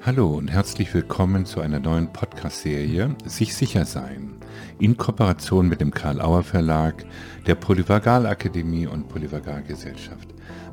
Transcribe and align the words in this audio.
Hallo 0.00 0.36
und 0.36 0.48
herzlich 0.48 0.94
willkommen 0.94 1.44
zu 1.44 1.60
einer 1.60 1.80
neuen 1.80 2.12
Podcast-Serie 2.12 3.16
Sich 3.24 3.56
sicher 3.56 3.84
sein 3.84 4.36
in 4.78 4.96
Kooperation 4.96 5.68
mit 5.68 5.80
dem 5.80 5.90
Karl 5.90 6.20
Auer 6.20 6.44
Verlag, 6.44 7.04
der 7.48 7.56
Polyvagal 7.56 8.24
Akademie 8.26 8.86
und 8.86 9.08
Polyvagal 9.08 9.64
Gesellschaft. 9.64 10.28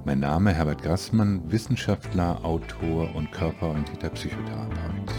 Mein 0.06 0.20
Name 0.20 0.54
Herbert 0.54 0.84
Grassmann, 0.84 1.42
Wissenschaftler, 1.52 2.46
Autor 2.46 3.16
und 3.16 3.32
körperorientierter 3.32 4.12
Psychotherapeut. 4.12 5.12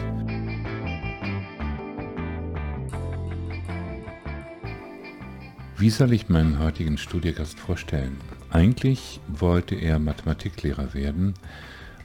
Wie 5.78 5.90
soll 5.90 6.12
ich 6.12 6.28
meinen 6.28 6.60
heutigen 6.60 6.96
Studiegast 6.96 7.58
vorstellen? 7.58 8.18
Eigentlich 8.50 9.20
wollte 9.26 9.74
er 9.74 9.98
Mathematiklehrer 9.98 10.94
werden, 10.94 11.34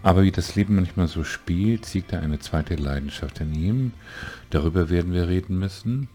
aber 0.04 0.24
wie 0.24 0.32
das 0.32 0.56
Leben 0.56 0.76
manchmal 0.76 1.08
so 1.08 1.24
spielt, 1.24 1.86
siegt 1.86 2.14
da 2.14 2.20
eine 2.20 2.40
zweite 2.40 2.76
Leidenschaft 2.76 3.40
in 3.40 3.54
ihm. 3.54 3.94
Darüber 4.50 4.90
werden 4.90 5.14
wir 5.14 5.28
reden 5.28 5.60
müssen. 5.60 6.08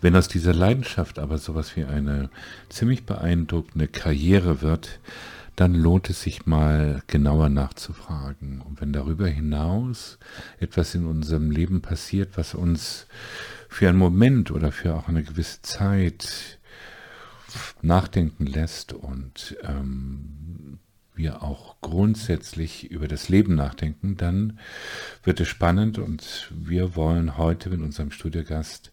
Wenn 0.00 0.16
aus 0.16 0.28
dieser 0.28 0.54
Leidenschaft 0.54 1.18
aber 1.18 1.38
sowas 1.38 1.76
wie 1.76 1.84
eine 1.84 2.30
ziemlich 2.68 3.04
beeindruckende 3.04 3.88
Karriere 3.88 4.62
wird, 4.62 5.00
dann 5.56 5.74
lohnt 5.74 6.10
es 6.10 6.22
sich 6.22 6.46
mal 6.46 7.02
genauer 7.06 7.48
nachzufragen. 7.48 8.60
Und 8.60 8.80
wenn 8.80 8.92
darüber 8.92 9.26
hinaus 9.26 10.18
etwas 10.60 10.94
in 10.94 11.06
unserem 11.06 11.50
Leben 11.50 11.80
passiert, 11.80 12.36
was 12.36 12.54
uns 12.54 13.06
für 13.68 13.88
einen 13.88 13.98
Moment 13.98 14.50
oder 14.50 14.70
für 14.70 14.94
auch 14.94 15.08
eine 15.08 15.22
gewisse 15.22 15.62
Zeit 15.62 16.58
nachdenken 17.80 18.44
lässt 18.44 18.92
und 18.92 19.56
ähm, 19.62 20.35
wir 21.16 21.42
auch 21.42 21.76
grundsätzlich 21.80 22.90
über 22.90 23.08
das 23.08 23.28
Leben 23.28 23.54
nachdenken, 23.54 24.16
dann 24.16 24.58
wird 25.22 25.40
es 25.40 25.48
spannend 25.48 25.98
und 25.98 26.52
wir 26.54 26.96
wollen 26.96 27.36
heute 27.38 27.70
mit 27.70 27.80
unserem 27.80 28.10
Studiogast 28.10 28.92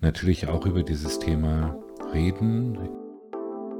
natürlich 0.00 0.48
auch 0.48 0.66
über 0.66 0.82
dieses 0.82 1.18
Thema 1.18 1.76
reden. 2.12 2.78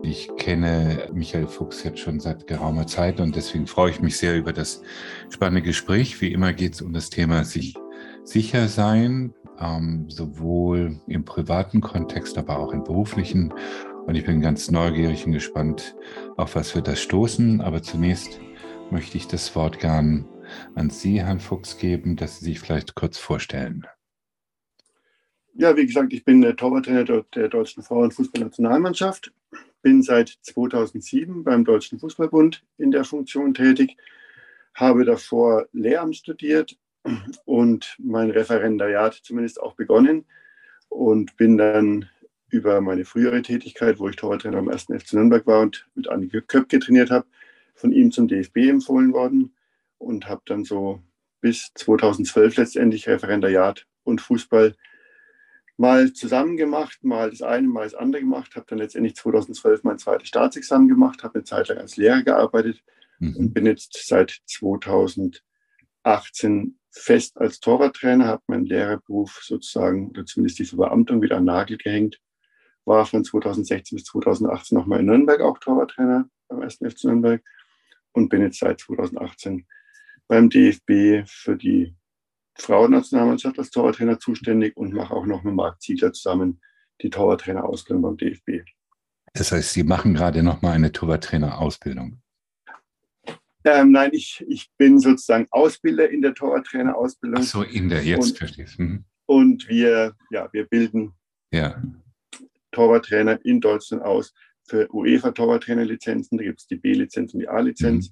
Ich 0.03 0.29
kenne 0.37 1.09
Michael 1.15 1.47
Fuchs 1.47 1.83
jetzt 1.83 2.01
schon 2.01 2.21
seit 2.21 2.47
geraumer 2.47 2.87
Zeit 2.87 3.21
und 3.21 3.37
deswegen 3.37 3.67
freue 3.67 3.91
ich 3.91 4.03
mich 4.03 4.19
sehr 4.19 4.37
über 4.37 4.53
das 4.53 4.83
spannende 5.31 5.63
Gespräch. 5.63 6.21
Wie 6.21 6.33
immer 6.33 6.53
geht 6.53 6.75
es 6.75 6.83
um 6.83 6.93
das 6.93 7.09
Thema 7.09 7.45
sich 7.45 7.75
sicher 8.23 8.69
sein, 8.69 9.33
ähm, 9.59 10.07
sowohl 10.11 11.01
im 11.07 11.25
privaten 11.25 11.81
Kontext, 11.81 12.37
aber 12.37 12.59
auch 12.59 12.73
im 12.73 12.85
beruflichen. 12.85 13.53
Und 14.07 14.17
ich 14.17 14.27
bin 14.27 14.41
ganz 14.41 14.71
neugierig 14.71 15.25
und 15.25 15.33
gespannt, 15.33 15.97
auf 16.37 16.55
was 16.57 16.75
wir 16.75 16.83
da 16.83 16.95
stoßen. 16.95 17.61
Aber 17.63 17.83
zunächst 17.83 18.39
möchte 18.91 19.17
ich 19.17 19.27
das 19.27 19.57
Wort 19.57 19.81
gern 19.81 20.27
an 20.75 20.91
Sie, 20.91 21.23
Herrn 21.23 21.41
Fuchs, 21.41 21.79
geben, 21.79 22.17
dass 22.17 22.39
Sie 22.39 22.45
sich 22.45 22.61
vielleicht 22.61 22.95
kurz 22.95 23.17
vorstellen. 23.19 23.87
Ja, 25.55 25.77
wie 25.77 25.87
gesagt, 25.87 26.13
ich 26.13 26.25
bin 26.25 26.43
der 26.43 26.57
Torwarttrainer 26.57 27.05
der 27.05 27.49
deutschen 27.49 27.83
Frauenfußballnationalmannschaft, 27.83 29.33
bin 29.83 30.03
seit 30.03 30.29
2007 30.43 31.45
beim 31.45 31.65
Deutschen 31.65 31.99
Fußballbund 31.99 32.63
in 32.77 32.91
der 32.91 33.05
Funktion 33.05 33.55
tätig, 33.55 33.97
habe 34.75 35.05
davor 35.05 35.67
Lehramt 35.73 36.17
studiert 36.17 36.77
und 37.45 37.97
mein 37.99 38.31
Referendariat 38.31 39.15
zumindest 39.15 39.63
auch 39.63 39.77
begonnen 39.77 40.25
und 40.89 41.37
bin 41.37 41.57
dann 41.57 42.11
über 42.55 42.81
meine 42.81 43.05
frühere 43.05 43.43
Tätigkeit, 43.43 43.99
wo 43.99 44.09
ich 44.09 44.15
Torwarttrainer 44.15 44.59
am 44.59 44.69
1. 44.69 44.85
FC 44.85 45.15
Nürnberg 45.15 45.45
war 45.47 45.61
und 45.61 45.89
mit 45.97 46.09
Annike 46.09 46.43
Köpke 46.43 46.79
trainiert 46.79 47.11
habe, 47.11 47.27
von 47.75 47.91
ihm 47.91 48.13
zum 48.13 48.29
DFB 48.29 48.59
empfohlen 48.69 49.13
worden 49.13 49.57
und 49.99 50.29
habe 50.29 50.43
dann 50.47 50.65
so 50.65 51.03
bis 51.41 51.73
2012 51.75 52.57
letztendlich 52.57 53.09
Referendariat 53.09 53.89
und 54.05 54.21
Fußball 54.21 54.77
mal 55.77 56.13
zusammen 56.13 56.57
gemacht, 56.57 57.03
mal 57.03 57.31
das 57.31 57.43
eine, 57.43 57.67
mal 57.67 57.83
das 57.83 57.95
andere 57.95 58.23
gemacht, 58.23 58.55
habe 58.55 58.67
dann 58.69 58.79
letztendlich 58.79 59.17
2012 59.17 59.83
mein 59.83 59.99
zweites 59.99 60.29
Staatsexamen 60.29 60.87
gemacht, 60.87 61.25
habe 61.25 61.35
eine 61.35 61.45
Zeit 61.45 61.67
lang 61.67 61.79
als 61.79 61.97
Lehrer 61.97 62.23
gearbeitet 62.23 62.85
mhm. 63.19 63.35
und 63.35 63.53
bin 63.53 63.67
jetzt 63.67 64.01
seit 64.07 64.43
2018 64.47 66.79
fest 66.91 67.37
als 67.39 67.59
Torwarttrainer, 67.59 68.27
habe 68.27 68.45
meinen 68.47 68.67
Lehrerberuf 68.67 69.41
sozusagen, 69.43 70.11
oder 70.11 70.25
zumindest 70.25 70.61
die 70.61 70.65
Verbeamtung 70.65 71.21
wieder 71.21 71.39
an 71.39 71.45
Nagel 71.45 71.79
gehängt, 71.79 72.21
war 72.85 73.07
von 73.07 73.25
2016 73.25 73.97
bis 73.97 74.05
2018 74.07 74.77
nochmal 74.77 75.01
in 75.01 75.07
Nürnberg 75.07 75.41
auch 75.41 75.59
Torwarttrainer 75.59 76.29
beim 76.49 76.63
1. 76.63 76.77
FC 76.77 77.05
Nürnberg 77.05 77.43
und 78.13 78.29
bin 78.29 78.43
jetzt 78.43 78.59
seit 78.59 78.81
2018 78.81 79.67
beim 80.29 80.49
DFB 80.49 81.27
für 81.27 81.57
die 81.57 81.97
Frauennationalmannschaft 82.57 83.59
als 83.59 83.71
Torwarttrainer 83.71 84.19
zuständig 84.19 84.77
und 84.77 84.93
mache 84.93 85.13
auch 85.13 85.27
noch 85.27 85.43
mit 85.43 85.55
Marc 85.55 85.81
Ziegler 85.83 86.13
zusammen 86.13 86.61
die 87.03 87.11
Torwarttrainerausbildung 87.11 88.03
beim 88.03 88.17
DFB. 88.17 88.65
Das 89.33 89.51
heißt, 89.51 89.73
Sie 89.73 89.83
machen 89.83 90.15
gerade 90.15 90.43
noch 90.43 90.63
mal 90.63 90.73
eine 90.73 90.93
Torwarttrainerausbildung. 90.93 92.21
Ähm, 93.65 93.93
nein, 93.93 94.11
ich, 94.13 94.45
ich 94.47 94.71
bin 94.77 95.01
sozusagen 95.01 95.49
Ausbilder 95.51 96.09
in 96.11 96.23
der 96.23 96.35
Torwarttrainerausbildung. 96.35 97.41
Ach 97.41 97.47
so, 97.47 97.63
in 97.63 97.89
der, 97.89 98.05
jetzt 98.05 98.31
und, 98.31 98.39
verstehst 98.39 98.79
mhm. 98.79 99.05
Und 99.27 99.69
wir, 99.69 100.15
ja, 100.31 100.49
wir 100.53 100.67
bilden 100.67 101.15
ja. 101.51 101.83
Torwarttrainer 102.75 103.45
in 103.45 103.61
Deutschland 103.61 104.03
aus 104.03 104.33
für 104.67 104.89
UEFA-Torwarttrainerlizenzen. 104.93 106.39
Da 106.39 106.45
gibt 106.45 106.61
es 106.61 106.67
die 106.67 106.77
B-Lizenz 106.77 107.35
und 107.35 107.41
die 107.41 107.49
A-Lizenz. 107.49 108.11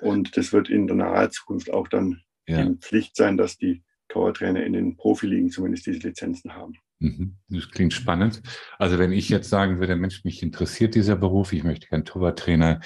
Mhm. 0.00 0.08
Und 0.08 0.36
das 0.36 0.52
wird 0.52 0.68
in 0.68 0.86
der 0.86 0.96
nahen 0.96 1.30
Zukunft 1.30 1.72
auch 1.72 1.88
dann 1.88 2.20
ja. 2.46 2.70
Pflicht 2.80 3.16
sein, 3.16 3.36
dass 3.36 3.56
die 3.56 3.82
Torwarttrainer 4.08 4.64
in 4.64 4.74
den 4.74 4.96
Profiligen 4.96 5.50
zumindest 5.50 5.86
diese 5.86 5.98
Lizenzen 6.00 6.54
haben. 6.54 6.74
Mhm. 6.98 7.36
Das 7.48 7.70
klingt 7.70 7.92
spannend. 7.92 8.42
Also 8.78 8.98
wenn 8.98 9.12
ich 9.12 9.28
jetzt 9.28 9.50
sagen 9.50 9.78
würde, 9.78 9.96
Mensch, 9.96 10.24
mich 10.24 10.42
interessiert 10.42 10.94
dieser 10.94 11.16
Beruf, 11.16 11.52
ich 11.52 11.64
möchte 11.64 11.88
gern 11.88 12.04
Torwarttrainer 12.04 12.80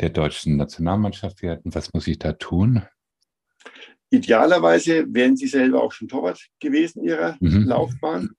der 0.00 0.10
deutschen 0.10 0.56
Nationalmannschaft 0.56 1.42
werden, 1.42 1.74
was 1.74 1.92
muss 1.92 2.06
ich 2.06 2.18
da 2.18 2.32
tun? 2.32 2.82
Idealerweise 4.10 5.06
wären 5.08 5.36
Sie 5.36 5.46
selber 5.46 5.82
auch 5.82 5.92
schon 5.92 6.08
Torwart 6.08 6.40
gewesen 6.58 7.00
in 7.00 7.08
Ihrer 7.08 7.36
mhm. 7.40 7.64
Laufbahn. 7.64 8.30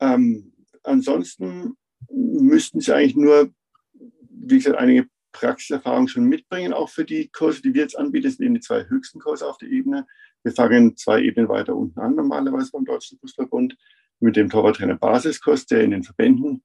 Ähm, 0.00 0.52
ansonsten 0.86 1.76
müssten 2.10 2.80
Sie 2.80 2.94
eigentlich 2.94 3.16
nur, 3.16 3.50
wie 3.92 4.56
gesagt, 4.56 4.78
einige 4.78 5.06
Praxiserfahrung 5.32 6.08
schon 6.08 6.24
mitbringen, 6.24 6.72
auch 6.72 6.88
für 6.88 7.04
die 7.04 7.28
Kurse, 7.28 7.60
die 7.62 7.74
wir 7.74 7.82
jetzt 7.82 7.98
anbieten. 7.98 8.24
Das 8.24 8.36
sind 8.36 8.46
eben 8.46 8.54
die 8.54 8.60
zwei 8.60 8.86
höchsten 8.88 9.20
Kurse 9.20 9.46
auf 9.46 9.58
der 9.58 9.68
Ebene. 9.68 10.06
Wir 10.42 10.52
fangen 10.52 10.96
zwei 10.96 11.20
Ebenen 11.22 11.48
weiter 11.48 11.76
unten 11.76 11.98
an, 12.00 12.14
normalerweise 12.14 12.70
beim 12.72 12.84
Deutschen 12.84 13.18
Fußballbund, 13.18 13.76
mit 14.20 14.36
dem 14.36 14.48
Torwarttrainer 14.48 14.96
Basiskurs, 14.96 15.66
der 15.66 15.82
in 15.82 15.90
den 15.90 16.04
Verbänden 16.04 16.62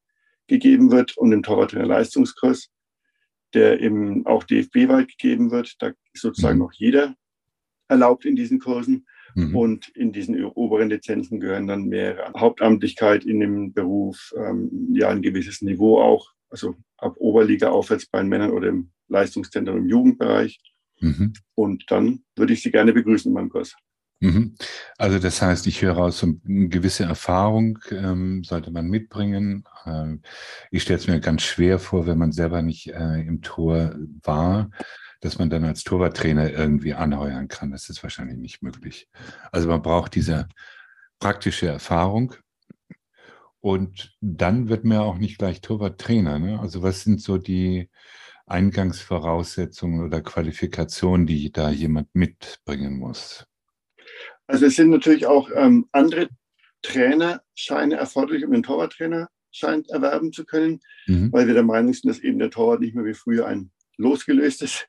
gegeben 0.47 0.91
wird, 0.91 1.17
und 1.17 1.31
dem 1.31 1.43
Torwarttrainer 1.43 1.85
Leistungskurs, 1.85 2.69
der 3.53 3.81
eben 3.81 4.25
auch 4.25 4.43
DFB-weit 4.45 5.09
gegeben 5.09 5.51
wird. 5.51 5.75
Da 5.79 5.91
ist 6.13 6.21
sozusagen 6.21 6.57
mhm. 6.57 6.65
noch 6.65 6.73
jeder 6.73 7.15
erlaubt 7.89 8.25
in 8.25 8.35
diesen 8.35 8.59
Kursen. 8.59 9.05
Mhm. 9.35 9.55
Und 9.55 9.89
in 9.89 10.11
diesen 10.11 10.43
oberen 10.43 10.89
Lizenzen 10.89 11.39
gehören 11.39 11.67
dann 11.67 11.87
mehrere 11.87 12.31
Hauptamtlichkeit 12.37 13.25
in 13.25 13.39
dem 13.39 13.73
Beruf, 13.73 14.33
ähm, 14.37 14.89
ja, 14.93 15.09
ein 15.09 15.21
gewisses 15.21 15.61
Niveau 15.61 16.01
auch, 16.01 16.31
also 16.49 16.75
ab 16.97 17.15
Oberliga 17.17 17.69
aufwärts 17.69 18.05
bei 18.05 18.19
den 18.19 18.29
Männern 18.29 18.51
oder 18.51 18.69
im 18.69 18.91
Leistungszentrum 19.07 19.77
im 19.77 19.89
Jugendbereich. 19.89 20.59
Mhm. 20.99 21.33
Und 21.55 21.85
dann 21.89 22.23
würde 22.35 22.53
ich 22.53 22.61
Sie 22.61 22.71
gerne 22.71 22.93
begrüßen 22.93 23.29
in 23.29 23.33
meinem 23.33 23.49
Kurs. 23.49 23.75
Mhm. 24.21 24.53
Also 24.99 25.17
das 25.17 25.41
heißt, 25.41 25.65
ich 25.65 25.81
höre 25.81 25.97
aus, 25.97 26.23
eine 26.23 26.69
gewisse 26.69 27.05
Erfahrung 27.05 27.79
ähm, 27.89 28.43
sollte 28.43 28.69
man 28.69 28.87
mitbringen. 28.87 29.63
Ähm, 29.85 30.21
ich 30.69 30.83
stelle 30.83 30.99
es 30.99 31.07
mir 31.07 31.19
ganz 31.19 31.41
schwer 31.41 31.79
vor, 31.79 32.05
wenn 32.05 32.19
man 32.19 32.31
selber 32.31 32.61
nicht 32.61 32.87
äh, 32.89 33.21
im 33.21 33.41
Tor 33.41 33.95
war, 34.21 34.69
dass 35.21 35.39
man 35.39 35.49
dann 35.49 35.63
als 35.63 35.83
Torwarttrainer 35.83 36.51
irgendwie 36.51 36.93
anheuern 36.93 37.47
kann. 37.47 37.71
Das 37.71 37.89
ist 37.89 38.03
wahrscheinlich 38.03 38.37
nicht 38.37 38.61
möglich. 38.61 39.07
Also 39.51 39.69
man 39.69 39.81
braucht 39.81 40.15
diese 40.15 40.47
praktische 41.19 41.67
Erfahrung. 41.67 42.35
Und 43.61 44.17
dann 44.19 44.69
wird 44.69 44.83
man 44.83 44.97
ja 44.97 45.03
auch 45.03 45.19
nicht 45.19 45.37
gleich 45.37 45.61
Torwarttrainer. 45.61 46.39
Ne? 46.39 46.59
Also 46.59 46.81
was 46.81 47.01
sind 47.01 47.21
so 47.21 47.37
die 47.37 47.89
Eingangsvoraussetzungen 48.47 50.03
oder 50.03 50.21
Qualifikationen, 50.21 51.27
die 51.27 51.51
da 51.51 51.69
jemand 51.69 52.13
mitbringen 52.13 52.97
muss? 52.97 53.45
Also 54.47 54.65
es 54.65 54.75
sind 54.75 54.89
natürlich 54.89 55.27
auch 55.27 55.49
ähm, 55.55 55.87
andere 55.91 56.29
Trainerscheine 56.81 57.95
erforderlich, 57.95 58.43
um 58.43 58.51
den 58.51 58.63
Torwarttrainerschein 58.63 59.85
erwerben 59.89 60.33
zu 60.33 60.43
können, 60.43 60.79
mhm. 61.05 61.31
weil 61.31 61.45
wir 61.45 61.53
der 61.53 61.63
Meinung 61.63 61.93
sind, 61.93 62.09
dass 62.09 62.19
eben 62.19 62.39
der 62.39 62.49
Torwart 62.49 62.81
nicht 62.81 62.95
mehr 62.95 63.05
wie 63.05 63.13
früher 63.13 63.45
ein 63.45 63.71
losgelöstes, 63.97 64.87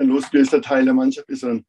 ein 0.00 0.08
losgelöster 0.08 0.62
Teil 0.62 0.84
der 0.84 0.94
Mannschaft 0.94 1.28
ist, 1.28 1.40
sondern 1.40 1.64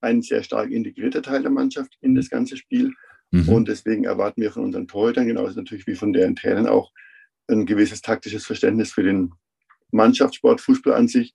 ein 0.00 0.22
sehr 0.22 0.42
stark 0.42 0.70
integrierter 0.70 1.22
Teil 1.22 1.42
der 1.42 1.50
Mannschaft 1.50 1.96
in 2.00 2.14
das 2.14 2.30
ganze 2.30 2.56
Spiel. 2.56 2.92
Mhm. 3.30 3.48
Und 3.48 3.68
deswegen 3.68 4.04
erwarten 4.04 4.42
wir 4.42 4.50
von 4.50 4.64
unseren 4.64 4.88
Torhütern, 4.88 5.26
genauso 5.26 5.58
natürlich 5.58 5.86
wie 5.86 5.94
von 5.94 6.12
deren 6.12 6.36
Trainern 6.36 6.66
auch, 6.66 6.92
ein 7.48 7.66
gewisses 7.66 8.00
taktisches 8.00 8.46
Verständnis 8.46 8.92
für 8.92 9.02
den 9.02 9.32
Mannschaftssport, 9.90 10.60
Fußball 10.60 10.94
an 10.94 11.08
sich. 11.08 11.34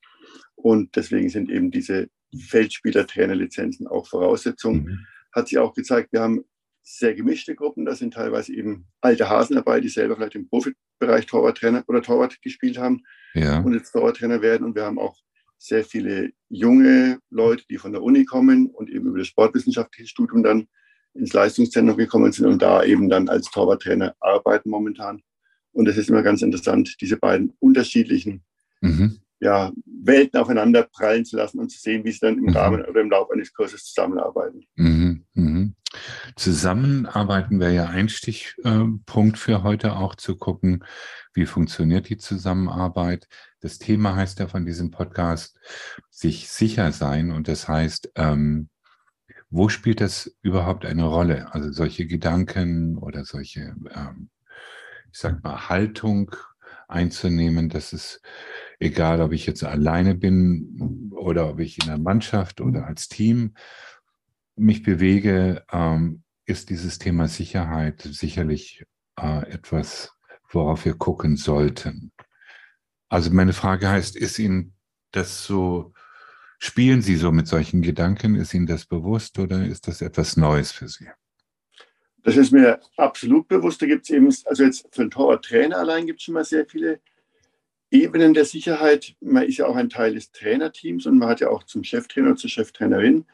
Und 0.56 0.96
deswegen 0.96 1.30
sind 1.30 1.50
eben 1.50 1.72
diese 1.72 2.08
Feldspieler-Trainerlizenzen 2.38 3.88
auch 3.88 4.08
Voraussetzung. 4.08 4.84
Mhm. 4.84 5.00
Hat 5.34 5.50
sich 5.50 5.58
auch 5.58 5.74
gezeigt, 5.74 6.14
wir 6.14 6.22
haben 6.22 6.46
sehr 6.84 7.16
gemischte 7.16 7.56
Gruppen. 7.56 7.86
Da 7.86 7.96
sind 7.96 8.14
teilweise 8.14 8.54
eben 8.54 8.88
alte 9.02 9.30
Hasen 9.30 9.56
dabei, 9.56 9.82
die 9.82 9.90
selber 9.90 10.16
vielleicht 10.16 10.36
im 10.36 10.48
Profibereich 10.48 11.26
Torwarttrainer 11.26 11.84
oder 11.88 12.02
Torwart 12.02 12.42
gespielt 12.42 12.78
haben 12.78 13.04
ja. 13.34 13.60
und 13.60 13.74
jetzt 13.74 13.92
Torwarttrainer 13.92 14.42
werden. 14.42 14.66
Und 14.66 14.76
wir 14.76 14.86
haben 14.86 15.00
auch 15.00 15.18
sehr 15.58 15.84
viele 15.84 16.32
junge 16.50 17.20
Leute, 17.30 17.64
die 17.70 17.78
von 17.78 17.92
der 17.92 18.04
Uni 18.04 18.26
kommen 18.26 18.68
und 18.68 18.90
eben 18.90 19.08
über 19.08 19.20
das 19.20 19.28
sportwissenschaftliche 19.28 20.08
Studium 20.08 20.44
dann 20.44 20.68
ins 21.14 21.34
Leistungszentrum 21.34 21.98
gekommen 21.98 22.32
sind 22.32 22.46
und 22.46 22.62
da 22.62 22.84
eben 22.84 23.10
dann 23.10 23.30
als 23.30 23.50
Torwarttrainer 23.50 24.16
arbeiten 24.20 24.70
momentan. 24.70 25.22
Und 25.72 25.88
es 25.88 25.98
ist 25.98 26.10
immer 26.10 26.24
ganz 26.24 26.42
interessant, 26.42 26.96
diese 27.02 27.18
beiden 27.18 27.54
unterschiedlichen 27.60 28.44
mhm. 28.82 29.20
ja, 29.40 29.72
Welten 29.86 30.40
aufeinander 30.40 30.84
prallen 30.84 31.26
zu 31.26 31.38
lassen 31.38 31.60
und 31.60 31.70
zu 31.70 31.80
sehen, 31.80 32.04
wie 32.04 32.12
sie 32.12 32.20
dann 32.20 32.38
im 32.38 32.46
mhm. 32.46 32.56
Rahmen 32.56 32.86
oder 32.86 33.02
im 33.02 33.10
Laufe 33.10 33.34
eines 33.34 33.54
Kurses 33.54 33.86
zusammenarbeiten. 33.86 34.66
Mhm. 34.76 35.26
mhm. 35.34 35.76
Zusammenarbeiten 36.36 37.60
wäre 37.60 37.74
ja 37.74 37.86
ein 37.86 38.10
Stichpunkt 38.10 39.38
für 39.38 39.64
heute 39.64 39.96
auch 39.96 40.16
zu 40.16 40.36
gucken, 40.36 40.84
wie 41.34 41.46
funktioniert 41.46 42.10
die 42.10 42.18
Zusammenarbeit. 42.18 43.28
Das 43.66 43.80
Thema 43.80 44.16
heißt 44.16 44.38
ja 44.38 44.48
von 44.48 44.64
diesem 44.64 44.92
Podcast, 44.92 45.60
sich 46.12 46.50
sicher 46.50 46.92
sein. 46.92 47.32
Und 47.32 47.48
das 47.48 47.68
heißt, 47.68 48.12
ähm, 48.14 48.70
wo 49.50 49.70
spielt 49.70 50.02
das 50.02 50.38
überhaupt 50.44 50.86
eine 50.86 51.06
Rolle? 51.06 51.52
Also 51.52 51.72
solche 51.72 52.06
Gedanken 52.06 52.96
oder 52.96 53.26
solche, 53.26 53.76
ähm, 53.90 54.30
ich 55.12 55.18
sag 55.18 55.44
mal, 55.44 55.68
Haltung 55.68 56.36
einzunehmen, 56.88 57.70
dass 57.70 57.92
es 57.92 58.22
egal, 58.78 59.20
ob 59.20 59.32
ich 59.32 59.48
jetzt 59.48 59.64
alleine 59.64 60.14
bin 60.14 61.12
oder 61.16 61.50
ob 61.50 61.60
ich 61.60 61.80
in 61.80 61.88
der 61.88 61.98
Mannschaft 61.98 62.62
oder 62.62 62.86
als 62.86 63.08
Team 63.08 63.56
mich 64.56 64.84
bewege, 64.84 65.64
ähm, 65.72 66.22
ist 66.46 66.70
dieses 66.70 67.00
Thema 67.00 67.28
Sicherheit 67.28 68.04
sicherlich 68.04 68.86
äh, 69.20 69.50
etwas, 69.50 70.12
worauf 70.52 70.86
wir 70.86 70.94
gucken 70.94 71.36
sollten. 71.36 72.12
Also 73.10 73.32
meine 73.32 73.54
Frage 73.54 73.90
heißt, 73.90 74.16
ist 74.16 74.40
Ihnen 74.40 74.74
das 75.12 75.46
so, 75.46 75.94
spielen 76.60 77.02
Sie 77.02 77.16
so 77.16 77.32
mit 77.32 77.48
solchen 77.48 77.82
Gedanken? 77.82 78.36
Ist 78.36 78.54
Ihnen 78.54 78.68
das 78.68 78.86
bewusst 78.86 79.40
oder 79.40 79.66
ist 79.66 79.88
das 79.88 80.02
etwas 80.02 80.38
Neues 80.38 80.72
für 80.72 80.88
Sie? 80.88 81.08
Das 82.24 82.38
ist 82.38 82.52
mir 82.52 82.80
absolut 82.98 83.48
bewusst. 83.48 83.82
Da 83.82 83.86
gibt 83.86 84.06
es 84.06 84.10
eben, 84.10 84.34
also 84.46 84.64
jetzt 84.64 84.88
für 84.92 85.04
einen 85.04 85.12
Torwarttrainer 85.12 85.78
allein 85.78 86.08
gibt 86.08 86.20
es 86.20 86.26
schon 86.26 86.34
mal 86.34 86.44
sehr 86.44 86.66
viele 86.66 87.00
Ebenen 87.92 88.34
der 88.34 88.46
Sicherheit. 88.46 89.16
Man 89.22 89.44
ist 89.44 89.58
ja 89.58 89.68
auch 89.68 89.76
ein 89.76 89.90
Teil 89.90 90.16
des 90.16 90.32
Trainerteams 90.32 91.06
und 91.06 91.20
man 91.20 91.30
hat 91.30 91.40
ja 91.40 91.50
auch 91.50 91.64
zum 91.64 91.84
Cheftrainer, 91.84 92.36
zur 92.36 92.50
Cheftrainerin 92.50 93.26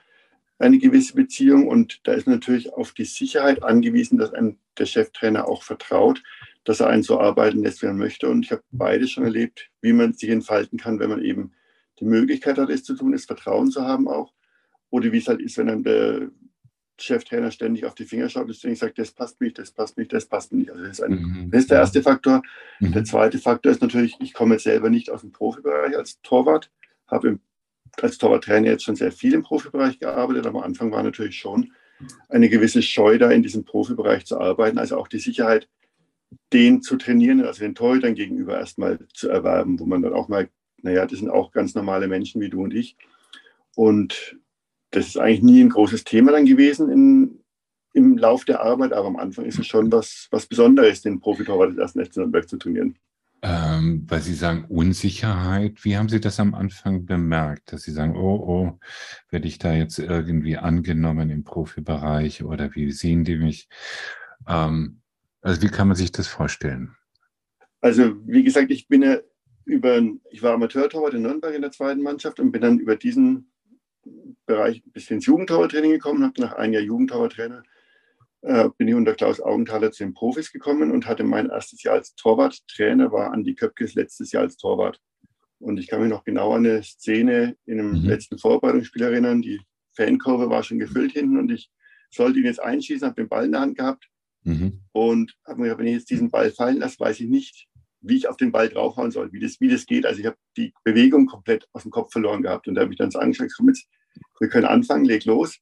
eine 0.60 0.78
gewisse 0.78 1.16
Beziehung 1.16 1.68
und 1.68 2.02
da 2.04 2.14
ist 2.14 2.28
natürlich 2.28 2.72
auf 2.74 2.92
die 2.92 3.06
Sicherheit 3.06 3.64
angewiesen, 3.64 4.18
dass 4.20 4.34
einem 4.34 4.60
der 4.78 4.86
Cheftrainer 4.86 5.48
auch 5.48 5.64
vertraut, 5.64 6.22
dass 6.64 6.80
er 6.80 6.88
einen 6.88 7.04
so 7.04 7.20
arbeiten 7.20 7.64
lässt, 7.64 7.82
wie 7.82 7.88
er 7.88 7.94
möchte. 7.94 8.30
Und 8.30 8.46
ich 8.46 8.52
habe 8.52 8.64
beides 8.72 9.12
schon 9.12 9.24
erlebt, 9.24 9.70
wie 9.82 9.94
man 9.94 10.14
sich 10.14 10.30
entfalten 10.30 10.78
kann, 10.78 11.00
wenn 11.00 11.10
man 11.10 11.24
eben 11.24 11.54
die 12.00 12.06
Möglichkeit 12.06 12.58
hat, 12.58 12.70
es 12.70 12.84
zu 12.84 12.96
tun, 12.96 13.12
das 13.12 13.26
Vertrauen 13.26 13.72
zu 13.72 13.82
haben 13.84 14.08
auch. 14.08 14.34
Oder 14.90 15.12
wie 15.12 15.18
es 15.18 15.28
halt 15.28 15.42
ist, 15.42 15.58
wenn 15.58 15.68
dann 15.68 15.84
der 15.84 16.30
Cheftrainer 17.00 17.52
ständig 17.52 17.86
auf 17.86 17.96
die 17.96 18.06
Finger 18.06 18.30
schaut 18.30 18.48
und 18.48 18.54
ständig 18.54 18.80
sagt, 18.80 19.00
das 19.00 19.12
passt 19.12 19.42
nicht, 19.42 19.58
das 19.58 19.72
passt 19.72 19.98
nicht, 19.98 20.14
das 20.14 20.26
passt 20.26 20.54
nicht. 20.54 20.70
Also 20.70 20.84
das 20.84 21.00
ist, 21.00 21.04
ein, 21.04 21.14
mhm. 21.14 21.52
das 21.52 21.62
ist 21.62 21.72
der 21.72 21.80
erste 21.80 22.04
Faktor. 22.04 22.44
Mhm. 22.80 22.92
Der 22.92 23.04
zweite 23.06 23.40
Faktor 23.40 23.72
ist 23.72 23.82
natürlich, 23.82 24.16
ich 24.20 24.34
komme 24.34 24.56
jetzt 24.56 24.64
selber 24.64 24.90
nicht 24.90 25.10
aus 25.10 25.22
dem 25.22 25.32
Profibereich 25.32 25.98
als 25.98 26.22
Torwart, 26.22 26.70
habe 27.08 27.30
im 27.30 27.40
als 28.00 28.18
Torwarttrainer 28.18 28.70
jetzt 28.70 28.84
schon 28.84 28.96
sehr 28.96 29.12
viel 29.12 29.34
im 29.34 29.44
Profibereich 29.44 30.00
gearbeitet, 30.00 30.46
am 30.46 30.58
Anfang 30.58 30.92
war 30.92 31.04
natürlich 31.04 31.38
schon 31.38 31.74
eine 32.30 32.50
gewisse 32.50 32.82
Scheu 32.82 33.18
da, 33.18 33.30
in 33.30 33.44
diesem 33.44 33.64
Profibereich 33.64 34.26
zu 34.26 34.40
arbeiten. 34.40 34.78
Also 34.78 34.98
auch 34.98 35.08
die 35.08 35.20
Sicherheit, 35.20 35.68
den 36.54 36.82
zu 36.82 36.98
trainieren, 36.98 37.44
also 37.44 37.62
den 37.62 37.76
Torhütern 37.76 38.16
gegenüber 38.16 38.58
erstmal 38.58 39.00
zu 39.14 39.30
erwerben, 39.30 39.80
wo 39.80 39.86
man 39.86 40.02
dann 40.02 40.14
auch 40.14 40.28
mal, 40.28 40.50
naja, 40.82 41.06
das 41.06 41.20
sind 41.20 41.30
auch 41.30 41.52
ganz 41.52 41.76
normale 41.76 42.08
Menschen 42.08 42.42
wie 42.42 42.50
du 42.50 42.64
und 42.64 42.74
ich. 42.74 42.98
Und 43.76 44.38
das 44.92 45.08
ist 45.08 45.18
eigentlich 45.18 45.44
nie 45.44 45.62
ein 45.62 45.70
großes 45.70 46.04
Thema 46.04 46.32
dann 46.32 46.46
gewesen 46.46 46.90
in, 46.90 47.40
im 47.94 48.18
Lauf 48.18 48.46
der 48.46 48.62
Arbeit, 48.62 48.94
aber 48.94 49.08
am 49.08 49.18
Anfang 49.18 49.46
ist 49.46 49.60
es 49.60 49.68
schon 49.68 49.92
was, 49.92 50.28
was 50.32 50.46
Besonderes, 50.46 51.02
den 51.02 51.20
Profitorwart 51.20 51.72
des 51.72 51.78
ersten 51.78 52.06
FC 52.06 52.18
Nürnberg 52.18 52.48
zu 52.48 52.58
trainieren. 52.58 52.96
Ähm, 53.44 54.06
weil 54.08 54.22
Sie 54.22 54.36
sagen 54.36 54.66
Unsicherheit. 54.66 55.84
Wie 55.84 55.98
haben 55.98 56.10
Sie 56.10 56.20
das 56.20 56.40
am 56.40 56.54
Anfang 56.54 57.06
bemerkt, 57.06 57.74
dass 57.74 57.82
Sie 57.82 57.92
sagen, 57.92 58.16
oh, 58.16 58.36
oh, 58.36 58.80
werde 59.32 59.48
ich 59.48 59.58
da 59.58 59.74
jetzt 59.74 59.98
irgendwie 59.98 60.58
angenommen 60.58 61.32
im 61.32 61.44
Profibereich 61.44 62.44
oder 62.44 62.76
wie 62.76 62.92
sehen 62.92 63.24
die 63.24 63.38
mich? 63.38 63.68
Ähm, 64.48 65.01
also 65.42 65.62
wie 65.62 65.70
kann 65.70 65.88
man 65.88 65.98
sich 65.98 66.12
das 66.12 66.28
vorstellen? 66.28 66.96
Also 67.82 68.16
wie 68.28 68.44
gesagt, 68.44 68.72
ich 68.72 68.88
bin 68.88 69.02
ja 69.02 69.18
über, 69.66 70.02
ich 70.30 70.44
war 70.44 70.54
Amateurtorwart 70.54 71.14
in 71.14 71.24
Nürnberg 71.24 71.54
in 71.54 71.62
der 71.62 71.72
zweiten 71.72 72.02
Mannschaft 72.02 72.40
und 72.40 72.52
bin 72.52 72.62
dann 72.62 72.80
über 72.80 72.96
diesen 72.96 73.52
Bereich 74.46 74.84
bisschen 74.86 75.18
ins 75.18 75.26
Jugendtorwarttraining 75.26 75.92
gekommen, 75.92 76.24
habe 76.24 76.42
nach 76.42 76.54
einem 76.54 76.74
Jahr 76.74 76.84
Jugendtorwarttrainer 76.84 77.64
äh, 78.42 78.70
bin 78.78 78.88
ich 78.88 78.96
unter 78.96 79.14
Klaus 79.14 79.40
Augenthaler 79.40 79.92
zu 79.92 80.04
den 80.04 80.14
Profis 80.14 80.52
gekommen 80.52 80.92
und 80.92 81.06
hatte 81.06 81.24
mein 81.24 81.50
erstes 81.50 81.84
Jahr 81.84 81.96
als 81.96 82.16
Torwarttrainer, 82.16 83.12
war 83.12 83.32
Andi 83.32 83.56
Köpkes 83.56 83.94
letztes 83.94 84.32
Jahr 84.32 84.44
als 84.44 84.58
Torwart. 84.58 85.00
Und 85.60 85.80
ich 85.80 85.88
kann 85.88 86.02
mich 86.02 86.10
noch 86.10 86.24
genau 86.24 86.54
an 86.54 86.66
eine 86.66 86.82
Szene 86.82 87.56
in 87.66 87.80
einem 87.80 88.02
mhm. 88.02 88.08
letzten 88.08 88.40
Vorbereitungsspiel 88.40 89.04
erinnern. 89.04 89.44
Die 89.44 89.62
Fankurve 89.96 90.50
war 90.50 90.64
schon 90.64 90.80
gefüllt 90.80 91.12
hinten 91.12 91.38
und 91.38 91.52
ich 91.52 91.70
sollte 92.10 92.40
ihn 92.40 92.46
jetzt 92.46 92.62
einschießen, 92.62 93.08
habe 93.08 93.22
den 93.22 93.30
Ball 93.30 93.46
in 93.46 93.52
der 93.52 93.62
Hand 93.62 93.78
gehabt 93.78 94.11
mhm. 94.44 94.82
und 94.92 95.36
habe 95.46 95.60
mir 95.60 95.64
gedacht, 95.66 95.80
wenn 95.80 95.88
ich 95.88 95.94
jetzt 95.94 96.10
diesen 96.10 96.32
Ball 96.32 96.52
fallen 96.52 96.78
lasse, 96.78 97.00
weiß 97.00 97.20
ich 97.20 97.30
nicht, 97.30 97.68
wie 98.02 98.18
ich 98.18 98.28
auf 98.28 98.38
den 98.38 98.52
Ball 98.52 98.70
draufhauen 98.70 99.12
soll, 99.12 99.32
wie 99.32 99.40
das, 99.40 99.60
wie 99.60 99.70
das 99.70 99.86
geht. 99.86 100.06
Also 100.06 100.20
ich 100.20 100.26
habe 100.26 100.38
die 100.58 100.74
Bewegung 100.84 101.28
komplett 101.28 101.68
aus 101.74 101.84
dem 101.84 101.92
Kopf 101.92 102.12
verloren 102.12 102.42
gehabt 102.42 102.68
und 102.68 102.76
da 102.76 102.82
habe 102.82 102.92
ich 102.92 102.98
dann 102.98 103.12
so 103.12 103.20
angeschaut, 103.20 103.52
komm 103.56 103.70
jetzt, 103.70 103.88
wir 104.40 104.50
können 104.50 104.66
anfangen, 104.66 105.06
leg 105.06 105.26
los. 105.26 105.60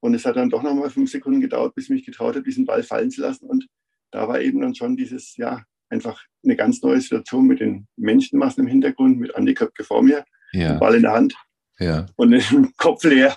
Und 0.00 0.14
es 0.14 0.24
hat 0.24 0.36
dann 0.36 0.50
doch 0.50 0.62
nochmal 0.62 0.90
fünf 0.90 1.10
Sekunden 1.10 1.40
gedauert, 1.40 1.74
bis 1.74 1.84
ich 1.84 1.90
mich 1.90 2.04
getraut 2.04 2.34
habe, 2.34 2.42
diesen 2.42 2.66
Ball 2.66 2.82
fallen 2.82 3.10
zu 3.10 3.20
lassen. 3.20 3.46
Und 3.46 3.68
da 4.10 4.26
war 4.26 4.40
eben 4.40 4.60
dann 4.60 4.74
schon 4.74 4.96
dieses, 4.96 5.36
ja, 5.36 5.64
einfach 5.90 6.20
eine 6.42 6.56
ganz 6.56 6.82
neue 6.82 7.00
Situation 7.00 7.46
mit 7.46 7.60
den 7.60 7.86
Menschenmassen 7.96 8.64
im 8.64 8.68
Hintergrund, 8.68 9.18
mit 9.18 9.36
Andi 9.36 9.54
Köpke 9.54 9.84
vor 9.84 10.02
mir, 10.02 10.24
ja. 10.52 10.74
Ball 10.78 10.96
in 10.96 11.02
der 11.02 11.12
Hand 11.12 11.34
ja. 11.78 12.06
und 12.16 12.30
den 12.30 12.72
Kopf 12.76 13.04
leer. 13.04 13.36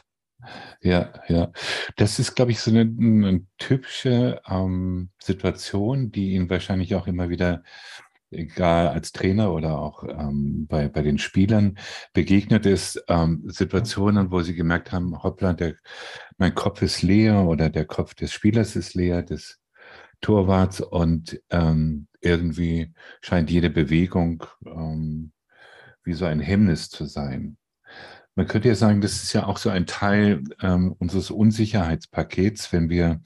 Ja, 0.82 1.14
ja. 1.28 1.52
Das 1.96 2.20
ist, 2.20 2.36
glaube 2.36 2.52
ich, 2.52 2.60
so 2.60 2.72
eine, 2.72 2.82
eine 2.82 3.46
typische 3.58 4.42
ähm, 4.48 5.10
Situation, 5.22 6.12
die 6.12 6.32
ihn 6.34 6.50
wahrscheinlich 6.50 6.96
auch 6.96 7.08
immer 7.08 7.30
wieder 7.30 7.64
egal 8.32 8.90
als 8.90 9.12
Trainer 9.12 9.54
oder 9.54 9.80
auch 9.80 10.04
ähm, 10.04 10.68
bei, 10.68 10.90
bei 10.90 11.02
den 11.02 11.18
Spielern 11.18 11.78
begegnet 12.14 12.66
ist, 12.66 13.04
ähm, 13.08 13.44
Situationen, 13.48 14.32
wo 14.32 14.42
sie 14.42 14.56
gemerkt 14.56 14.92
haben, 14.92 15.24
hoppla, 15.24 15.54
der, 15.54 15.76
mein 16.38 16.56
Kopf 16.56 16.82
ist 16.82 17.02
leer 17.02 17.46
oder 17.46 17.70
der 17.70 17.86
Kopf 17.86 18.14
des 18.14 18.32
Spielers 18.32 18.76
ist 18.76 18.94
leer, 18.96 19.24
des 19.24 19.60
Torwarts 20.22 20.82
und 20.82 21.42
ähm, 21.50 22.08
irgendwie 22.22 22.94
scheint 23.22 23.52
jede 23.52 23.70
Bewegung 23.70 24.44
ähm, 24.66 25.32
wie 26.04 26.14
so 26.14 26.26
ein 26.26 26.40
Hemmnis 26.40 26.90
zu 26.90 27.06
sein. 27.06 27.58
Man 28.36 28.48
könnte 28.48 28.68
ja 28.68 28.76
sagen, 28.76 29.00
das 29.00 29.24
ist 29.24 29.34
ja 29.34 29.46
auch 29.46 29.58
so 29.58 29.70
ein 29.70 29.86
Teil 29.86 30.44
ähm, 30.62 30.94
unseres 31.00 31.32
Unsicherheitspakets, 31.32 32.74
wenn 32.74 32.90
wir 32.90 33.22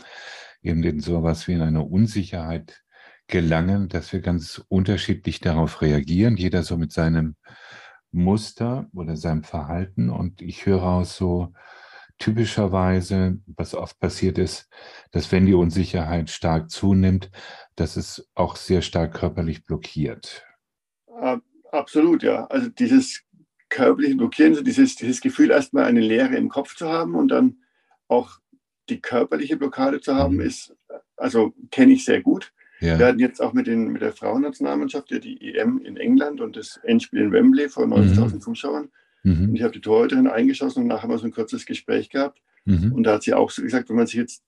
eben 0.62 0.84
in 0.84 1.00
sowas 1.00 1.48
wie 1.48 1.54
in 1.54 1.62
einer 1.62 1.90
Unsicherheit 1.90 2.84
gelangen, 3.28 3.90
dass 3.90 4.14
wir 4.14 4.22
ganz 4.22 4.64
unterschiedlich 4.68 5.40
darauf 5.40 5.82
reagieren, 5.82 6.38
jeder 6.38 6.64
so 6.64 6.78
mit 6.78 6.92
seinem 6.92 7.36
Muster 8.12 8.88
oder 8.94 9.16
seinem 9.16 9.44
Verhalten. 9.44 10.10
Und 10.10 10.42
ich 10.42 10.66
höre 10.66 10.84
aus 10.84 11.16
so 11.16 11.54
typischerweise, 12.20 13.40
was 13.48 13.74
oft 13.74 14.00
passiert 14.00 14.38
ist, 14.38 14.70
dass 15.12 15.32
wenn 15.32 15.46
die 15.46 15.54
Unsicherheit 15.54 16.30
stark 16.30 16.70
zunimmt, 16.70 17.32
dass 17.76 17.96
es 17.98 18.30
auch 18.36 18.56
sehr 18.56 18.82
stark 18.82 19.14
körperlich 19.14 19.64
blockiert. 19.64 20.46
Absolut, 21.72 22.24
ja. 22.24 22.46
Also 22.48 22.70
dieses 22.70 23.24
körperliche 23.70 24.16
Blockieren, 24.16 24.56
so 24.56 24.62
dieses, 24.62 24.96
dieses 24.96 25.22
Gefühl, 25.22 25.52
erstmal 25.52 25.86
eine 25.86 26.02
Leere 26.02 26.36
im 26.36 26.50
Kopf 26.50 26.76
zu 26.76 26.88
haben 26.88 27.16
und 27.16 27.30
dann 27.30 27.58
auch 28.08 28.40
die 28.90 29.00
körperliche 29.00 29.58
Blockade 29.58 30.02
zu 30.02 30.16
haben, 30.16 30.36
mhm. 30.36 30.42
ist, 30.42 30.76
also 31.16 31.54
kenne 31.72 31.94
ich 31.94 32.06
sehr 32.06 32.22
gut. 32.22 32.52
Ja. 32.80 32.98
Wir 32.98 33.08
hatten 33.08 33.20
jetzt 33.20 33.42
auch 33.42 33.54
mit, 33.54 33.68
den, 33.68 33.90
mit 33.90 34.02
der 34.02 34.14
Frauennationalmannschaft 34.14 35.12
ja 35.12 35.20
die 35.20 35.54
EM 35.54 35.80
in 35.80 35.98
England 35.98 36.42
und 36.42 36.56
das 36.56 36.80
Endspiel 36.84 37.20
in 37.20 37.32
Wembley 37.32 37.70
vor 37.70 37.86
90.000 37.86 38.36
mhm. 38.36 38.42
Zuschauern. 38.42 38.90
Mhm. 39.24 39.50
Und 39.50 39.56
ich 39.56 39.64
habe 39.64 39.74
die 39.74 39.82
Torhüterin 39.82 40.28
eingeschossen 40.28 40.84
und 40.84 40.88
nachher 40.88 41.04
haben 41.04 41.10
wir 41.12 41.18
so 41.18 41.26
ein 41.26 41.34
kurzes 41.34 41.66
Gespräch 41.66 42.10
gehabt. 42.10 42.42
Mhm. 42.66 42.94
Und 42.94 43.04
da 43.04 43.16
hat 43.16 43.24
sie 43.24 43.34
auch 43.34 43.52
so 43.52 43.62
gesagt, 43.62 43.90
wenn 43.90 43.98
man 43.98 44.08
sich 44.08 44.16
jetzt 44.16 44.44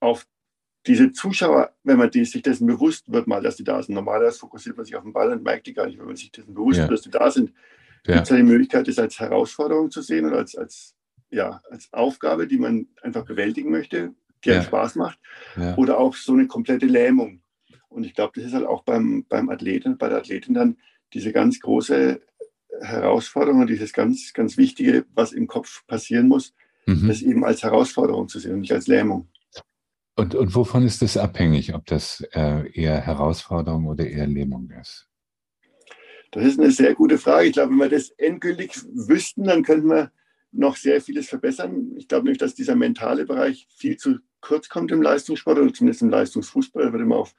auf 0.00 0.26
diese 0.86 1.12
Zuschauer, 1.12 1.74
wenn 1.84 1.98
man 1.98 2.10
die, 2.10 2.24
sich 2.24 2.42
dessen 2.42 2.66
bewusst 2.66 3.12
wird, 3.12 3.26
mal, 3.26 3.42
dass 3.42 3.56
die 3.56 3.64
da 3.64 3.82
sind. 3.82 3.94
Normalerweise 3.94 4.38
fokussiert 4.38 4.76
man 4.76 4.86
sich 4.86 4.96
auf 4.96 5.02
den 5.02 5.12
Ball 5.12 5.30
und 5.30 5.42
merkt 5.42 5.66
die 5.66 5.74
gar 5.74 5.86
nicht. 5.86 5.98
Wenn 5.98 6.06
man 6.06 6.16
sich 6.16 6.32
dessen 6.32 6.54
bewusst 6.54 6.78
ja. 6.78 6.84
wird, 6.84 6.92
dass 6.92 7.02
die 7.02 7.10
da 7.10 7.30
sind, 7.30 7.52
ja. 8.06 8.14
gibt 8.14 8.24
es 8.24 8.30
ja 8.30 8.36
die 8.36 8.42
Möglichkeit, 8.42 8.88
das 8.88 8.98
als 8.98 9.18
Herausforderung 9.18 9.90
zu 9.90 10.02
sehen 10.02 10.26
oder 10.26 10.38
als, 10.38 10.56
als 10.56 10.94
ja, 11.30 11.60
als 11.70 11.92
Aufgabe, 11.92 12.46
die 12.46 12.58
man 12.58 12.86
einfach 13.02 13.24
bewältigen 13.24 13.70
möchte, 13.70 14.14
die 14.44 14.50
ja. 14.50 14.62
Spaß 14.62 14.94
macht, 14.94 15.18
ja. 15.56 15.76
oder 15.76 15.98
auch 15.98 16.14
so 16.14 16.32
eine 16.32 16.46
komplette 16.46 16.86
Lähmung. 16.86 17.42
Und 17.88 18.04
ich 18.04 18.14
glaube, 18.14 18.32
das 18.36 18.44
ist 18.44 18.54
halt 18.54 18.66
auch 18.66 18.82
beim, 18.84 19.24
beim 19.28 19.48
Athleten, 19.50 19.98
bei 19.98 20.08
der 20.08 20.18
Athletin 20.18 20.54
dann 20.54 20.76
diese 21.12 21.32
ganz 21.32 21.60
große 21.60 22.20
Herausforderung 22.80 23.62
und 23.62 23.70
dieses 23.70 23.92
ganz, 23.92 24.32
ganz 24.32 24.56
Wichtige, 24.56 25.06
was 25.14 25.32
im 25.32 25.46
Kopf 25.46 25.86
passieren 25.86 26.28
muss, 26.28 26.54
mhm. 26.86 27.08
das 27.08 27.22
eben 27.22 27.44
als 27.44 27.62
Herausforderung 27.62 28.28
zu 28.28 28.38
sehen 28.38 28.54
und 28.54 28.60
nicht 28.60 28.72
als 28.72 28.86
Lähmung. 28.86 29.28
Und, 30.16 30.34
und 30.34 30.54
wovon 30.54 30.84
ist 30.84 31.00
das 31.00 31.16
abhängig, 31.16 31.74
ob 31.74 31.86
das 31.86 32.20
äh, 32.32 32.70
eher 32.72 33.00
Herausforderung 33.00 33.86
oder 33.86 34.06
eher 34.06 34.26
Lähmung 34.26 34.70
ist? 34.70 35.07
Das 36.30 36.44
ist 36.44 36.58
eine 36.58 36.70
sehr 36.70 36.94
gute 36.94 37.18
Frage. 37.18 37.46
Ich 37.46 37.52
glaube, 37.52 37.70
wenn 37.70 37.78
wir 37.78 37.88
das 37.88 38.10
endgültig 38.10 38.72
wüssten, 38.92 39.44
dann 39.44 39.62
könnten 39.62 39.88
wir 39.88 40.12
noch 40.52 40.76
sehr 40.76 41.00
vieles 41.00 41.28
verbessern. 41.28 41.94
Ich 41.96 42.08
glaube 42.08 42.24
nämlich, 42.24 42.38
dass 42.38 42.54
dieser 42.54 42.74
mentale 42.74 43.26
Bereich 43.26 43.66
viel 43.70 43.96
zu 43.96 44.18
kurz 44.40 44.68
kommt 44.68 44.92
im 44.92 45.02
Leistungssport 45.02 45.58
oder 45.58 45.72
zumindest 45.72 46.02
im 46.02 46.10
Leistungsfußball. 46.10 46.84
Da 46.84 46.92
wird 46.92 47.02
immer 47.02 47.16
auf 47.16 47.34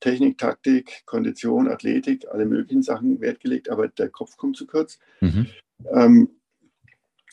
Technik, 0.00 0.38
Taktik, 0.38 1.02
Kondition, 1.06 1.68
Athletik, 1.68 2.26
alle 2.30 2.46
möglichen 2.46 2.82
Sachen 2.82 3.20
Wert 3.20 3.40
gelegt, 3.40 3.70
aber 3.70 3.88
der 3.88 4.10
Kopf 4.10 4.36
kommt 4.36 4.56
zu 4.56 4.66
kurz. 4.66 4.98
Mhm. 5.20 5.46
Ähm, 5.92 6.28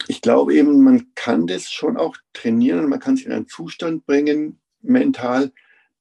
ich 0.07 0.21
glaube 0.21 0.53
eben, 0.53 0.83
man 0.83 1.13
kann 1.15 1.47
das 1.47 1.71
schon 1.71 1.97
auch 1.97 2.17
trainieren 2.33 2.79
und 2.79 2.89
man 2.89 2.99
kann 2.99 3.15
sich 3.15 3.25
in 3.25 3.31
einen 3.31 3.47
Zustand 3.47 4.05
bringen, 4.05 4.59
mental, 4.81 5.51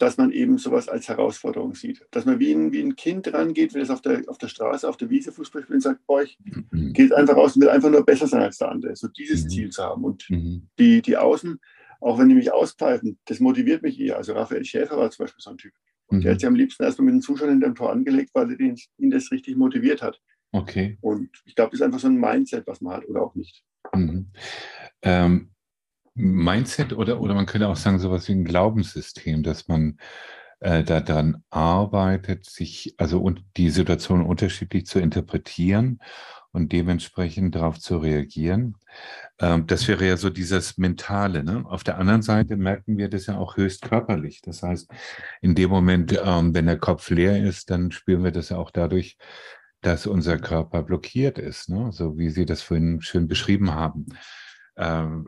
dass 0.03 0.17
man 0.17 0.33
eben 0.33 0.59
sowas 0.59 0.89
als 0.89 1.09
Herausforderung 1.09 1.77
sieht. 1.77 2.05
Dass 2.11 2.25
man 2.25 2.41
wie 2.41 2.51
ein, 2.51 2.73
wie 2.73 2.83
ein 2.83 2.97
Kind 2.97 3.33
rangeht, 3.33 3.73
wenn 3.73 3.83
es 3.83 3.91
auf 3.91 4.03
der, 4.03 4.23
auf 4.27 4.37
der 4.37 4.49
Straße, 4.49 4.89
auf 4.89 4.97
der 4.97 5.11
Wiese 5.11 5.31
Fußball 5.31 5.63
spielt 5.63 5.77
und 5.77 5.81
sagt, 5.81 6.05
boah, 6.07 6.23
ich 6.23 6.37
mhm. 6.43 6.93
gehe 6.93 7.17
einfach 7.17 7.37
raus 7.37 7.55
und 7.55 7.63
will 7.63 7.69
einfach 7.69 7.89
nur 7.89 8.05
besser 8.05 8.27
sein 8.27 8.43
als 8.43 8.59
der 8.59 8.73
andere. 8.73 8.97
So 8.97 9.07
dieses 9.07 9.45
mhm. 9.45 9.49
Ziel 9.49 9.71
zu 9.71 9.85
haben. 9.85 10.03
Und 10.03 10.29
mhm. 10.29 10.67
die, 10.77 11.03
die 11.03 11.17
Außen, 11.17 11.61
auch 12.01 12.19
wenn 12.19 12.29
die 12.29 12.35
mich 12.35 12.53
auspfeifen, 12.53 13.17
das 13.27 13.39
motiviert 13.39 13.83
mich 13.83 14.01
eher. 14.01 14.17
Also 14.17 14.33
Raphael 14.33 14.65
Schäfer 14.65 14.97
war 14.97 15.09
zum 15.13 15.23
Beispiel 15.23 15.41
so 15.41 15.51
ein 15.51 15.59
Typ. 15.59 15.73
Und 16.09 16.25
der 16.25 16.33
hat 16.33 16.41
sich 16.41 16.49
am 16.49 16.57
liebsten 16.57 16.83
erstmal 16.83 17.07
mit 17.07 17.15
den 17.15 17.23
Zuschauern 17.23 17.53
in 17.53 17.61
dem 17.61 17.77
Tor 17.77 17.93
angelegt, 17.93 18.31
weil 18.35 18.51
er 18.51 18.59
ihn, 18.59 18.77
ihn 18.99 19.11
das 19.11 19.31
richtig 19.31 19.57
motiviert 19.57 20.03
hat. 20.03 20.21
Okay. 20.51 20.99
Und 21.01 21.31
ich 21.45 21.55
glaube, 21.55 21.71
das 21.71 21.81
ist 21.81 21.87
einfach 21.87 22.01
so 22.01 22.09
ein 22.09 22.19
Mindset, 22.19 22.67
was 22.67 22.81
man 22.81 22.97
hat 22.97 23.09
oder 23.09 23.23
auch 23.23 23.37
nicht. 23.37 23.63
Mhm. 23.95 24.33
Ähm, 25.03 25.53
Mindset 26.15 26.93
oder, 26.93 27.21
oder 27.21 27.35
man 27.35 27.47
könnte 27.47 27.69
auch 27.69 27.77
sagen, 27.77 27.99
sowas 27.99 28.29
wie 28.29 28.33
ein 28.33 28.45
Glaubenssystem, 28.45 29.43
dass 29.43 29.69
man 29.69 29.99
äh, 30.61 30.85
daran 30.85 31.43
arbeitet, 31.51 32.47
sich, 32.47 32.95
also 32.99 33.21
und 33.21 33.45
die 33.57 33.71
Situation 33.71 34.25
unterschiedlich 34.25 34.87
zu 34.87 35.01
interpretieren 35.01 36.01
und 36.53 36.73
dementsprechend 36.73 37.55
darauf 37.55 37.81
zu 37.81 37.97
reagieren. 37.99 38.77
Ähm, 39.41 39.67
das 39.67 39.89
wäre 39.89 40.07
ja 40.07 40.17
so 40.17 40.29
dieses 40.31 40.77
Mentale. 40.79 41.43
Ne? 41.43 41.65
Auf 41.67 41.83
der 41.83 41.99
anderen 41.99 42.23
Seite 42.23 42.57
merken 42.57 42.99
wir 42.99 43.09
das 43.09 43.27
ja 43.27 43.39
auch 43.39 43.57
höchst 43.57 43.83
körperlich. 43.83 44.43
Das 44.43 44.63
heißt, 44.63 44.91
in 45.41 45.55
dem 45.55 45.71
Moment, 45.71 46.19
ähm, 46.23 46.55
wenn 46.55 46.67
der 46.67 46.79
Kopf 46.79 47.09
leer 47.11 47.43
ist, 47.43 47.71
dann 47.71 47.91
spüren 47.91 48.23
wir 48.23 48.33
das 48.33 48.51
ja 48.51 48.59
auch 48.59 48.71
dadurch, 48.71 49.17
dass 49.81 50.07
unser 50.07 50.39
Körper 50.39 50.83
blockiert 50.83 51.39
ist, 51.39 51.69
ne? 51.71 51.91
so 51.91 52.17
wie 52.17 52.31
Sie 52.31 52.47
das 52.47 52.63
vorhin 52.63 53.01
schön 53.01 53.27
beschrieben 53.27 53.75
haben 53.75 54.07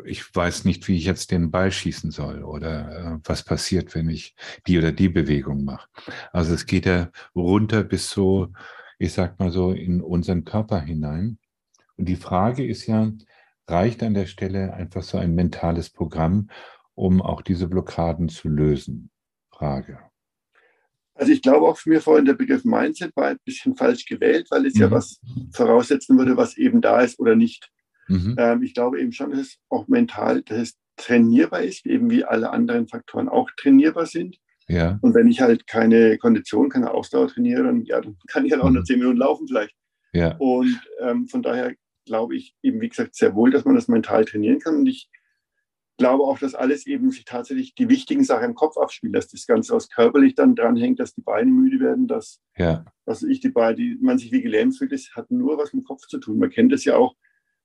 ich 0.04 0.34
weiß 0.34 0.64
nicht, 0.64 0.88
wie 0.88 0.96
ich 0.96 1.04
jetzt 1.04 1.30
den 1.30 1.50
Ball 1.50 1.70
schießen 1.70 2.10
soll 2.10 2.42
oder 2.44 3.16
äh, 3.16 3.18
was 3.24 3.42
passiert, 3.42 3.94
wenn 3.94 4.08
ich 4.08 4.34
die 4.66 4.78
oder 4.78 4.90
die 4.90 5.10
Bewegung 5.10 5.64
mache. 5.64 5.88
Also 6.32 6.54
es 6.54 6.64
geht 6.64 6.86
ja 6.86 7.10
runter 7.34 7.84
bis 7.84 8.08
so, 8.10 8.52
ich 8.98 9.12
sag 9.12 9.38
mal 9.38 9.50
so, 9.50 9.72
in 9.72 10.00
unseren 10.00 10.44
Körper 10.44 10.80
hinein. 10.80 11.38
Und 11.96 12.08
die 12.08 12.16
Frage 12.16 12.66
ist 12.66 12.86
ja, 12.86 13.12
reicht 13.68 14.02
an 14.02 14.14
der 14.14 14.26
Stelle 14.26 14.72
einfach 14.72 15.02
so 15.02 15.18
ein 15.18 15.34
mentales 15.34 15.90
Programm, 15.90 16.48
um 16.94 17.20
auch 17.20 17.42
diese 17.42 17.68
Blockaden 17.68 18.28
zu 18.28 18.48
lösen? 18.48 19.10
Frage. 19.50 19.98
Also 21.14 21.32
ich 21.32 21.42
glaube 21.42 21.68
auch 21.68 21.78
für 21.78 21.90
mir 21.90 22.00
vorhin, 22.00 22.24
der 22.24 22.34
Begriff 22.34 22.64
Mindset 22.64 23.14
war 23.14 23.28
ein 23.28 23.38
bisschen 23.44 23.76
falsch 23.76 24.04
gewählt, 24.04 24.48
weil 24.50 24.66
es 24.66 24.74
mhm. 24.74 24.80
ja 24.80 24.90
was 24.90 25.20
voraussetzen 25.52 26.18
würde, 26.18 26.36
was 26.36 26.56
eben 26.56 26.80
da 26.80 27.00
ist 27.02 27.20
oder 27.20 27.36
nicht. 27.36 27.70
Mhm. 28.08 28.36
Ähm, 28.38 28.62
ich 28.62 28.74
glaube 28.74 29.00
eben 29.00 29.12
schon, 29.12 29.30
dass 29.30 29.40
es 29.40 29.58
auch 29.68 29.88
mental, 29.88 30.42
dass 30.42 30.58
es 30.58 30.76
trainierbar 30.96 31.62
ist, 31.62 31.86
eben 31.86 32.10
wie 32.10 32.24
alle 32.24 32.50
anderen 32.50 32.86
Faktoren 32.88 33.28
auch 33.28 33.50
trainierbar 33.56 34.06
sind. 34.06 34.38
Ja. 34.68 34.98
Und 35.02 35.14
wenn 35.14 35.28
ich 35.28 35.40
halt 35.40 35.66
keine 35.66 36.16
Kondition, 36.18 36.70
keine 36.70 36.92
Ausdauer 36.92 37.28
trainiere, 37.28 37.64
dann, 37.64 37.84
ja, 37.84 38.00
dann 38.00 38.16
kann 38.28 38.46
ich 38.46 38.52
halt 38.52 38.62
auch 38.62 38.68
mhm. 38.68 38.74
nur 38.74 38.84
zehn 38.84 38.98
Minuten 38.98 39.18
laufen 39.18 39.46
vielleicht. 39.46 39.74
Ja. 40.12 40.36
Und 40.38 40.80
ähm, 41.00 41.26
von 41.26 41.42
daher 41.42 41.74
glaube 42.06 42.36
ich 42.36 42.54
eben, 42.62 42.80
wie 42.80 42.88
gesagt, 42.88 43.14
sehr 43.14 43.34
wohl, 43.34 43.50
dass 43.50 43.64
man 43.64 43.74
das 43.74 43.88
mental 43.88 44.24
trainieren 44.24 44.60
kann. 44.60 44.76
Und 44.76 44.86
ich 44.86 45.10
glaube 45.96 46.24
auch, 46.24 46.38
dass 46.38 46.54
alles 46.54 46.86
eben 46.86 47.10
sich 47.10 47.24
tatsächlich 47.24 47.74
die 47.74 47.88
wichtigen 47.88 48.24
Sachen 48.24 48.46
im 48.46 48.54
Kopf 48.54 48.76
abspielt, 48.76 49.14
dass 49.14 49.28
das 49.28 49.46
Ganze 49.46 49.74
aus 49.74 49.88
körperlich 49.88 50.34
dann 50.34 50.54
dranhängt, 50.54 50.98
dass 50.98 51.14
die 51.14 51.22
Beine 51.22 51.50
müde 51.50 51.80
werden, 51.80 52.06
dass, 52.06 52.40
ja. 52.56 52.84
dass 53.04 53.22
ich 53.22 53.40
die 53.40 53.50
Beine, 53.50 53.76
die, 53.76 53.98
man 54.00 54.18
sich 54.18 54.32
wie 54.32 54.42
gelähmt 54.42 54.76
fühlt, 54.76 54.92
das 54.92 55.10
hat 55.14 55.30
nur 55.30 55.58
was 55.58 55.72
mit 55.72 55.82
dem 55.82 55.86
Kopf 55.86 56.06
zu 56.06 56.18
tun. 56.18 56.38
Man 56.38 56.50
kennt 56.50 56.72
das 56.72 56.84
ja 56.84 56.96
auch, 56.96 57.14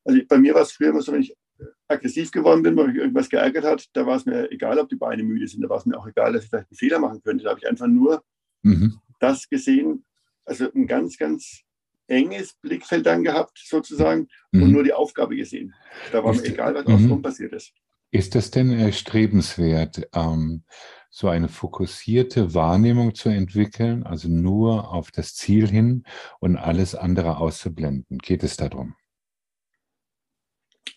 also 0.09 0.21
bei 0.27 0.37
mir 0.39 0.55
war 0.55 0.63
es 0.63 0.71
früher 0.71 0.89
immer 0.89 1.01
so, 1.01 1.11
wenn 1.11 1.21
ich 1.21 1.35
aggressiv 1.87 2.31
geworden 2.31 2.63
bin, 2.63 2.75
weil 2.75 2.87
mich 2.87 2.97
irgendwas 2.97 3.29
geärgert 3.29 3.65
hat, 3.65 3.85
da 3.93 4.05
war 4.05 4.15
es 4.15 4.25
mir 4.25 4.51
egal, 4.51 4.79
ob 4.79 4.89
die 4.89 4.95
Beine 4.95 5.23
müde 5.23 5.47
sind, 5.47 5.61
da 5.61 5.69
war 5.69 5.77
es 5.77 5.85
mir 5.85 5.97
auch 5.97 6.07
egal, 6.07 6.33
dass 6.33 6.43
ich 6.43 6.49
vielleicht 6.49 6.69
einen 6.71 6.77
Fehler 6.77 6.99
machen 6.99 7.21
könnte. 7.21 7.43
Da 7.43 7.51
habe 7.51 7.59
ich 7.59 7.67
einfach 7.67 7.87
nur 7.87 8.23
mhm. 8.63 8.99
das 9.19 9.47
gesehen, 9.49 10.05
also 10.45 10.71
ein 10.73 10.87
ganz, 10.87 11.17
ganz 11.17 11.61
enges 12.07 12.55
Blickfeld 12.61 13.05
dann 13.05 13.23
gehabt, 13.23 13.59
sozusagen, 13.63 14.27
mhm. 14.51 14.63
und 14.63 14.71
nur 14.71 14.83
die 14.83 14.93
Aufgabe 14.93 15.35
gesehen. 15.35 15.75
Da 16.11 16.23
war 16.23 16.33
ist, 16.33 16.41
mir 16.41 16.49
egal, 16.49 16.73
was 16.73 17.01
mhm. 17.01 17.21
passiert 17.21 17.53
ist. 17.53 17.71
Ist 18.11 18.33
das 18.33 18.49
denn 18.49 18.71
erstrebenswert, 18.71 20.07
ähm, 20.13 20.63
so 21.11 21.27
eine 21.27 21.49
fokussierte 21.49 22.55
Wahrnehmung 22.55 23.13
zu 23.13 23.29
entwickeln, 23.29 24.03
also 24.03 24.27
nur 24.29 24.91
auf 24.91 25.11
das 25.11 25.35
Ziel 25.35 25.67
hin 25.67 26.03
und 26.39 26.57
alles 26.57 26.95
andere 26.95 27.37
auszublenden? 27.37 28.17
Geht 28.17 28.43
es 28.43 28.57
darum? 28.57 28.95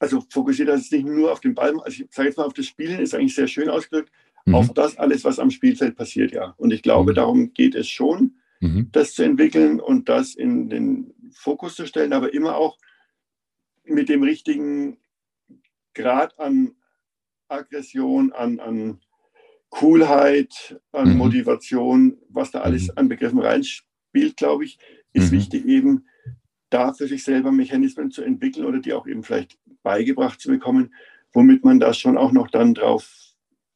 Also 0.03 0.21
fokussiert 0.29 0.69
das 0.69 0.91
nicht 0.91 1.07
nur 1.07 1.31
auf 1.31 1.39
den 1.39 1.55
Ball, 1.55 1.79
also 1.81 2.03
ich 2.03 2.09
sage 2.11 2.29
jetzt 2.29 2.37
mal 2.37 2.45
auf 2.45 2.55
das 2.55 2.67
Spielen, 2.67 2.99
ist 2.99 3.15
eigentlich 3.15 3.37
sehr 3.37 3.47
schön 3.47 3.69
ausgedrückt, 3.69 4.11
mhm. 4.45 4.57
auf 4.57 4.75
das 4.75 4.99
alles, 4.99 5.23
was 5.23 5.39
am 5.39 5.53
Spielfeld 5.53 5.95
passiert, 5.95 6.33
ja. 6.33 6.55
Und 6.57 6.73
ich 6.73 6.83
glaube, 6.83 7.13
mhm. 7.13 7.15
darum 7.15 7.55
geht 7.55 7.77
es 7.77 7.89
schon, 7.89 8.35
mhm. 8.59 8.89
das 8.91 9.15
zu 9.15 9.23
entwickeln 9.23 9.79
und 9.79 10.09
das 10.09 10.35
in 10.35 10.69
den 10.69 11.15
Fokus 11.33 11.77
zu 11.77 11.87
stellen, 11.87 12.13
aber 12.13 12.35
immer 12.35 12.57
auch 12.57 12.79
mit 13.85 14.09
dem 14.09 14.25
richtigen 14.25 14.97
Grad 15.95 16.37
an 16.41 16.73
Aggression, 17.47 18.33
an, 18.33 18.59
an 18.59 18.99
Coolheit, 19.69 20.81
an 20.91 21.11
mhm. 21.11 21.19
Motivation, 21.19 22.19
was 22.29 22.51
da 22.51 22.63
alles 22.63 22.89
mhm. 22.89 22.95
an 22.97 23.09
Begriffen 23.09 23.39
reinspielt, 23.39 24.37
glaube 24.37 24.65
ich, 24.65 24.81
ist 25.13 25.31
mhm. 25.31 25.37
wichtig 25.37 25.65
eben 25.67 26.07
da 26.73 26.93
für 26.93 27.07
sich 27.07 27.23
selber 27.23 27.53
Mechanismen 27.53 28.11
zu 28.11 28.23
entwickeln 28.23 28.65
oder 28.65 28.81
die 28.81 28.95
auch 28.95 29.07
eben 29.07 29.23
vielleicht 29.23 29.59
beigebracht 29.83 30.41
zu 30.41 30.49
bekommen, 30.49 30.95
womit 31.33 31.65
man 31.65 31.81
da 31.81 31.95
schon 31.95 32.17
auch 32.17 32.33
noch 32.33 32.49
dann 32.49 32.75
drauf 32.75 33.19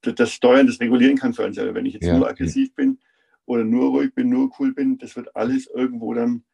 das 0.02 0.32
Steuern, 0.32 0.66
das 0.66 0.80
regulieren 0.80 1.16
kann 1.16 1.34
für 1.34 1.44
einen 1.44 1.54
selber. 1.54 1.74
Wenn 1.74 1.86
ich 1.86 1.94
jetzt 1.94 2.06
ja. 2.06 2.16
nur 2.16 2.28
aggressiv 2.28 2.74
bin 2.74 2.98
oder 3.44 3.64
nur 3.64 3.90
ruhig 3.90 4.14
bin, 4.14 4.28
nur 4.28 4.52
cool 4.58 4.72
bin, 4.72 4.98
das 4.98 5.16
wird 5.16 5.34
alles 5.34 5.66
irgendwo 5.66 6.14
dann 6.14 6.44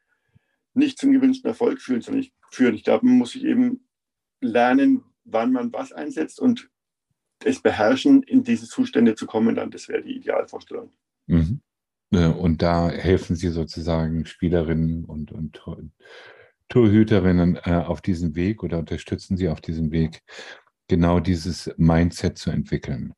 nicht 0.75 0.99
zum 0.99 1.12
gewünschten 1.12 1.49
Erfolg 1.49 1.80
führen, 1.80 2.00
sondern 2.00 2.23
ich, 2.23 2.32
führen. 2.50 2.75
Ich 2.75 2.85
glaube, 2.85 3.06
man 3.06 3.18
muss 3.18 3.32
sich 3.32 3.44
eben 3.44 3.87
lernen, 4.40 5.02
wann 5.25 5.52
man 5.52 5.73
was 5.73 5.92
einsetzt 5.92 6.40
und 6.40 6.71
es 7.44 7.61
beherrschen, 7.61 8.23
in 8.23 8.44
diese 8.44 8.66
Zustände 8.66 9.14
zu 9.14 9.26
kommen, 9.26 9.54
dann 9.54 9.71
das 9.71 9.88
wäre 9.88 10.02
die 10.02 10.16
Idealvorstellung. 10.16 10.92
Mhm. 11.26 11.61
Und 12.11 12.61
da 12.61 12.90
helfen 12.90 13.37
Sie 13.37 13.49
sozusagen 13.49 14.26
Spielerinnen 14.26 15.04
und, 15.04 15.32
und 15.32 15.62
Torhüterinnen 16.73 17.57
äh, 17.64 17.73
auf 17.73 18.00
diesem 18.00 18.35
Weg 18.35 18.62
oder 18.62 18.79
unterstützen 18.79 19.37
Sie 19.37 19.50
auf 19.50 19.61
diesem 19.61 19.93
Weg, 19.93 20.23
genau 20.88 21.21
dieses 21.21 21.71
Mindset 21.76 22.38
zu 22.38 22.50
entwickeln? 22.50 23.12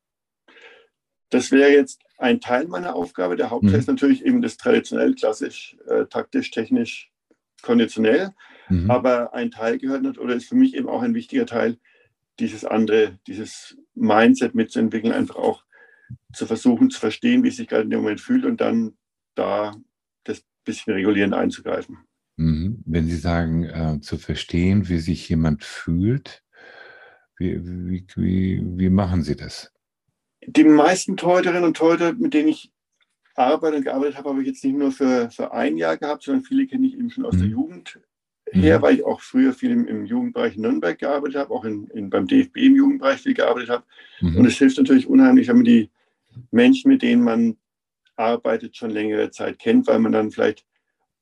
Das 1.30 1.52
wäre 1.52 1.70
jetzt 1.70 2.02
ein 2.18 2.40
Teil 2.40 2.66
meiner 2.66 2.96
Aufgabe. 2.96 3.36
Der 3.36 3.50
Hauptteil 3.50 3.74
mhm. 3.74 3.78
ist 3.78 3.86
natürlich 3.86 4.24
eben 4.24 4.42
das 4.42 4.56
traditionell, 4.56 5.14
klassisch, 5.14 5.76
äh, 5.86 6.06
taktisch, 6.06 6.50
technisch, 6.50 7.12
konditionell. 7.62 8.30
Mhm. 8.68 8.90
Aber 8.90 9.34
ein 9.34 9.52
Teil 9.52 9.78
gehört 9.78 10.02
nicht 10.02 10.18
oder 10.18 10.34
ist 10.34 10.48
für 10.48 10.56
mich 10.56 10.74
eben 10.74 10.88
auch 10.88 11.02
ein 11.02 11.14
wichtiger 11.14 11.46
Teil, 11.46 11.78
dieses 12.40 12.64
andere, 12.64 13.20
dieses 13.28 13.76
Mindset 13.94 14.56
mitzuentwickeln, 14.56 15.12
einfach 15.12 15.36
auch 15.36 15.62
zu 16.32 16.46
versuchen 16.46 16.90
zu 16.90 16.98
verstehen, 16.98 17.44
wie 17.44 17.48
es 17.48 17.56
sich 17.56 17.68
gerade 17.68 17.84
in 17.84 17.90
dem 17.90 18.00
Moment 18.00 18.20
fühlt 18.20 18.44
und 18.44 18.60
dann 18.60 18.96
da 19.36 19.76
das 20.24 20.42
bisschen 20.64 20.94
regulierend 20.94 21.34
einzugreifen. 21.34 21.98
Mhm. 22.36 22.82
Wenn 22.84 23.06
Sie 23.06 23.16
sagen, 23.16 23.64
äh, 23.64 24.00
zu 24.00 24.18
verstehen, 24.18 24.88
wie 24.88 24.98
sich 24.98 25.28
jemand 25.28 25.64
fühlt, 25.64 26.42
wie, 27.38 27.60
wie, 27.64 28.06
wie, 28.16 28.62
wie 28.64 28.90
machen 28.90 29.22
Sie 29.22 29.36
das? 29.36 29.72
Die 30.46 30.64
meisten 30.64 31.16
Teuterinnen 31.16 31.64
und 31.64 31.76
Teuter, 31.76 32.12
mit 32.12 32.34
denen 32.34 32.48
ich 32.48 32.72
arbeite 33.34 33.76
und 33.76 33.84
gearbeitet 33.84 34.16
habe, 34.16 34.30
habe 34.30 34.40
ich 34.42 34.46
jetzt 34.46 34.64
nicht 34.64 34.76
nur 34.76 34.92
für, 34.92 35.30
für 35.30 35.52
ein 35.52 35.76
Jahr 35.76 35.96
gehabt, 35.96 36.22
sondern 36.22 36.44
viele 36.44 36.66
kenne 36.66 36.86
ich 36.86 36.94
eben 36.94 37.10
schon 37.10 37.24
aus 37.24 37.34
mhm. 37.34 37.38
der 37.40 37.48
Jugend 37.48 38.00
her, 38.50 38.78
mhm. 38.78 38.82
weil 38.82 38.94
ich 38.94 39.04
auch 39.04 39.20
früher 39.20 39.52
viel 39.52 39.70
im, 39.70 39.86
im 39.86 40.04
Jugendbereich 40.06 40.56
in 40.56 40.62
Nürnberg 40.62 40.98
gearbeitet 40.98 41.36
habe, 41.36 41.52
auch 41.52 41.64
in, 41.64 41.88
in, 41.88 42.10
beim 42.10 42.26
DFB 42.26 42.56
im 42.58 42.76
Jugendbereich 42.76 43.20
viel 43.20 43.34
gearbeitet 43.34 43.70
habe. 43.70 43.84
Mhm. 44.20 44.36
Und 44.36 44.46
es 44.46 44.56
hilft 44.56 44.78
natürlich 44.78 45.06
unheimlich, 45.06 45.48
wenn 45.48 45.56
man 45.56 45.64
die 45.64 45.90
Menschen, 46.50 46.90
mit 46.90 47.02
denen 47.02 47.22
man 47.22 47.56
arbeitet, 48.16 48.76
schon 48.76 48.90
längere 48.90 49.30
Zeit 49.30 49.58
kennt, 49.58 49.86
weil 49.86 49.98
man 49.98 50.12
dann 50.12 50.30
vielleicht, 50.30 50.64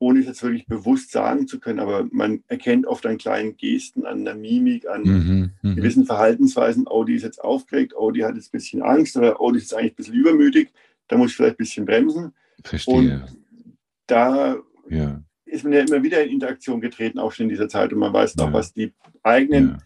ohne 0.03 0.21
es 0.21 0.27
jetzt 0.27 0.43
wirklich 0.43 0.67
bewusst 0.67 1.13
sagen 1.13 1.47
zu 1.47 1.61
können, 1.61 1.81
aber 1.81 2.07
man 2.11 2.43
erkennt 2.49 2.87
oft 2.87 3.07
an 3.07 3.19
kleinen 3.19 3.57
Gesten, 3.57 4.05
an 4.05 4.25
der 4.25 4.35
Mimik, 4.35 4.89
an 4.89 5.03
mhm. 5.03 5.51
mhm. 5.63 5.77
gewissen 5.77 6.07
Verhaltensweisen, 6.07 6.87
oh, 6.89 7.05
die 7.05 7.15
ist 7.15 7.23
jetzt 7.23 7.43
aufgeregt, 7.43 7.95
oh, 7.97 8.11
die 8.11 8.25
hat 8.25 8.35
jetzt 8.35 8.49
ein 8.49 8.59
bisschen 8.59 8.83
Angst 8.83 9.17
oder 9.17 9.41
oh, 9.41 9.51
die 9.51 9.59
ist 9.59 9.71
jetzt 9.71 9.75
eigentlich 9.75 9.93
ein 9.93 9.97
bisschen 9.97 10.15
übermütig, 10.15 10.73
da 11.09 11.17
muss 11.17 11.31
ich 11.31 11.37
vielleicht 11.37 11.55
ein 11.55 11.65
bisschen 11.65 11.87
bremsen. 11.87 12.33
Verstehe. 12.63 12.95
Und 12.95 13.37
da 14.07 14.57
ja 14.89 15.23
ist 15.53 15.65
man 15.65 15.73
ja 15.75 15.81
immer 15.81 16.03
wieder 16.03 16.25
in 16.25 16.31
Interaktion 16.31 16.81
getreten, 16.81 17.19
auch 17.19 17.33
schon 17.33 17.45
in 17.45 17.51
dieser 17.51 17.69
Zeit. 17.69 17.93
Und 17.93 17.99
man 17.99 18.13
weiß 18.13 18.35
ja. 18.39 18.45
auch, 18.47 18.53
was 18.53 18.73
die 18.73 18.93
eigenen 19.23 19.79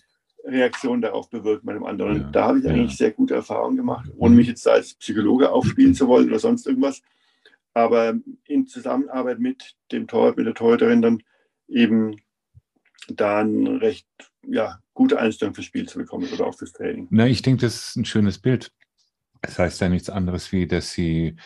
ja. 0.45 0.51
Reaktionen 0.51 1.03
darauf 1.03 1.29
bewirken 1.29 1.67
bei 1.67 1.73
dem 1.73 1.85
anderen. 1.85 2.21
Ja. 2.21 2.31
Da 2.31 2.45
habe 2.47 2.61
ich 2.61 2.69
eigentlich 2.69 2.97
sehr 2.97 3.11
gute 3.11 3.35
Erfahrungen 3.35 3.77
gemacht, 3.77 4.09
ohne 4.17 4.31
mhm. 4.31 4.37
mich 4.37 4.47
jetzt 4.47 4.67
als 4.69 4.95
Psychologe 4.95 5.51
aufspielen 5.51 5.95
zu 5.95 6.07
wollen 6.07 6.29
oder 6.29 6.39
sonst 6.39 6.67
irgendwas. 6.67 7.03
Aber 7.77 8.15
in 8.47 8.67
Zusammenarbeit 8.67 9.39
mit 9.39 9.77
dem 9.93 10.07
Torwart, 10.07 10.39
mit 10.39 10.47
der 10.47 10.55
Torhüterin 10.55 11.03
dann 11.03 11.23
eben 11.69 12.17
da 13.07 13.41
eine 13.41 13.83
recht 13.83 14.09
ja, 14.49 14.79
gute 14.95 15.19
Einstellung 15.19 15.55
fürs 15.55 15.67
Spiel 15.67 15.87
zu 15.87 15.99
bekommen 15.99 16.27
oder 16.33 16.47
auch 16.47 16.57
fürs 16.57 16.73
Training. 16.73 17.07
Na, 17.11 17.27
ich 17.27 17.43
denke, 17.43 17.67
das 17.67 17.89
ist 17.89 17.97
ein 17.97 18.07
schönes 18.07 18.39
Bild. 18.39 18.73
Das 19.43 19.59
heißt 19.59 19.79
ja 19.83 19.91
nichts 19.91 20.09
anderes 20.09 20.53
wie, 20.53 20.67
dass 20.67 20.93
sie 20.93 21.37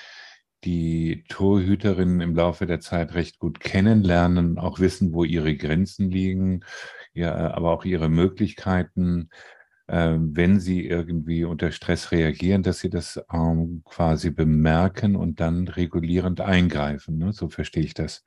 die 0.63 1.25
Torhüterinnen 1.29 2.21
im 2.21 2.37
Laufe 2.37 2.65
der 2.65 2.79
Zeit 2.79 3.15
recht 3.15 3.41
gut 3.41 3.59
kennenlernen, 3.59 4.57
auch 4.57 4.79
wissen, 4.79 5.13
wo 5.13 5.25
ihre 5.25 5.57
Grenzen 5.57 6.13
liegen, 6.13 6.65
ja, 7.13 7.35
aber 7.35 7.73
auch 7.73 7.85
ihre 7.85 8.09
Möglichkeiten, 8.09 9.31
wenn 9.93 10.61
sie 10.61 10.87
irgendwie 10.87 11.45
unter 11.45 11.73
Stress 11.73 12.13
reagieren, 12.13 12.63
dass 12.63 12.79
sie 12.79 12.91
das 12.91 13.21
ähm, 13.33 13.83
quasi 13.85 14.31
bemerken 14.31 15.17
und 15.17 15.41
dann 15.41 15.67
regulierend 15.69 16.41
eingreifen. 16.41 17.19
Ne? 17.19 17.33
So 17.33 17.49
verstehe 17.49 17.83
ich 17.83 17.95
das. 17.95 18.25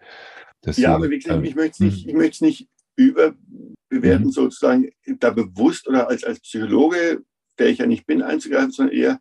ja, 0.65 0.73
sie, 0.73 0.85
aber 0.87 1.09
wie 1.09 1.19
gesagt, 1.19 1.43
äh, 1.43 1.47
ich 1.47 1.55
möchte 1.55 1.71
es 1.71 1.79
nicht, 1.79 2.11
hm. 2.11 2.21
ich 2.21 2.41
nicht 2.41 2.69
überbewerten, 2.95 4.25
mhm. 4.25 4.31
sozusagen 4.31 4.89
da 5.19 5.31
bewusst 5.31 5.87
oder 5.87 6.09
als, 6.09 6.23
als 6.23 6.39
Psychologe, 6.41 7.23
der 7.57 7.67
ich 7.69 7.79
ja 7.79 7.85
nicht 7.85 8.05
bin, 8.05 8.21
einzugreifen, 8.21 8.71
sondern 8.71 8.95
eher, 8.95 9.19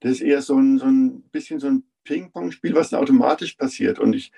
das 0.00 0.12
ist 0.12 0.20
eher 0.20 0.42
so 0.42 0.58
ein, 0.58 0.78
so 0.78 0.86
ein 0.86 1.22
bisschen 1.30 1.60
so 1.60 1.68
ein 1.68 1.84
Ping-Pong-Spiel, 2.04 2.74
was 2.74 2.90
dann 2.90 3.00
automatisch 3.00 3.54
passiert. 3.54 3.98
Und 3.98 4.14
ich 4.14 4.32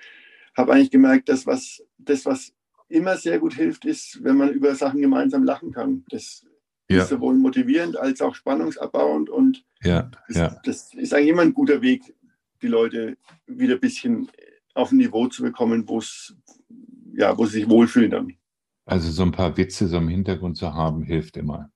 habe 0.55 0.73
eigentlich 0.73 0.91
gemerkt, 0.91 1.29
dass 1.29 1.45
was, 1.45 1.83
das, 1.97 2.25
was 2.25 2.53
immer 2.87 3.17
sehr 3.17 3.39
gut 3.39 3.53
hilft, 3.53 3.85
ist, 3.85 4.23
wenn 4.23 4.37
man 4.37 4.49
über 4.49 4.75
Sachen 4.75 5.01
gemeinsam 5.01 5.43
lachen 5.43 5.71
kann. 5.71 6.05
Das 6.09 6.45
ja. 6.95 7.03
ist 7.03 7.09
sowohl 7.09 7.35
motivierend 7.35 7.97
als 7.97 8.21
auch 8.21 8.35
spannungsabbauend. 8.35 9.29
Und 9.29 9.65
ja, 9.81 10.09
das, 10.27 10.37
ja. 10.37 10.61
das 10.63 10.93
ist 10.93 11.13
eigentlich 11.13 11.29
immer 11.29 11.41
ein 11.41 11.53
guter 11.53 11.81
Weg, 11.81 12.15
die 12.61 12.67
Leute 12.67 13.17
wieder 13.45 13.75
ein 13.75 13.79
bisschen 13.79 14.29
auf 14.73 14.91
ein 14.91 14.97
Niveau 14.97 15.27
zu 15.27 15.43
bekommen, 15.43 15.87
wo 15.87 16.01
ja, 17.13 17.37
wo 17.37 17.45
sie 17.45 17.59
sich 17.59 17.69
wohlfühlen 17.69 18.11
dann. 18.11 18.33
Also 18.85 19.11
so 19.11 19.23
ein 19.23 19.31
paar 19.31 19.57
Witze 19.57 19.87
so 19.87 19.97
im 19.97 20.07
Hintergrund 20.07 20.55
zu 20.55 20.73
haben, 20.73 21.03
hilft 21.03 21.35
immer. 21.35 21.71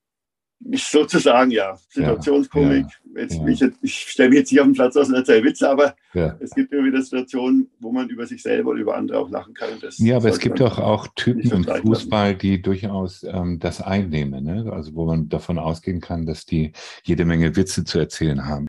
Sozusagen, 0.73 1.51
ja. 1.51 1.75
Situationskomik. 1.89 2.85
Ja, 3.15 3.21
ja, 3.23 3.47
ich, 3.47 3.61
ich 3.81 3.99
stelle 4.11 4.29
mich 4.29 4.39
jetzt 4.39 4.51
nicht 4.51 4.61
auf 4.61 4.67
den 4.67 4.73
Platz 4.73 4.95
aus 4.95 5.09
und 5.09 5.15
erzähle 5.15 5.43
Witze, 5.43 5.69
aber 5.69 5.95
ja. 6.13 6.37
es 6.39 6.51
gibt 6.51 6.71
immer 6.71 6.85
wieder 6.85 7.01
Situationen, 7.01 7.69
wo 7.79 7.91
man 7.91 8.09
über 8.09 8.25
sich 8.27 8.41
selber 8.41 8.71
oder 8.71 8.79
über 8.79 8.95
andere 8.95 9.19
auch 9.19 9.29
lachen 9.29 9.53
kann. 9.53 9.69
ja, 9.97 10.17
aber 10.17 10.29
es 10.29 10.39
gibt 10.39 10.59
doch 10.59 10.77
auch 10.77 11.07
Typen 11.15 11.51
im 11.51 11.63
Fußball, 11.63 12.35
die 12.35 12.61
durchaus 12.61 13.23
ähm, 13.23 13.59
das 13.59 13.81
einnehmen. 13.81 14.43
Ne? 14.43 14.71
Also 14.71 14.93
wo 14.95 15.05
man 15.05 15.29
davon 15.29 15.57
ausgehen 15.57 15.99
kann, 15.99 16.25
dass 16.25 16.45
die 16.45 16.73
jede 17.03 17.25
Menge 17.25 17.55
Witze 17.55 17.83
zu 17.83 17.99
erzählen 17.99 18.45
haben. 18.45 18.67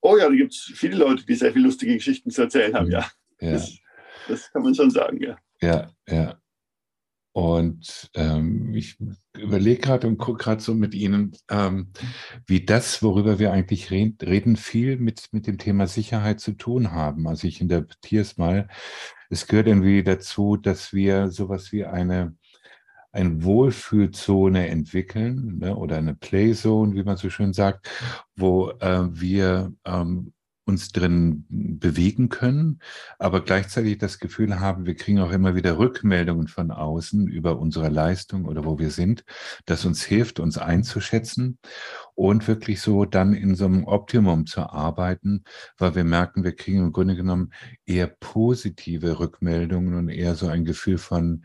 Oh 0.00 0.16
ja, 0.16 0.28
da 0.28 0.34
gibt 0.34 0.52
es 0.52 0.72
viele 0.74 0.96
Leute, 0.96 1.24
die 1.24 1.34
sehr 1.34 1.52
viele 1.52 1.66
lustige 1.66 1.94
Geschichten 1.94 2.30
zu 2.30 2.42
erzählen 2.42 2.74
haben, 2.74 2.90
ja. 2.90 3.06
Das, 3.40 3.78
das 4.28 4.52
kann 4.52 4.62
man 4.62 4.74
schon 4.74 4.90
sagen, 4.90 5.20
ja. 5.20 5.36
Ja, 5.60 5.90
ja. 6.08 6.38
Und 7.34 8.12
ähm, 8.14 8.72
ich 8.74 8.96
überlege 9.36 9.80
gerade 9.80 10.06
und 10.06 10.18
gucke 10.18 10.44
gerade 10.44 10.62
so 10.62 10.72
mit 10.72 10.94
Ihnen, 10.94 11.36
ähm, 11.50 11.88
wie 12.46 12.64
das, 12.64 13.02
worüber 13.02 13.40
wir 13.40 13.52
eigentlich 13.52 13.90
reden, 13.90 14.54
viel 14.56 14.98
mit, 14.98 15.30
mit 15.32 15.48
dem 15.48 15.58
Thema 15.58 15.88
Sicherheit 15.88 16.38
zu 16.38 16.52
tun 16.52 16.92
haben. 16.92 17.26
Also 17.26 17.48
ich 17.48 17.60
interpretiere 17.60 18.22
es 18.22 18.38
mal. 18.38 18.68
Es 19.30 19.48
gehört 19.48 19.66
irgendwie 19.66 20.04
dazu, 20.04 20.56
dass 20.56 20.92
wir 20.92 21.32
sowas 21.32 21.72
wie 21.72 21.84
eine, 21.84 22.36
eine 23.10 23.42
Wohlfühlzone 23.42 24.68
entwickeln 24.68 25.58
ne, 25.58 25.74
oder 25.74 25.96
eine 25.96 26.14
Playzone, 26.14 26.94
wie 26.94 27.02
man 27.02 27.16
so 27.16 27.30
schön 27.30 27.52
sagt, 27.52 27.90
wo 28.36 28.70
äh, 28.78 29.08
wir 29.10 29.72
ähm, 29.84 30.33
uns 30.66 30.92
drin 30.92 31.44
bewegen 31.48 32.28
können, 32.28 32.80
aber 33.18 33.42
gleichzeitig 33.42 33.98
das 33.98 34.18
Gefühl 34.18 34.60
haben, 34.60 34.86
wir 34.86 34.96
kriegen 34.96 35.20
auch 35.20 35.30
immer 35.30 35.54
wieder 35.54 35.78
Rückmeldungen 35.78 36.48
von 36.48 36.70
außen 36.70 37.26
über 37.28 37.58
unsere 37.58 37.88
Leistung 37.88 38.46
oder 38.46 38.64
wo 38.64 38.78
wir 38.78 38.90
sind, 38.90 39.24
das 39.66 39.84
uns 39.84 40.02
hilft, 40.02 40.40
uns 40.40 40.56
einzuschätzen 40.58 41.58
und 42.14 42.48
wirklich 42.48 42.80
so 42.80 43.04
dann 43.04 43.34
in 43.34 43.54
so 43.54 43.66
einem 43.66 43.84
Optimum 43.84 44.46
zu 44.46 44.62
arbeiten, 44.62 45.44
weil 45.76 45.94
wir 45.94 46.04
merken, 46.04 46.44
wir 46.44 46.56
kriegen 46.56 46.78
im 46.78 46.92
Grunde 46.92 47.16
genommen 47.16 47.52
eher 47.84 48.06
positive 48.06 49.18
Rückmeldungen 49.20 49.94
und 49.94 50.08
eher 50.08 50.34
so 50.34 50.48
ein 50.48 50.64
Gefühl 50.64 50.98
von, 50.98 51.44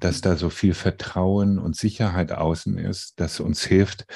dass 0.00 0.20
da 0.20 0.36
so 0.36 0.48
viel 0.48 0.74
Vertrauen 0.74 1.58
und 1.58 1.76
Sicherheit 1.76 2.32
außen 2.32 2.78
ist, 2.78 3.20
das 3.20 3.40
uns 3.40 3.64
hilft, 3.64 4.06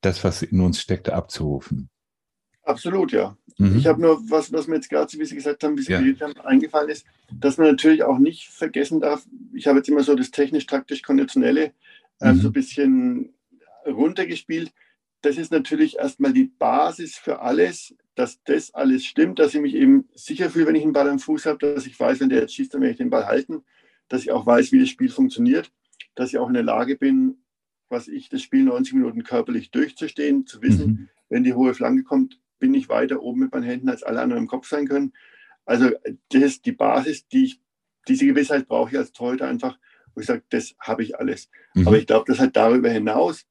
das, 0.00 0.24
was 0.24 0.42
in 0.42 0.60
uns 0.60 0.80
steckt, 0.80 1.10
abzurufen. 1.10 1.90
Absolut, 2.62 3.12
ja. 3.12 3.36
Mhm. 3.58 3.76
Ich 3.76 3.86
habe 3.86 4.00
nur 4.00 4.20
was, 4.30 4.52
was 4.52 4.66
mir 4.66 4.76
jetzt 4.76 4.90
gerade, 4.90 5.12
wie 5.18 5.24
Sie 5.24 5.34
gesagt 5.34 5.62
haben, 5.62 5.78
wie 5.78 5.82
Sie 5.82 5.92
ja. 5.92 6.00
haben, 6.20 6.38
eingefallen 6.40 6.90
ist, 6.90 7.06
dass 7.32 7.56
man 7.56 7.68
natürlich 7.68 8.02
auch 8.02 8.18
nicht 8.18 8.48
vergessen 8.48 9.00
darf, 9.00 9.24
ich 9.52 9.66
habe 9.66 9.78
jetzt 9.78 9.88
immer 9.88 10.02
so 10.02 10.14
das 10.14 10.30
technisch-taktisch-konditionelle 10.30 11.72
ähm, 12.20 12.36
mhm. 12.36 12.40
so 12.40 12.48
ein 12.48 12.52
bisschen 12.52 13.34
runtergespielt. 13.86 14.72
Das 15.22 15.38
ist 15.38 15.52
natürlich 15.52 15.98
erstmal 15.98 16.32
die 16.32 16.50
Basis 16.58 17.16
für 17.16 17.40
alles, 17.40 17.94
dass 18.14 18.42
das 18.44 18.74
alles 18.74 19.04
stimmt, 19.04 19.38
dass 19.38 19.54
ich 19.54 19.60
mich 19.60 19.74
eben 19.74 20.08
sicher 20.14 20.50
fühle, 20.50 20.66
wenn 20.66 20.74
ich 20.74 20.82
einen 20.82 20.92
Ball 20.92 21.08
am 21.08 21.18
Fuß 21.18 21.46
habe, 21.46 21.58
dass 21.58 21.86
ich 21.86 21.98
weiß, 21.98 22.20
wenn 22.20 22.28
der 22.28 22.40
jetzt 22.40 22.54
schießt, 22.54 22.74
dann 22.74 22.80
werde 22.80 22.92
ich 22.92 22.98
den 22.98 23.10
Ball 23.10 23.26
halten, 23.26 23.62
dass 24.08 24.22
ich 24.22 24.32
auch 24.32 24.46
weiß, 24.46 24.72
wie 24.72 24.80
das 24.80 24.88
Spiel 24.88 25.08
funktioniert, 25.08 25.70
dass 26.14 26.30
ich 26.30 26.38
auch 26.38 26.48
in 26.48 26.54
der 26.54 26.62
Lage 26.62 26.96
bin, 26.96 27.38
was 27.88 28.08
ich, 28.08 28.28
das 28.28 28.42
Spiel 28.42 28.64
90 28.64 28.94
Minuten 28.94 29.22
körperlich 29.22 29.70
durchzustehen, 29.70 30.46
zu 30.46 30.62
wissen, 30.62 30.86
mhm. 30.86 31.08
wenn 31.28 31.44
die 31.44 31.54
hohe 31.54 31.74
Flanke 31.74 32.02
kommt, 32.02 32.40
bin 32.64 32.72
ich 32.72 32.88
weiter 32.88 33.22
oben 33.22 33.40
mit 33.40 33.52
meinen 33.52 33.64
Händen, 33.64 33.90
als 33.90 34.02
alle 34.02 34.22
anderen 34.22 34.44
im 34.44 34.48
Kopf 34.48 34.66
sein 34.66 34.88
können. 34.88 35.12
Also 35.66 35.90
das 36.30 36.42
ist 36.42 36.64
die 36.64 36.72
Basis, 36.72 37.28
die 37.28 37.44
ich, 37.44 37.60
diese 38.08 38.24
Gewissheit 38.24 38.68
brauche 38.68 38.90
ich 38.90 38.96
als 38.96 39.12
Torhüter 39.12 39.46
einfach, 39.46 39.78
wo 40.14 40.22
ich 40.22 40.26
sage, 40.26 40.42
das 40.48 40.74
habe 40.80 41.02
ich 41.02 41.18
alles. 41.18 41.50
Mhm. 41.74 41.86
Aber 41.86 41.98
ich 41.98 42.06
glaube, 42.06 42.24
dass 42.26 42.38
halt 42.38 42.56
darüber 42.56 42.88
hinaus, 42.88 43.44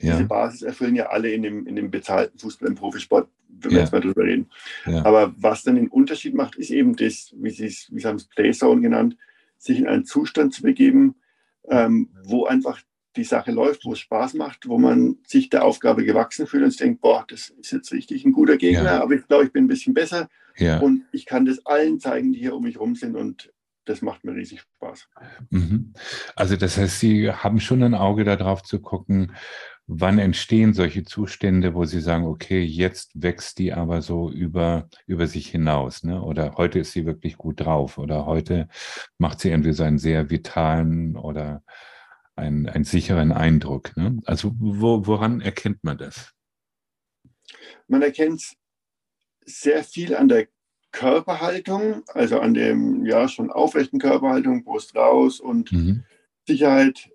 ja. 0.00 0.12
diese 0.12 0.28
Basis 0.28 0.62
erfüllen 0.62 0.94
ja 0.94 1.06
alle 1.06 1.32
in 1.32 1.42
dem, 1.42 1.66
in 1.66 1.74
dem 1.74 1.90
bezahlten 1.90 2.38
Fußball, 2.38 2.68
im 2.68 2.76
Profisport, 2.76 3.28
wenn 3.48 3.72
wir 3.72 3.78
ja. 3.78 3.82
jetzt 3.82 3.92
mal 3.92 4.00
drüber 4.00 4.22
reden. 4.22 4.48
Ja. 4.86 5.04
Aber 5.04 5.34
was 5.36 5.64
dann 5.64 5.74
den 5.74 5.88
Unterschied 5.88 6.34
macht, 6.34 6.54
ist 6.54 6.70
eben 6.70 6.94
das, 6.94 7.34
wie 7.36 7.50
Sie 7.50 7.66
es, 7.66 7.88
wie 7.90 7.98
Sie 7.98 8.06
haben 8.06 8.16
es 8.18 8.28
Playzone 8.28 8.82
genannt, 8.82 9.16
sich 9.58 9.80
in 9.80 9.88
einen 9.88 10.04
Zustand 10.04 10.54
zu 10.54 10.62
begeben, 10.62 11.16
ähm, 11.68 12.10
wo 12.22 12.46
einfach 12.46 12.80
die 13.16 13.24
Sache 13.24 13.50
läuft, 13.50 13.84
wo 13.84 13.92
es 13.92 13.98
Spaß 13.98 14.34
macht, 14.34 14.68
wo 14.68 14.78
man 14.78 15.18
sich 15.26 15.48
der 15.48 15.64
Aufgabe 15.64 16.04
gewachsen 16.04 16.46
fühlt 16.46 16.64
und 16.64 16.80
denkt, 16.80 17.00
boah, 17.00 17.24
das 17.28 17.50
ist 17.50 17.72
jetzt 17.72 17.92
richtig 17.92 18.24
ein 18.24 18.32
guter 18.32 18.56
Gegner, 18.56 18.84
ja. 18.84 19.02
aber 19.02 19.14
ich 19.14 19.26
glaube, 19.26 19.44
ich 19.44 19.52
bin 19.52 19.64
ein 19.64 19.68
bisschen 19.68 19.94
besser 19.94 20.28
ja. 20.56 20.78
und 20.78 21.04
ich 21.12 21.26
kann 21.26 21.44
das 21.44 21.64
allen 21.66 21.98
zeigen, 21.98 22.32
die 22.32 22.38
hier 22.38 22.54
um 22.54 22.62
mich 22.62 22.78
rum 22.78 22.94
sind 22.94 23.16
und 23.16 23.52
das 23.84 24.02
macht 24.02 24.24
mir 24.24 24.34
riesig 24.34 24.60
Spaß. 24.60 25.08
Mhm. 25.50 25.94
Also 26.36 26.56
das 26.56 26.76
heißt, 26.76 27.00
Sie 27.00 27.32
haben 27.32 27.60
schon 27.60 27.82
ein 27.82 27.94
Auge 27.94 28.24
darauf 28.24 28.62
zu 28.62 28.80
gucken, 28.80 29.32
wann 29.86 30.18
entstehen 30.20 30.72
solche 30.72 31.02
Zustände, 31.02 31.74
wo 31.74 31.84
Sie 31.84 32.00
sagen, 32.00 32.24
okay, 32.24 32.62
jetzt 32.62 33.10
wächst 33.20 33.58
die 33.58 33.72
aber 33.72 34.02
so 34.02 34.30
über, 34.30 34.88
über 35.06 35.26
sich 35.26 35.48
hinaus, 35.48 36.04
ne? 36.04 36.22
oder 36.22 36.54
heute 36.56 36.78
ist 36.78 36.92
sie 36.92 37.06
wirklich 37.06 37.36
gut 37.36 37.60
drauf, 37.60 37.98
oder 37.98 38.26
heute 38.26 38.68
macht 39.18 39.40
sie 39.40 39.50
irgendwie 39.50 39.72
so 39.72 39.82
einen 39.82 39.98
sehr 39.98 40.30
vitalen 40.30 41.16
oder 41.16 41.64
einen, 42.40 42.68
einen 42.68 42.84
sicheren 42.84 43.32
Eindruck. 43.32 43.96
Ne? 43.96 44.18
Also 44.24 44.52
wo, 44.58 45.06
woran 45.06 45.40
erkennt 45.40 45.84
man 45.84 45.98
das? 45.98 46.32
Man 47.86 48.02
erkennt 48.02 48.56
sehr 49.44 49.84
viel 49.84 50.14
an 50.14 50.28
der 50.28 50.48
Körperhaltung, 50.92 52.02
also 52.08 52.40
an 52.40 52.54
dem 52.54 53.06
ja 53.06 53.28
schon 53.28 53.50
aufrechten 53.50 53.98
Körperhaltung, 53.98 54.64
Brust 54.64 54.96
raus 54.96 55.40
und 55.40 55.70
mhm. 55.72 56.04
Sicherheit. 56.46 57.10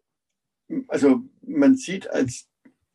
Also 0.87 1.23
man 1.41 1.75
sieht 1.75 2.09
als, 2.09 2.47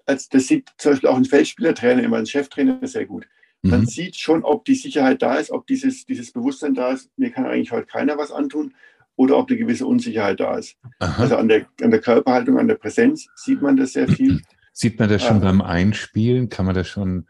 als 0.06 0.28
das 0.28 0.46
sieht 0.46 0.70
zum 0.78 0.92
Beispiel 0.92 1.08
auch 1.08 1.16
ein 1.16 1.24
Feldspielertrainer 1.24 2.02
immer, 2.02 2.18
ein 2.18 2.26
Cheftrainer 2.26 2.86
sehr 2.86 3.06
gut. 3.06 3.26
Man 3.62 3.82
mhm. 3.82 3.86
sieht 3.86 4.16
schon, 4.16 4.42
ob 4.42 4.64
die 4.64 4.74
Sicherheit 4.74 5.20
da 5.20 5.36
ist, 5.36 5.50
ob 5.50 5.66
dieses, 5.66 6.06
dieses 6.06 6.32
Bewusstsein 6.32 6.74
da 6.74 6.92
ist, 6.92 7.10
mir 7.18 7.30
kann 7.30 7.44
eigentlich 7.44 7.72
heute 7.72 7.86
keiner 7.86 8.16
was 8.16 8.32
antun 8.32 8.74
oder 9.20 9.36
ob 9.36 9.50
eine 9.50 9.58
gewisse 9.58 9.86
Unsicherheit 9.86 10.40
da 10.40 10.56
ist. 10.56 10.78
Aha. 10.98 11.22
Also 11.22 11.36
an 11.36 11.46
der, 11.46 11.66
an 11.82 11.90
der 11.90 12.00
Körperhaltung, 12.00 12.58
an 12.58 12.68
der 12.68 12.76
Präsenz 12.76 13.26
sieht 13.34 13.60
man 13.60 13.76
das 13.76 13.92
sehr 13.92 14.08
viel. 14.08 14.40
Sieht 14.72 14.98
man 14.98 15.10
das 15.10 15.22
schon 15.22 15.38
äh, 15.38 15.44
beim 15.44 15.60
Einspielen? 15.60 16.48
Kann 16.48 16.64
man 16.64 16.74
das 16.74 16.88
schon, 16.88 17.28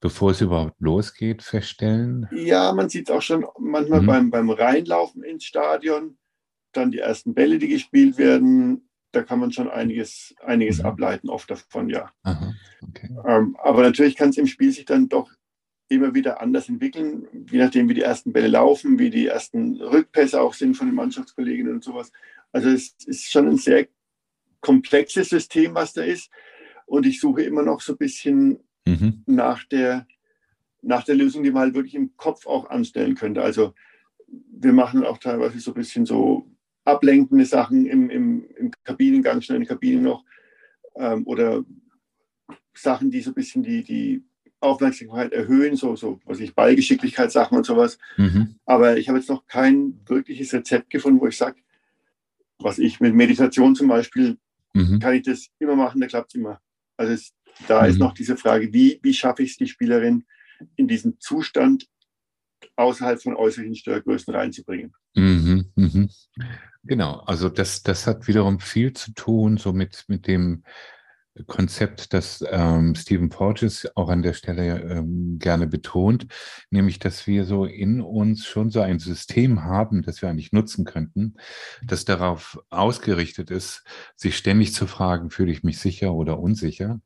bevor 0.00 0.30
es 0.30 0.40
überhaupt 0.40 0.80
losgeht, 0.80 1.42
feststellen? 1.42 2.26
Ja, 2.32 2.72
man 2.72 2.88
sieht 2.88 3.10
es 3.10 3.14
auch 3.14 3.20
schon 3.20 3.44
manchmal 3.58 4.00
mhm. 4.00 4.06
beim, 4.06 4.30
beim 4.30 4.48
Reinlaufen 4.48 5.24
ins 5.24 5.44
Stadion, 5.44 6.16
dann 6.72 6.90
die 6.90 7.00
ersten 7.00 7.34
Bälle, 7.34 7.58
die 7.58 7.68
gespielt 7.68 8.16
werden. 8.16 8.88
Da 9.12 9.22
kann 9.22 9.38
man 9.38 9.52
schon 9.52 9.68
einiges, 9.68 10.34
einiges 10.42 10.78
mhm. 10.78 10.86
ableiten, 10.86 11.28
oft 11.28 11.50
davon, 11.50 11.90
ja. 11.90 12.10
Okay. 12.24 13.10
ähm, 13.26 13.58
aber 13.62 13.82
natürlich 13.82 14.16
kann 14.16 14.30
es 14.30 14.38
im 14.38 14.46
Spiel 14.46 14.72
sich 14.72 14.86
dann 14.86 15.10
doch 15.10 15.30
immer 15.88 16.14
wieder 16.14 16.40
anders 16.40 16.68
entwickeln, 16.68 17.28
je 17.50 17.58
nachdem, 17.58 17.88
wie 17.88 17.94
die 17.94 18.02
ersten 18.02 18.32
Bälle 18.32 18.48
laufen, 18.48 18.98
wie 18.98 19.10
die 19.10 19.26
ersten 19.26 19.80
Rückpässe 19.80 20.40
auch 20.40 20.54
sind 20.54 20.76
von 20.76 20.88
den 20.88 20.96
Mannschaftskolleginnen 20.96 21.74
und 21.74 21.84
sowas. 21.84 22.10
Also 22.52 22.70
es 22.70 22.94
ist 23.06 23.30
schon 23.30 23.48
ein 23.48 23.58
sehr 23.58 23.86
komplexes 24.60 25.28
System, 25.28 25.74
was 25.74 25.92
da 25.92 26.02
ist. 26.02 26.30
Und 26.86 27.06
ich 27.06 27.20
suche 27.20 27.42
immer 27.42 27.62
noch 27.62 27.80
so 27.80 27.92
ein 27.92 27.98
bisschen 27.98 28.58
mhm. 28.84 29.22
nach, 29.26 29.64
der, 29.64 30.06
nach 30.82 31.04
der 31.04 31.14
Lösung, 31.14 31.44
die 31.44 31.50
man 31.50 31.62
halt 31.62 31.74
wirklich 31.74 31.94
im 31.94 32.16
Kopf 32.16 32.46
auch 32.46 32.68
anstellen 32.68 33.14
könnte. 33.14 33.42
Also 33.42 33.74
wir 34.26 34.72
machen 34.72 35.04
auch 35.04 35.18
teilweise 35.18 35.60
so 35.60 35.70
ein 35.70 35.74
bisschen 35.74 36.06
so 36.06 36.50
ablenkende 36.84 37.44
Sachen 37.44 37.86
im, 37.86 38.10
im, 38.10 38.48
im 38.56 38.70
Kabinengang, 38.84 39.40
schnell 39.40 39.56
in 39.56 39.64
der 39.64 39.74
Kabine 39.74 40.02
noch. 40.02 40.24
Ähm, 40.96 41.26
oder 41.26 41.64
Sachen, 42.74 43.10
die 43.10 43.20
so 43.20 43.30
ein 43.30 43.34
bisschen 43.34 43.62
die, 43.62 43.82
die 43.82 44.24
Aufmerksamkeit 44.60 45.32
erhöhen, 45.32 45.76
so, 45.76 45.96
so 45.96 46.20
was 46.24 46.40
ich 46.40 46.54
Ballgeschicklichkeitssachen 46.54 47.56
und 47.56 47.66
sowas. 47.66 47.98
Mhm. 48.16 48.56
Aber 48.64 48.96
ich 48.96 49.08
habe 49.08 49.18
jetzt 49.18 49.28
noch 49.28 49.46
kein 49.46 50.00
wirkliches 50.06 50.52
Rezept 50.52 50.90
gefunden, 50.90 51.20
wo 51.20 51.26
ich 51.26 51.36
sage, 51.36 51.56
was 52.58 52.78
ich 52.78 53.00
mit 53.00 53.14
Meditation 53.14 53.74
zum 53.74 53.88
Beispiel, 53.88 54.38
mhm. 54.72 54.98
kann 54.98 55.14
ich 55.14 55.22
das 55.22 55.48
immer 55.58 55.76
machen, 55.76 56.00
da 56.00 56.06
klappt 56.06 56.30
es 56.30 56.34
immer. 56.36 56.60
Also 56.96 57.12
es, 57.12 57.32
da 57.68 57.82
mhm. 57.82 57.88
ist 57.88 57.98
noch 57.98 58.14
diese 58.14 58.36
Frage, 58.36 58.72
wie, 58.72 58.98
wie 59.02 59.14
schaffe 59.14 59.42
ich 59.42 59.52
es, 59.52 59.56
die 59.56 59.68
Spielerin 59.68 60.24
in 60.76 60.88
diesen 60.88 61.20
Zustand 61.20 61.86
außerhalb 62.76 63.22
von 63.22 63.36
äußerlichen 63.36 63.76
Störgrößen 63.76 64.34
reinzubringen. 64.34 64.94
Mhm, 65.14 65.70
mhm. 65.74 66.10
Genau, 66.84 67.20
also 67.20 67.48
das, 67.48 67.82
das 67.82 68.06
hat 68.06 68.28
wiederum 68.28 68.60
viel 68.60 68.92
zu 68.92 69.12
tun, 69.12 69.56
so 69.56 69.72
mit, 69.72 70.04
mit 70.08 70.26
dem 70.26 70.62
Konzept, 71.46 72.12
das 72.12 72.44
ähm, 72.48 72.94
Stephen 72.94 73.28
Porges 73.28 73.88
auch 73.94 74.08
an 74.08 74.22
der 74.22 74.32
Stelle 74.32 74.80
ähm, 74.80 75.38
gerne 75.38 75.66
betont, 75.66 76.26
nämlich, 76.70 76.98
dass 76.98 77.26
wir 77.26 77.44
so 77.44 77.64
in 77.64 78.00
uns 78.00 78.46
schon 78.46 78.70
so 78.70 78.80
ein 78.80 78.98
System 78.98 79.64
haben, 79.64 80.02
das 80.02 80.22
wir 80.22 80.28
eigentlich 80.28 80.52
nutzen 80.52 80.84
könnten, 80.84 81.34
das 81.84 82.04
darauf 82.04 82.58
ausgerichtet 82.70 83.50
ist, 83.50 83.84
sich 84.16 84.36
ständig 84.36 84.72
zu 84.72 84.86
fragen, 84.86 85.30
fühle 85.30 85.52
ich 85.52 85.62
mich 85.62 85.78
sicher 85.78 86.14
oder 86.14 86.38
unsicher? 86.38 87.00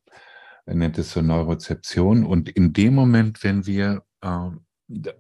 Er 0.67 0.75
nennt 0.75 0.99
es 0.99 1.13
so 1.13 1.23
Neurozeption. 1.23 2.25
Und 2.25 2.49
in 2.49 2.73
dem 2.73 2.95
Moment, 2.95 3.43
wenn 3.43 3.67
wir 3.67 4.05
äh, 4.21 4.51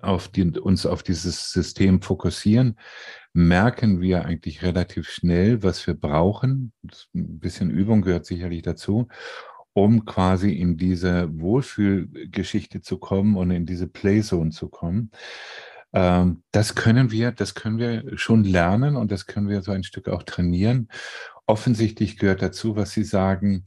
auf 0.00 0.28
die, 0.28 0.58
uns 0.58 0.86
auf 0.86 1.02
dieses 1.02 1.50
System 1.52 2.02
fokussieren, 2.02 2.76
merken 3.32 4.00
wir 4.00 4.24
eigentlich 4.24 4.62
relativ 4.62 5.08
schnell, 5.08 5.62
was 5.62 5.86
wir 5.86 5.94
brauchen. 5.94 6.72
Ein 7.14 7.38
bisschen 7.38 7.70
Übung 7.70 8.02
gehört 8.02 8.26
sicherlich 8.26 8.62
dazu, 8.62 9.08
um 9.72 10.04
quasi 10.04 10.52
in 10.52 10.76
diese 10.76 11.28
Wohlfühlgeschichte 11.38 12.80
zu 12.80 12.98
kommen 12.98 13.36
und 13.36 13.50
in 13.50 13.66
diese 13.66 13.86
Playzone 13.86 14.50
zu 14.50 14.68
kommen. 14.68 15.10
Ähm, 15.92 16.42
das 16.52 16.74
können 16.74 17.10
wir, 17.10 17.32
das 17.32 17.54
können 17.54 17.78
wir 17.78 18.16
schon 18.18 18.44
lernen 18.44 18.96
und 18.96 19.12
das 19.12 19.26
können 19.26 19.48
wir 19.48 19.62
so 19.62 19.72
ein 19.72 19.84
Stück 19.84 20.08
auch 20.08 20.22
trainieren. 20.22 20.88
Offensichtlich 21.46 22.16
gehört 22.16 22.42
dazu, 22.42 22.76
was 22.76 22.92
Sie 22.92 23.04
sagen, 23.04 23.64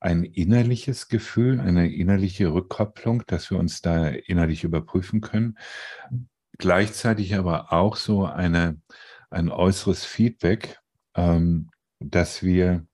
ein 0.00 0.24
innerliches 0.24 1.08
Gefühl, 1.08 1.60
eine 1.60 1.92
innerliche 1.92 2.52
Rückkopplung, 2.52 3.22
dass 3.26 3.50
wir 3.50 3.58
uns 3.58 3.82
da 3.82 4.08
innerlich 4.08 4.64
überprüfen 4.64 5.20
können. 5.20 5.58
Gleichzeitig 6.58 7.34
aber 7.34 7.72
auch 7.72 7.96
so 7.96 8.24
eine, 8.24 8.80
ein 9.30 9.50
äußeres 9.50 10.04
Feedback, 10.04 10.78
ähm, 11.14 11.70
dass 11.98 12.42
wir 12.42 12.86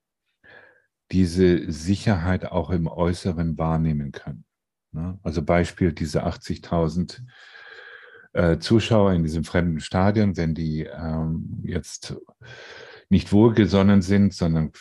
diese 1.12 1.70
Sicherheit 1.70 2.46
auch 2.46 2.70
im 2.70 2.88
Äußeren 2.88 3.56
wahrnehmen 3.56 4.10
können. 4.10 4.44
Ne? 4.90 5.18
Also 5.22 5.42
Beispiel 5.42 5.92
diese 5.92 6.26
80.000 6.26 7.20
äh, 8.32 8.58
Zuschauer 8.58 9.12
in 9.12 9.22
diesem 9.22 9.44
fremden 9.44 9.80
Stadion, 9.80 10.36
wenn 10.36 10.54
die 10.54 10.82
ähm, 10.82 11.60
jetzt 11.62 12.16
nicht 13.08 13.32
wohlgesonnen 13.32 14.02
sind, 14.02 14.34
sondern 14.34 14.72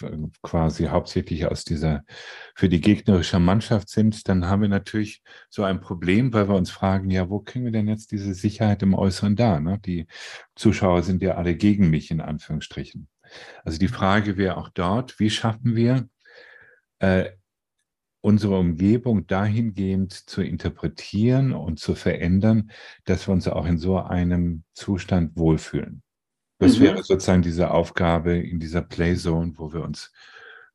quasi 0.42 0.86
hauptsächlich 0.86 1.46
aus 1.46 1.64
dieser 1.64 2.04
für 2.56 2.70
die 2.70 2.82
gegnerische 2.82 3.40
Mannschaft 3.40 3.90
sind, 3.90 4.28
dann 4.28 4.48
haben 4.48 4.64
wir 4.64 4.70
natürlich 4.70 5.22
so 5.50 5.64
ein 5.64 5.80
Problem, 5.80 6.34
weil 6.34 6.50
wir 6.50 6.56
uns 6.56 6.72
fragen, 6.72 7.10
ja, 7.12 7.30
wo 7.30 7.40
kriegen 7.40 7.66
wir 7.66 7.72
denn 7.72 7.88
jetzt 7.88 8.12
diese 8.12 8.34
Sicherheit 8.34 8.82
im 8.82 8.94
Äußeren 8.96 9.36
da? 9.36 9.60
Ne? 9.60 9.80
Die 9.86 10.08
Zuschauer 10.56 11.04
sind 11.04 11.22
ja 11.22 11.36
alle 11.36 11.56
gegen 11.56 11.90
mich 11.90 12.10
in 12.12 12.22
Anführungsstrichen. 12.22 13.08
Also 13.64 13.78
die 13.78 13.88
Frage 13.88 14.38
wäre 14.38 14.58
auch 14.58 14.70
dort, 14.70 15.20
wie 15.20 15.30
schaffen 15.30 15.76
wir 15.76 16.08
äh, 17.00 17.32
unsere 18.22 18.58
Umgebung 18.58 19.28
dahingehend 19.28 20.12
zu 20.12 20.42
interpretieren 20.42 21.54
und 21.54 21.80
zu 21.80 21.94
verändern, 21.94 22.72
dass 23.04 23.28
wir 23.28 23.34
uns 23.34 23.48
auch 23.48 23.68
in 23.68 23.78
so 23.78 24.00
einem 24.00 24.64
Zustand 24.74 25.38
wohlfühlen. 25.38 26.02
Das 26.66 26.80
mhm. 26.80 26.84
wäre 26.84 27.04
sozusagen 27.04 27.44
diese 27.44 27.70
Aufgabe 27.70 28.38
in 28.38 28.60
dieser 28.60 28.82
Playzone, 28.82 29.54
wo 29.58 29.72
wir 29.72 29.84
uns 29.84 30.12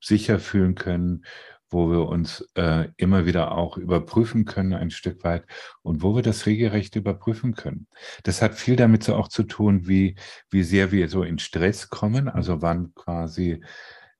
sicher 0.00 0.38
fühlen 0.38 0.76
können, 0.76 1.24
wo 1.68 1.90
wir 1.90 2.06
uns 2.06 2.48
äh, 2.54 2.88
immer 2.96 3.26
wieder 3.26 3.52
auch 3.52 3.76
überprüfen 3.76 4.44
können, 4.44 4.72
ein 4.72 4.92
Stück 4.92 5.24
weit, 5.24 5.44
und 5.82 6.02
wo 6.02 6.14
wir 6.14 6.22
das 6.22 6.46
regelrecht 6.46 6.94
überprüfen 6.94 7.54
können. 7.54 7.88
Das 8.22 8.40
hat 8.40 8.54
viel 8.54 8.76
damit 8.76 9.02
so 9.02 9.16
auch 9.16 9.26
zu 9.26 9.42
tun, 9.42 9.88
wie, 9.88 10.14
wie 10.48 10.62
sehr 10.62 10.92
wir 10.92 11.08
so 11.08 11.24
in 11.24 11.40
Stress 11.40 11.88
kommen, 11.88 12.28
also 12.28 12.62
wann 12.62 12.94
quasi 12.94 13.60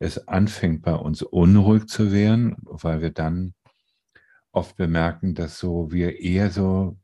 es 0.00 0.26
anfängt 0.26 0.82
bei 0.82 0.94
uns 0.94 1.22
unruhig 1.22 1.86
zu 1.86 2.10
werden, 2.10 2.56
weil 2.62 3.00
wir 3.00 3.10
dann 3.10 3.54
oft 4.50 4.76
bemerken, 4.76 5.34
dass 5.34 5.58
so 5.60 5.92
wir 5.92 6.18
eher 6.18 6.50
so 6.50 6.98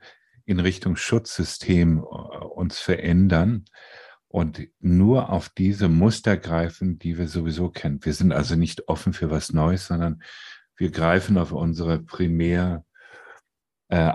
in 0.44 0.59
Richtung 0.59 0.96
Schutzsystem 0.96 1.98
äh, 1.98 2.02
uns 2.02 2.81
verändern 2.81 3.64
und 4.37 4.68
nur 4.81 5.31
auf 5.31 5.49
diese 5.49 5.88
Muster 5.88 6.37
greifen, 6.37 6.99
die 6.99 7.16
wir 7.16 7.27
sowieso 7.27 7.70
kennen. 7.70 8.05
Wir 8.05 8.12
sind 8.12 8.33
also 8.33 8.55
nicht 8.55 8.87
offen 8.87 9.14
für 9.14 9.31
was 9.31 9.55
Neues, 9.55 9.87
sondern 9.87 10.22
wir 10.77 10.90
greifen 10.90 11.38
auf 11.38 11.53
unsere 11.53 12.01
primär 12.01 12.85
äh, 13.88 14.12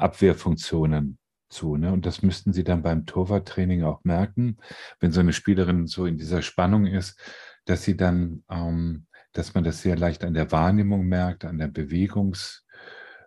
zu. 1.50 1.76
Ne? 1.76 1.92
Und 1.92 2.06
das 2.06 2.22
müssten 2.22 2.54
Sie 2.54 2.64
dann 2.64 2.84
beim 2.84 3.08
Torwarttraining 3.08 3.84
auch 3.84 4.04
merken, 4.04 4.58
wenn 5.00 5.12
so 5.12 5.22
eine 5.22 5.34
Spielerin 5.34 5.88
so 5.88 6.06
in 6.06 6.18
dieser 6.18 6.44
Spannung 6.44 6.86
ist, 6.86 7.20
dass 7.66 7.82
sie 7.82 7.98
dann, 7.98 8.44
ähm, 8.48 9.08
dass 9.34 9.56
man 9.56 9.64
das 9.64 9.82
sehr 9.82 9.98
leicht 9.98 10.24
an 10.24 10.36
der 10.36 10.52
Wahrnehmung 10.52 11.08
merkt, 11.08 11.46
an 11.46 11.58
der 11.58 11.70
Bewegungskontrolle, 11.70 12.62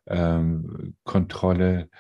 ähm, 0.07 1.91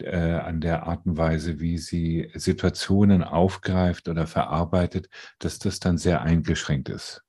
äh, 0.00 0.16
an 0.16 0.60
der 0.60 0.86
Art 0.86 1.06
und 1.06 1.16
Weise, 1.16 1.60
wie 1.60 1.78
sie 1.78 2.30
Situationen 2.34 3.22
aufgreift 3.22 4.08
oder 4.08 4.26
verarbeitet, 4.26 5.08
dass 5.38 5.58
das 5.58 5.80
dann 5.80 5.98
sehr 5.98 6.22
eingeschränkt 6.22 6.88
ist. 6.88 7.22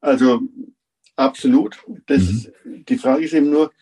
Also 0.00 0.40
absolut. 1.16 1.78
Das, 2.06 2.22
mhm. 2.64 2.84
Die 2.88 2.98
Frage 2.98 3.24
ist 3.24 3.34
eben 3.34 3.50
nur, 3.50 3.72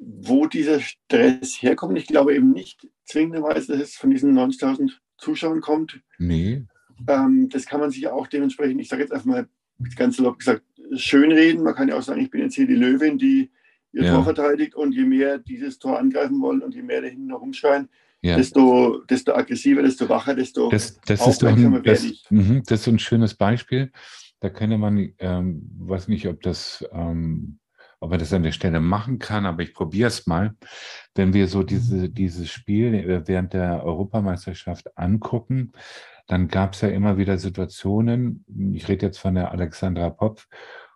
wo 0.00 0.46
dieser 0.46 0.80
Stress 0.80 1.62
herkommt. 1.62 1.98
Ich 1.98 2.06
glaube 2.06 2.34
eben 2.34 2.52
nicht 2.52 2.86
zwingenderweise, 3.04 3.72
dass 3.72 3.88
es 3.90 3.96
von 3.96 4.10
diesen 4.10 4.36
90.000 4.36 4.92
Zuschauern 5.18 5.60
kommt. 5.60 6.00
Nee. 6.18 6.64
Ähm, 7.08 7.48
das 7.48 7.66
kann 7.66 7.80
man 7.80 7.90
sich 7.90 8.06
auch 8.08 8.26
dementsprechend, 8.26 8.80
ich 8.80 8.88
sage 8.88 9.02
jetzt 9.02 9.12
einfach 9.12 9.26
mal 9.26 9.48
ganz 9.96 10.16
salopp 10.16 10.38
gesagt, 10.38 10.62
schönreden. 10.94 11.62
Man 11.62 11.74
kann 11.74 11.88
ja 11.88 11.96
auch 11.96 12.02
sagen, 12.02 12.20
ich 12.20 12.30
bin 12.30 12.42
jetzt 12.42 12.54
hier 12.54 12.66
die 12.66 12.74
Löwin, 12.74 13.18
die 13.18 13.50
ihr 13.94 14.04
ja. 14.04 14.14
Tor 14.14 14.24
verteidigt 14.24 14.74
und 14.74 14.92
je 14.92 15.04
mehr 15.04 15.38
dieses 15.38 15.78
Tor 15.78 15.98
angreifen 15.98 16.40
wollen 16.40 16.62
und 16.62 16.74
je 16.74 16.82
mehr 16.82 17.00
da 17.00 17.08
hinten 17.08 17.26
noch 17.28 17.40
rumschreien, 17.40 17.88
ja. 18.22 18.36
desto, 18.36 19.02
desto 19.08 19.34
aggressiver, 19.34 19.82
desto 19.82 20.08
wacher, 20.08 20.34
desto 20.34 20.68
das, 20.68 21.00
das 21.06 21.26
ist 21.26 21.44
ein, 21.44 21.82
das, 21.82 22.04
mh, 22.30 22.62
das 22.66 22.80
ist 22.80 22.84
so 22.84 22.90
ein 22.90 22.98
schönes 22.98 23.34
Beispiel. 23.34 23.92
Da 24.40 24.50
könnte 24.50 24.76
man, 24.78 25.12
ähm, 25.18 25.70
weiß 25.78 26.08
nicht, 26.08 26.26
ob 26.28 26.42
das, 26.42 26.84
ähm, 26.92 27.58
ob 28.00 28.10
man 28.10 28.18
das 28.18 28.32
an 28.32 28.42
der 28.42 28.52
Stelle 28.52 28.80
machen 28.80 29.18
kann, 29.18 29.46
aber 29.46 29.62
ich 29.62 29.72
probiere 29.72 30.08
es 30.08 30.26
mal. 30.26 30.54
Wenn 31.14 31.32
wir 31.32 31.48
so 31.48 31.62
diese, 31.62 32.10
dieses 32.10 32.50
Spiel 32.50 32.94
äh, 32.94 33.26
während 33.26 33.54
der 33.54 33.84
Europameisterschaft 33.84 34.98
angucken, 34.98 35.72
dann 36.26 36.48
gab 36.48 36.74
es 36.74 36.80
ja 36.80 36.88
immer 36.88 37.18
wieder 37.18 37.38
Situationen, 37.38 38.44
ich 38.74 38.88
rede 38.88 39.06
jetzt 39.06 39.18
von 39.18 39.34
der 39.34 39.52
Alexandra 39.52 40.10
Popf, 40.10 40.46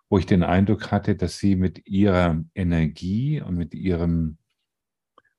wo 0.09 0.17
ich 0.17 0.25
den 0.25 0.43
Eindruck 0.43 0.91
hatte, 0.91 1.15
dass 1.15 1.37
sie 1.37 1.55
mit 1.55 1.87
ihrer 1.87 2.43
Energie 2.55 3.41
und 3.41 3.55
mit 3.55 3.73
ihrem 3.73 4.37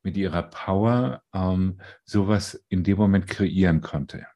mit 0.02 0.16
ihrer 0.16 0.42
Power 0.44 1.22
ähm, 1.34 1.78
sowas 2.04 2.64
in 2.68 2.84
dem 2.84 2.96
Moment 2.96 3.26
kreieren 3.26 3.82
konnte. 3.82 4.26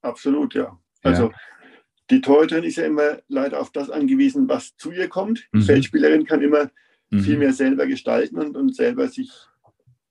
Absolut, 0.00 0.54
ja. 0.54 0.78
Also 1.02 1.30
ja. 1.30 1.36
die 2.10 2.20
Torhüterin 2.20 2.64
ist 2.64 2.76
ja 2.76 2.86
immer 2.86 3.18
leider 3.28 3.60
auf 3.60 3.70
das 3.70 3.90
angewiesen, 3.90 4.48
was 4.48 4.74
zu 4.76 4.90
ihr 4.90 5.08
kommt. 5.08 5.46
Die 5.52 5.58
mhm. 5.58 5.62
Feldspielerin 5.64 6.24
kann 6.24 6.40
immer 6.40 6.70
mhm. 7.10 7.20
viel 7.20 7.36
mehr 7.36 7.52
selber 7.52 7.86
gestalten 7.86 8.38
und, 8.38 8.56
und 8.56 8.74
selber 8.74 9.08
sich 9.08 9.30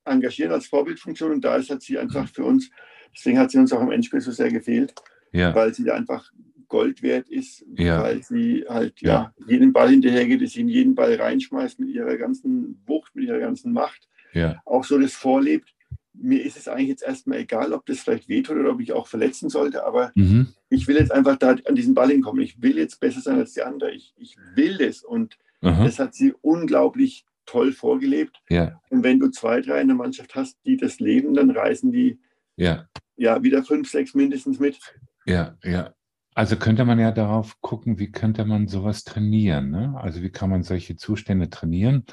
engagieren 0.06 0.52
als 0.52 0.68
Vorbildfunktion. 0.68 1.32
Und 1.32 1.42
da 1.42 1.56
ist 1.56 1.70
hat 1.70 1.82
sie 1.82 1.98
einfach 1.98 2.28
für 2.28 2.44
uns, 2.44 2.70
deswegen 3.16 3.40
hat 3.40 3.52
sie 3.52 3.58
uns 3.58 3.74
auch 3.74 3.82
im 3.82 3.92
Endspiel 3.92 4.22
so 4.22 4.32
sehr 4.32 4.52
gefehlt, 4.52 4.94
ja. 5.32 5.56
weil 5.56 5.74
sie 5.74 5.84
da 5.84 5.96
einfach 5.96 6.32
Gold 6.72 7.04
wert 7.04 7.28
ist, 7.28 7.66
ja. 7.76 8.02
weil 8.02 8.24
sie 8.24 8.64
halt 8.68 9.02
ja. 9.02 9.34
ja 9.38 9.46
jeden 9.46 9.74
Ball 9.74 9.90
hinterhergeht, 9.90 10.50
sie 10.50 10.62
in 10.62 10.70
jeden 10.70 10.96
Ball 10.96 11.14
reinschmeißt 11.16 11.82
mit 11.82 11.90
ihrer 11.90 12.16
ganzen 12.16 12.82
Wucht, 12.88 13.14
mit 13.14 13.26
ihrer 13.26 13.40
ganzen 13.40 13.74
Macht. 13.74 14.08
Ja. 14.32 14.62
Auch 14.66 14.86
so 14.86 14.98
das 14.98 15.12
vorlebt. 15.12 15.76
Mir 16.14 16.46
ist 16.46 16.56
es 16.56 16.70
eigentlich 16.70 16.88
jetzt 16.88 17.04
erstmal 17.04 17.40
egal, 17.40 17.74
ob 17.74 17.86
das 17.86 18.00
vielleicht 18.00 18.30
wehtut 18.30 18.56
oder 18.56 18.72
ob 18.72 18.80
ich 18.80 18.94
auch 18.94 19.08
verletzen 19.08 19.50
sollte, 19.50 19.86
aber 19.86 20.14
mhm. 20.16 20.48
ich 20.70 20.88
will 20.88 20.96
jetzt 20.96 21.12
einfach 21.12 21.36
da 21.36 21.58
an 21.66 21.76
diesen 21.76 21.94
Ball 21.94 22.10
hinkommen. 22.10 22.42
Ich 22.42 22.62
will 22.62 22.78
jetzt 22.78 23.02
besser 23.02 23.20
sein 23.20 23.38
als 23.38 23.54
die 23.54 23.64
andere. 23.64 23.92
Ich, 23.92 24.14
ich 24.16 24.38
will 24.56 24.78
das 24.78 25.04
und 25.04 25.38
Aha. 25.60 25.84
das 25.84 26.00
hat 26.00 26.16
sie 26.16 26.34
unglaublich 26.42 27.26
toll 27.46 27.74
vorgelebt. 27.74 28.42
Ja. 28.50 28.82
Und 28.90 29.04
wenn 29.04 29.20
du 29.20 29.28
zwei, 29.28 29.60
drei 29.60 29.82
in 29.82 29.88
der 29.90 29.98
Mannschaft 29.98 30.36
hast, 30.36 30.58
die 30.66 30.78
das 30.78 31.02
leben, 31.02 31.34
dann 31.34 31.50
reißen 31.50 31.92
die 31.92 32.18
ja, 32.56 32.88
ja 33.18 33.44
wieder 33.44 33.62
fünf, 33.64 33.90
sechs 33.90 34.16
mindestens 34.16 34.58
mit. 34.58 34.80
Ja, 35.26 35.58
ja. 35.64 35.94
Also 36.34 36.56
könnte 36.56 36.86
man 36.86 37.00
ja 37.00 37.12
darauf 37.12 37.60
gucken, 37.62 38.00
wie 38.00 38.12
könnte 38.12 38.46
man 38.46 38.68
sowas 38.68 39.04
trainieren. 39.04 39.70
Ne? 39.70 39.94
Also 39.98 40.22
wie 40.22 40.30
kann 40.30 40.50
man 40.50 40.64
solche 40.64 40.96
Zustände 40.96 41.50
trainieren, 41.50 42.06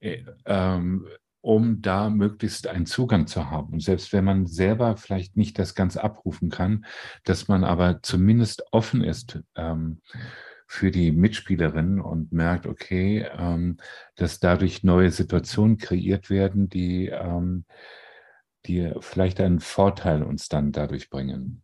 äh, 0.00 0.24
ähm, 0.46 1.06
um 1.42 1.82
da 1.82 2.08
möglichst 2.08 2.66
einen 2.68 2.86
Zugang 2.86 3.26
zu 3.26 3.50
haben. 3.50 3.74
Und 3.74 3.82
selbst 3.82 4.14
wenn 4.14 4.24
man 4.24 4.46
selber 4.46 4.96
vielleicht 4.96 5.36
nicht 5.36 5.58
das 5.58 5.74
ganz 5.74 5.98
abrufen 5.98 6.48
kann, 6.48 6.86
dass 7.24 7.48
man 7.48 7.64
aber 7.64 8.00
zumindest 8.02 8.64
offen 8.72 9.04
ist 9.04 9.40
ähm, 9.54 10.00
für 10.66 10.90
die 10.90 11.12
Mitspielerinnen 11.12 12.00
und 12.00 12.32
merkt, 12.32 12.66
okay, 12.66 13.28
ähm, 13.36 13.76
dass 14.16 14.40
dadurch 14.40 14.84
neue 14.84 15.10
Situationen 15.10 15.76
kreiert 15.76 16.30
werden, 16.30 16.70
die, 16.70 17.08
ähm, 17.08 17.66
die 18.64 18.90
vielleicht 19.00 19.38
einen 19.42 19.60
Vorteil 19.60 20.22
uns 20.22 20.48
dann 20.48 20.72
dadurch 20.72 21.10
bringen. 21.10 21.63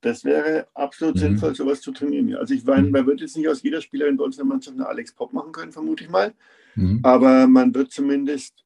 Das 0.00 0.24
wäre 0.24 0.68
absolut 0.74 1.16
mhm. 1.16 1.20
sinnvoll, 1.20 1.54
sowas 1.54 1.80
zu 1.80 1.92
trainieren. 1.92 2.36
Also 2.36 2.54
ich 2.54 2.64
meine, 2.64 2.86
mhm. 2.86 2.92
man 2.92 3.06
wird 3.06 3.20
jetzt 3.20 3.36
nicht 3.36 3.48
aus 3.48 3.62
jeder 3.62 3.80
Spielerin 3.80 4.16
bei 4.16 4.24
uns 4.24 4.36
in 4.36 4.44
der 4.44 4.54
Mannschaft 4.54 4.76
eine 4.76 4.86
Alex 4.86 5.12
Pop 5.14 5.32
machen 5.32 5.52
können, 5.52 5.72
vermute 5.72 6.04
ich 6.04 6.10
mal. 6.10 6.34
Mhm. 6.74 7.00
Aber 7.02 7.46
man 7.46 7.74
wird 7.74 7.90
zumindest 7.90 8.64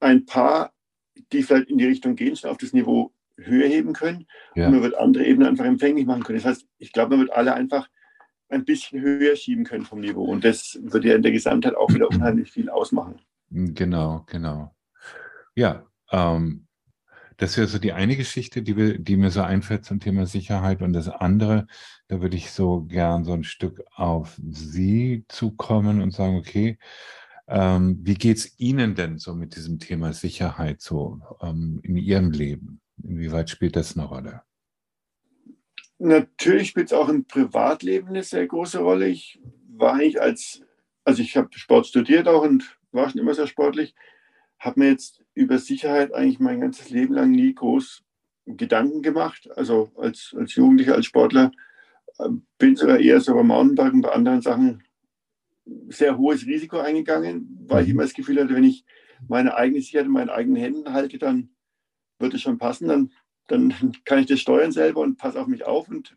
ein 0.00 0.26
paar, 0.26 0.72
die 1.32 1.42
vielleicht 1.42 1.70
in 1.70 1.78
die 1.78 1.86
Richtung 1.86 2.16
gehen, 2.16 2.36
auf 2.44 2.58
das 2.58 2.72
Niveau 2.72 3.12
höher 3.36 3.68
heben 3.68 3.92
können. 3.92 4.26
Ja. 4.54 4.66
Und 4.66 4.72
man 4.72 4.82
wird 4.82 4.96
andere 4.96 5.24
Ebenen 5.24 5.48
einfach 5.48 5.64
empfänglich 5.64 6.06
machen 6.06 6.24
können. 6.24 6.38
Das 6.38 6.46
heißt, 6.46 6.66
ich 6.78 6.92
glaube, 6.92 7.10
man 7.10 7.26
wird 7.26 7.36
alle 7.36 7.54
einfach 7.54 7.88
ein 8.48 8.64
bisschen 8.64 9.00
höher 9.00 9.36
schieben 9.36 9.64
können 9.64 9.84
vom 9.84 10.00
Niveau. 10.00 10.24
Und 10.24 10.44
das 10.44 10.78
würde 10.82 11.08
ja 11.08 11.14
in 11.16 11.22
der 11.22 11.32
Gesamtheit 11.32 11.74
auch 11.74 11.92
wieder 11.92 12.08
unheimlich 12.10 12.50
viel 12.50 12.68
ausmachen. 12.68 13.20
Genau, 13.50 14.24
genau. 14.26 14.74
Ja, 15.54 15.86
ähm, 16.10 16.66
das 17.36 17.56
wäre 17.56 17.66
so 17.66 17.78
die 17.78 17.92
eine 17.92 18.16
Geschichte, 18.16 18.62
die, 18.62 18.76
wir, 18.76 18.98
die 18.98 19.16
mir 19.16 19.30
so 19.30 19.42
einfällt 19.42 19.84
zum 19.84 20.00
Thema 20.00 20.26
Sicherheit. 20.26 20.82
Und 20.82 20.92
das 20.92 21.08
andere, 21.08 21.66
da 22.08 22.20
würde 22.20 22.36
ich 22.36 22.50
so 22.50 22.82
gern 22.82 23.24
so 23.24 23.32
ein 23.32 23.44
Stück 23.44 23.82
auf 23.94 24.38
Sie 24.50 25.24
zukommen 25.28 26.00
und 26.00 26.12
sagen, 26.12 26.36
okay, 26.36 26.78
ähm, 27.48 27.98
wie 28.02 28.14
geht 28.14 28.38
es 28.38 28.58
Ihnen 28.58 28.94
denn 28.94 29.18
so 29.18 29.34
mit 29.34 29.56
diesem 29.56 29.78
Thema 29.78 30.12
Sicherheit 30.12 30.80
so 30.80 31.20
ähm, 31.40 31.80
in 31.82 31.96
Ihrem 31.96 32.30
Leben? 32.30 32.80
Inwieweit 33.02 33.50
spielt 33.50 33.76
das 33.76 33.96
eine 33.96 34.06
Rolle? 34.06 34.42
Natürlich 35.98 36.68
spielt 36.68 36.86
es 36.86 36.92
auch 36.92 37.08
im 37.08 37.24
Privatleben 37.24 38.08
eine 38.08 38.22
sehr 38.22 38.46
große 38.46 38.78
Rolle. 38.78 39.08
Ich 39.08 39.40
war 39.68 39.94
eigentlich 39.94 40.20
als, 40.20 40.62
also 41.04 41.22
ich 41.22 41.36
habe 41.36 41.48
Sport 41.52 41.86
studiert 41.86 42.26
auch 42.26 42.42
und 42.42 42.76
war 42.90 43.08
schon 43.08 43.20
immer 43.20 43.34
sehr 43.34 43.46
sportlich, 43.46 43.94
habe 44.62 44.80
mir 44.80 44.90
jetzt 44.90 45.22
über 45.34 45.58
Sicherheit 45.58 46.14
eigentlich 46.14 46.40
mein 46.40 46.60
ganzes 46.60 46.90
Leben 46.90 47.14
lang 47.14 47.30
nie 47.30 47.54
groß 47.54 48.02
Gedanken 48.46 49.02
gemacht. 49.02 49.48
Also 49.56 49.90
als, 49.96 50.34
als 50.38 50.54
Jugendlicher, 50.54 50.94
als 50.94 51.06
Sportler 51.06 51.52
äh, 52.18 52.28
bin 52.58 52.76
sogar 52.76 52.98
eher 52.98 53.20
so 53.20 53.34
beim 53.34 53.48
Mountainbiken, 53.48 54.02
bei 54.02 54.10
anderen 54.10 54.40
Sachen 54.40 54.84
sehr 55.88 56.18
hohes 56.18 56.46
Risiko 56.46 56.78
eingegangen, 56.78 57.58
weil 57.66 57.82
ich 57.82 57.88
mhm. 57.88 57.94
immer 57.94 58.02
das 58.02 58.14
Gefühl 58.14 58.40
hatte, 58.40 58.54
wenn 58.54 58.64
ich 58.64 58.84
meine 59.28 59.54
eigene 59.54 59.80
Sicherheit 59.80 60.06
in 60.06 60.12
meinen 60.12 60.30
eigenen 60.30 60.56
Händen 60.56 60.92
halte, 60.92 61.18
dann 61.18 61.50
wird 62.18 62.34
es 62.34 62.42
schon 62.42 62.58
passen. 62.58 62.88
Dann 62.88 63.12
dann 63.48 63.72
kann 64.04 64.18
ich 64.18 64.26
das 64.26 64.40
steuern 64.40 64.72
selber 64.72 65.00
und 65.00 65.18
passe 65.18 65.40
auf 65.40 65.46
mich 65.46 65.64
auf 65.64 65.88
und 65.88 66.16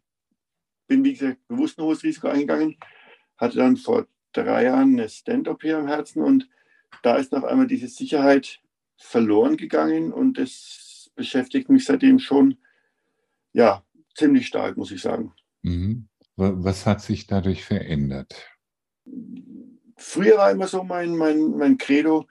bin, 0.87 1.03
wie 1.03 1.13
gesagt, 1.13 1.47
bewusst 1.47 1.77
ein 1.77 1.83
hohes 1.83 2.03
Risiko 2.03 2.27
eingegangen. 2.27 2.77
Hatte 3.37 3.57
dann 3.57 3.77
vor 3.77 4.07
drei 4.33 4.65
Jahren 4.65 4.93
eine 4.93 5.09
Stand-up 5.09 5.61
hier 5.61 5.77
am 5.77 5.87
Herzen 5.87 6.21
und 6.21 6.47
da 7.03 7.15
ist 7.15 7.33
auf 7.33 7.43
einmal 7.43 7.67
diese 7.67 7.87
Sicherheit 7.87 8.61
verloren 8.97 9.57
gegangen 9.57 10.13
und 10.13 10.37
das 10.37 11.11
beschäftigt 11.15 11.69
mich 11.69 11.85
seitdem 11.85 12.19
schon, 12.19 12.57
ja, 13.53 13.83
ziemlich 14.15 14.47
stark, 14.47 14.77
muss 14.77 14.91
ich 14.91 15.01
sagen. 15.01 15.33
Mhm. 15.61 16.07
Was 16.35 16.85
hat 16.85 17.01
sich 17.01 17.27
dadurch 17.27 17.63
verändert? 17.63 18.49
Früher 19.95 20.37
war 20.37 20.51
immer 20.51 20.67
so 20.67 20.83
mein, 20.83 21.15
mein, 21.15 21.51
mein 21.51 21.77
Credo, 21.77 22.25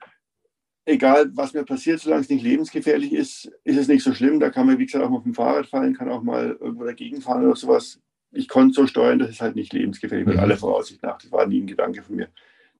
egal 0.85 1.31
was 1.35 1.53
mir 1.53 1.63
passiert, 1.63 1.99
solange 1.99 2.21
es 2.21 2.29
nicht 2.29 2.43
lebensgefährlich 2.43 3.13
ist, 3.13 3.51
ist 3.63 3.77
es 3.77 3.87
nicht 3.87 4.03
so 4.03 4.13
schlimm. 4.13 4.39
Da 4.39 4.51
kann 4.51 4.67
man, 4.67 4.77
wie 4.77 4.85
gesagt, 4.85 5.03
auch 5.03 5.09
mal 5.09 5.21
vom 5.21 5.33
Fahrrad 5.33 5.67
fallen, 5.67 5.95
kann 5.95 6.09
auch 6.09 6.21
mal 6.21 6.57
irgendwo 6.59 6.83
dagegen 6.83 7.21
fahren 7.21 7.45
oder 7.45 7.55
sowas. 7.55 7.99
Ich 8.31 8.47
konnte 8.47 8.75
so 8.75 8.85
steuern, 8.85 9.17
dass 9.17 9.29
es 9.29 9.41
halt 9.41 9.55
nicht 9.55 9.73
lebensgefährlich 9.73 10.27
wird, 10.27 10.37
mhm. 10.37 10.43
alle 10.43 10.57
Voraussicht 10.57 11.01
nach. 11.01 11.17
Das 11.17 11.31
war 11.31 11.47
nie 11.47 11.61
ein 11.61 11.67
Gedanke 11.67 12.03
von 12.03 12.15
mir, 12.15 12.29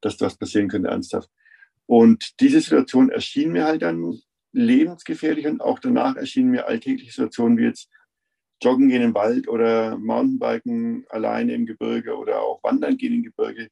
dass 0.01 0.17
das 0.17 0.35
passieren 0.35 0.67
könnte, 0.67 0.89
ernsthaft. 0.89 1.31
Und 1.87 2.39
diese 2.39 2.61
Situation 2.61 3.09
erschien 3.09 3.51
mir 3.51 3.65
halt 3.65 3.81
dann 3.81 4.19
lebensgefährlich 4.51 5.47
und 5.47 5.61
auch 5.61 5.79
danach 5.79 6.15
erschienen 6.15 6.51
mir 6.51 6.67
alltägliche 6.67 7.11
Situationen 7.11 7.57
wie 7.57 7.63
jetzt 7.63 7.89
Joggen 8.61 8.87
gehen 8.89 9.01
im 9.01 9.13
Wald 9.13 9.47
oder 9.47 9.97
Mountainbiken 9.97 11.05
alleine 11.09 11.53
im 11.53 11.65
Gebirge 11.65 12.15
oder 12.15 12.41
auch 12.41 12.63
Wandern 12.63 12.97
gehen 12.97 13.13
im 13.13 13.23
Gebirge 13.23 13.69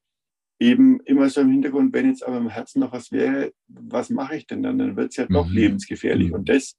eben 0.64 1.00
immer 1.00 1.28
so 1.28 1.40
im 1.40 1.50
Hintergrund, 1.50 1.92
wenn 1.92 2.08
jetzt 2.08 2.24
aber 2.24 2.38
im 2.38 2.48
Herzen 2.48 2.80
noch 2.80 2.92
was 2.92 3.12
wäre, 3.12 3.52
was 3.68 4.10
mache 4.10 4.36
ich 4.36 4.46
denn 4.46 4.62
dann? 4.62 4.78
Dann 4.78 4.96
wird 4.96 5.10
es 5.10 5.16
ja 5.16 5.26
doch 5.26 5.48
mhm. 5.48 5.54
lebensgefährlich. 5.54 6.32
Und 6.32 6.48
das 6.48 6.76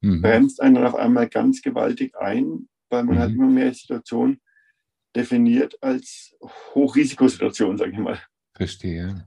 mhm. 0.00 0.22
bremst 0.22 0.60
einen 0.60 0.76
dann 0.76 0.86
auf 0.86 0.94
einmal 0.94 1.28
ganz 1.28 1.60
gewaltig 1.62 2.16
ein, 2.16 2.68
weil 2.88 3.04
man 3.04 3.18
halt 3.18 3.32
mhm. 3.32 3.40
halt 3.40 3.48
immer 3.48 3.48
mehr 3.48 3.74
Situationen 3.74 4.40
definiert 5.14 5.76
als 5.82 6.36
Hochrisikosituation, 6.74 7.78
sage 7.78 7.92
ich 7.92 7.98
mal. 7.98 8.20
Verstehe. 8.54 9.26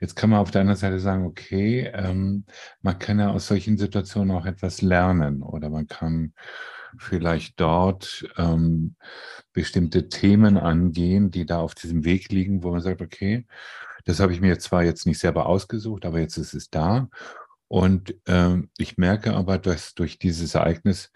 Jetzt 0.00 0.16
kann 0.16 0.30
man 0.30 0.40
auf 0.40 0.50
der 0.50 0.62
anderen 0.62 0.78
Seite 0.78 1.00
sagen, 1.00 1.26
okay, 1.26 1.90
ähm, 1.94 2.44
man 2.82 2.98
kann 2.98 3.18
ja 3.18 3.30
aus 3.30 3.46
solchen 3.46 3.78
Situationen 3.78 4.34
auch 4.34 4.46
etwas 4.46 4.82
lernen 4.82 5.42
oder 5.42 5.70
man 5.70 5.86
kann 5.86 6.32
vielleicht 6.96 7.60
dort 7.60 8.26
ähm, 8.36 8.96
bestimmte 9.52 10.08
Themen 10.08 10.56
angehen, 10.56 11.30
die 11.30 11.46
da 11.46 11.60
auf 11.60 11.74
diesem 11.74 12.04
Weg 12.04 12.30
liegen, 12.30 12.62
wo 12.62 12.70
man 12.70 12.80
sagt, 12.80 13.02
okay, 13.02 13.46
das 14.04 14.20
habe 14.20 14.32
ich 14.32 14.40
mir 14.40 14.58
zwar 14.58 14.84
jetzt 14.84 15.06
nicht 15.06 15.18
selber 15.18 15.46
ausgesucht, 15.46 16.06
aber 16.06 16.20
jetzt 16.20 16.38
ist 16.38 16.54
es 16.54 16.70
da. 16.70 17.08
Und 17.68 18.14
ähm, 18.26 18.70
ich 18.78 18.96
merke 18.96 19.34
aber, 19.34 19.58
dass 19.58 19.94
durch 19.94 20.18
dieses 20.18 20.54
Ereignis 20.54 21.12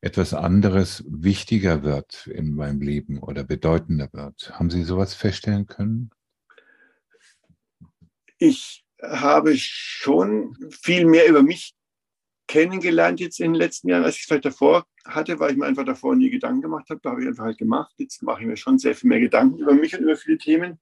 etwas 0.00 0.32
anderes 0.32 1.04
wichtiger 1.06 1.82
wird 1.82 2.26
in 2.26 2.54
meinem 2.54 2.80
Leben 2.80 3.18
oder 3.18 3.44
bedeutender 3.44 4.08
wird. 4.12 4.58
Haben 4.58 4.70
Sie 4.70 4.82
sowas 4.82 5.14
feststellen 5.14 5.66
können? 5.66 6.10
Ich 8.40 8.84
habe 9.00 9.56
schon 9.56 10.56
viel 10.82 11.06
mehr 11.06 11.28
über 11.28 11.42
mich 11.42 11.74
kennengelernt 12.48 13.20
jetzt 13.20 13.38
in 13.38 13.52
den 13.52 13.60
letzten 13.60 13.88
Jahren, 13.88 14.02
als 14.02 14.16
ich 14.16 14.22
es 14.22 14.26
vielleicht 14.26 14.44
davor 14.44 14.84
hatte, 15.04 15.38
weil 15.38 15.52
ich 15.52 15.56
mir 15.56 15.66
einfach 15.66 15.84
davor 15.84 16.16
nie 16.16 16.30
Gedanken 16.30 16.62
gemacht 16.62 16.90
habe. 16.90 17.00
Da 17.00 17.10
habe 17.10 17.22
ich 17.22 17.28
einfach 17.28 17.44
halt 17.44 17.58
gemacht. 17.58 17.94
Jetzt 17.98 18.22
mache 18.24 18.40
ich 18.40 18.48
mir 18.48 18.56
schon 18.56 18.78
sehr 18.78 18.96
viel 18.96 19.08
mehr 19.08 19.20
Gedanken 19.20 19.60
über 19.60 19.74
mich 19.74 19.94
und 19.94 20.02
über 20.02 20.16
viele 20.16 20.38
Themen. 20.38 20.80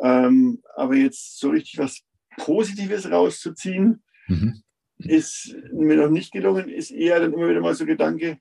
Ähm, 0.00 0.62
aber 0.74 0.96
jetzt 0.96 1.38
so 1.38 1.50
richtig 1.50 1.78
was 1.78 2.02
Positives 2.36 3.08
rauszuziehen, 3.08 4.02
mhm. 4.26 4.62
ist 4.98 5.54
mir 5.72 5.96
noch 5.96 6.10
nicht 6.10 6.32
gelungen. 6.32 6.68
Ist 6.68 6.90
eher 6.90 7.20
dann 7.20 7.34
immer 7.34 7.48
wieder 7.48 7.60
mal 7.60 7.74
so 7.74 7.86
Gedanke, 7.86 8.40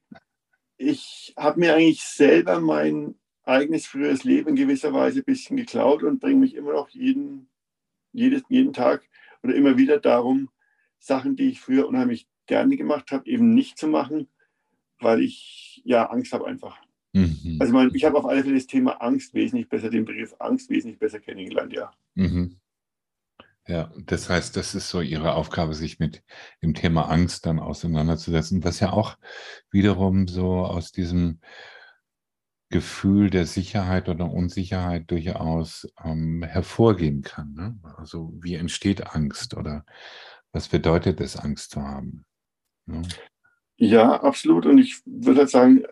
ich 0.79 1.33
habe 1.37 1.59
mir 1.59 1.75
eigentlich 1.75 2.01
selber 2.01 2.59
mein 2.61 3.15
eigenes 3.43 3.85
früheres 3.85 4.23
Leben 4.23 4.49
in 4.49 4.55
gewisser 4.55 4.93
Weise 4.93 5.19
ein 5.19 5.25
bisschen 5.25 5.57
geklaut 5.57 6.03
und 6.03 6.19
bringe 6.19 6.39
mich 6.39 6.55
immer 6.55 6.71
noch 6.71 6.89
jeden, 6.89 7.49
jedes, 8.11 8.43
jeden 8.49 8.73
Tag 8.73 9.07
oder 9.43 9.55
immer 9.55 9.77
wieder 9.77 9.99
darum, 9.99 10.49
Sachen, 10.99 11.35
die 11.35 11.49
ich 11.49 11.61
früher 11.61 11.87
unheimlich 11.87 12.27
gerne 12.45 12.75
gemacht 12.77 13.11
habe, 13.11 13.29
eben 13.29 13.53
nicht 13.53 13.77
zu 13.77 13.87
machen, 13.87 14.27
weil 14.99 15.21
ich 15.21 15.81
ja 15.85 16.05
Angst 16.05 16.33
habe 16.33 16.45
einfach. 16.45 16.77
Mhm. 17.13 17.57
Also 17.59 17.73
mein, 17.73 17.91
ich 17.93 18.03
habe 18.03 18.17
auf 18.17 18.25
alle 18.25 18.43
Fälle 18.43 18.55
das 18.55 18.67
Thema 18.67 19.01
Angst 19.01 19.33
wesentlich 19.33 19.69
besser, 19.69 19.89
den 19.89 20.05
Begriff 20.05 20.35
Angst 20.39 20.69
wesentlich 20.69 20.99
besser 20.99 21.19
kennengelernt, 21.19 21.73
ja. 21.73 21.91
Mhm. 22.15 22.57
Ja, 23.67 23.91
das 24.05 24.29
heißt, 24.29 24.57
das 24.57 24.73
ist 24.73 24.89
so 24.89 24.99
Ihre 24.99 25.35
Aufgabe, 25.35 25.75
sich 25.75 25.99
mit 25.99 26.23
dem 26.63 26.73
Thema 26.73 27.03
Angst 27.03 27.45
dann 27.45 27.59
auseinanderzusetzen, 27.59 28.63
was 28.63 28.79
ja 28.79 28.91
auch 28.91 29.15
wiederum 29.69 30.27
so 30.27 30.65
aus 30.65 30.91
diesem 30.91 31.39
Gefühl 32.69 33.29
der 33.29 33.45
Sicherheit 33.45 34.09
oder 34.09 34.31
Unsicherheit 34.31 35.09
durchaus 35.09 35.87
ähm, 36.03 36.43
hervorgehen 36.43 37.23
kann. 37.23 37.53
Ne? 37.53 37.79
Also 37.97 38.33
wie 38.41 38.55
entsteht 38.55 39.15
Angst 39.15 39.57
oder 39.57 39.85
was 40.51 40.67
bedeutet 40.67 41.19
es, 41.19 41.35
Angst 41.35 41.71
zu 41.71 41.81
haben? 41.81 42.25
Ne? 42.85 43.01
Ja, 43.77 44.21
absolut. 44.21 44.65
Und 44.65 44.77
ich 44.77 45.01
würde 45.05 45.41
halt 45.41 45.49
sagen, 45.49 45.83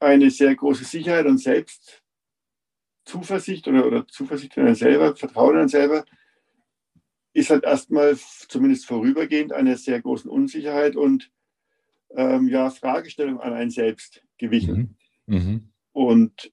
eine 0.00 0.30
sehr 0.30 0.54
große 0.54 0.84
Sicherheit 0.84 1.26
und 1.26 1.38
Selbstzuversicht 1.38 3.66
oder, 3.68 3.86
oder 3.86 4.06
Zuversicht 4.06 4.56
in 4.56 4.66
einen 4.66 4.74
selber, 4.74 5.16
Vertrauen 5.16 5.54
in 5.54 5.60
einen 5.60 5.68
selber, 5.68 6.04
ist 7.34 7.50
halt 7.50 7.64
erstmal 7.64 8.16
zumindest 8.48 8.86
vorübergehend 8.86 9.52
einer 9.52 9.76
sehr 9.76 10.00
großen 10.00 10.30
Unsicherheit 10.30 10.96
und 10.96 11.30
ähm, 12.16 12.48
ja, 12.48 12.70
Fragestellung 12.70 13.40
an 13.40 13.52
einen 13.52 13.70
selbst 13.70 14.22
gewichen. 14.38 14.76
Mhm. 14.76 14.96
Mhm. 15.28 15.70
Und 15.92 16.52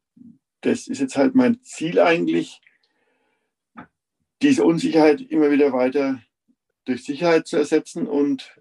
das 0.62 0.88
ist 0.88 1.00
jetzt 1.00 1.18
halt 1.18 1.36
mein 1.36 1.62
Ziel 1.62 2.00
eigentlich, 2.00 2.62
diese 4.42 4.64
Unsicherheit 4.64 5.22
immer 5.22 5.50
wieder 5.50 5.72
weiter 5.74 6.22
durch 6.86 7.04
Sicherheit 7.04 7.48
zu 7.48 7.58
ersetzen 7.58 8.06
und 8.06 8.56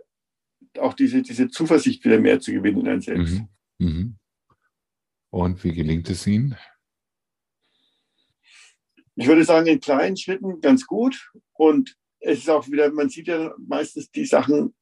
auch 0.79 0.95
diese, 0.95 1.23
diese 1.23 1.49
Zuversicht 1.49 2.05
wieder 2.05 2.19
mehr 2.19 2.41
zu 2.41 2.53
gewinnen 2.53 2.81
in 2.81 2.89
einen 2.89 3.01
selbst. 3.01 3.35
Mhm. 3.35 3.49
Mhm. 3.79 4.17
Und 5.31 5.65
wie 5.65 5.73
gelingt 5.73 6.09
es 6.11 6.27
Ihnen? 6.27 6.57
Ich 9.17 9.27
würde 9.27 9.45
sagen, 9.45 9.67
in 9.67 9.81
kleinen 9.81 10.17
Schritten 10.17 10.61
ganz 10.61 10.87
gut. 10.87 11.31
Und 11.53 11.97
es 12.21 12.39
ist 12.39 12.51
auch 12.51 12.69
wieder, 12.69 12.91
man 12.93 13.09
sieht 13.09 13.29
ja 13.29 13.55
meistens 13.59 14.11
die 14.11 14.27
Sachen 14.27 14.75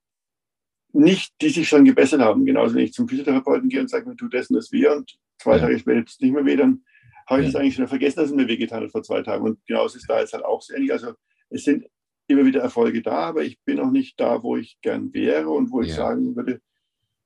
nicht, 0.93 1.33
die 1.41 1.51
sich 1.51 1.69
schon 1.69 1.85
gebessert 1.85 2.21
haben. 2.21 2.45
Genauso 2.45 2.75
wenn 2.75 2.85
ich 2.85 2.93
zum 2.93 3.09
Physiotherapeuten 3.09 3.69
gehe 3.69 3.81
und 3.81 3.89
sage, 3.89 4.09
mir 4.09 4.17
das 4.17 4.51
und 4.51 4.57
das 4.57 4.73
weh 4.73 4.89
und 4.89 5.19
zwei 5.39 5.57
ja. 5.57 5.63
Tage 5.63 5.79
später 5.79 6.01
tut 6.01 6.11
es 6.11 6.21
nicht 6.21 6.33
mehr 6.33 6.45
weh, 6.45 6.57
dann 6.57 6.83
habe 7.27 7.41
ich 7.41 7.47
ja. 7.47 7.53
das 7.53 7.61
eigentlich 7.61 7.75
schon 7.75 7.89
vergessen, 7.89 8.17
dass 8.17 8.31
es 8.31 8.35
mir 8.35 8.49
wehgetan 8.49 8.85
hat 8.85 8.93
vor 8.93 9.03
zwei 9.03 9.23
Tagen. 9.23 9.45
Und 9.45 9.65
genauso 9.67 9.97
ist 9.97 10.09
da 10.09 10.21
jetzt 10.21 10.33
halt 10.33 10.45
auch 10.45 10.63
so 10.63 10.75
ähnlich. 10.75 10.93
Also 10.93 11.13
es 11.51 11.65
sind 11.65 11.87
immer 12.29 12.45
wieder 12.45 12.61
Erfolge 12.61 13.03
da, 13.03 13.19
aber 13.19 13.43
ich 13.43 13.61
bin 13.65 13.77
noch 13.77 13.91
nicht 13.91 14.19
da, 14.21 14.43
wo 14.43 14.57
ich 14.57 14.79
gern 14.83 15.13
wäre 15.13 15.51
und 15.51 15.71
wo 15.71 15.81
ja. 15.81 15.89
ich 15.89 15.95
sagen 15.95 16.37
würde, 16.37 16.61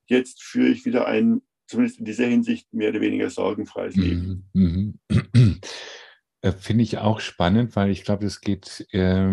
jetzt 0.06 0.42
führe 0.42 0.68
ich 0.68 0.84
wieder 0.84 1.06
ein, 1.06 1.42
zumindest 1.66 1.98
in 1.98 2.04
dieser 2.04 2.26
Hinsicht, 2.26 2.72
mehr 2.72 2.90
oder 2.90 3.00
weniger 3.00 3.30
sorgenfreies 3.30 3.96
Leben. 3.96 4.48
Mhm. 4.52 4.98
Mhm. 5.08 5.60
Finde 6.60 6.84
ich 6.84 6.98
auch 6.98 7.18
spannend, 7.18 7.74
weil 7.74 7.90
ich 7.90 8.04
glaube, 8.04 8.24
es 8.24 8.40
geht 8.40 8.86
äh, 8.92 9.32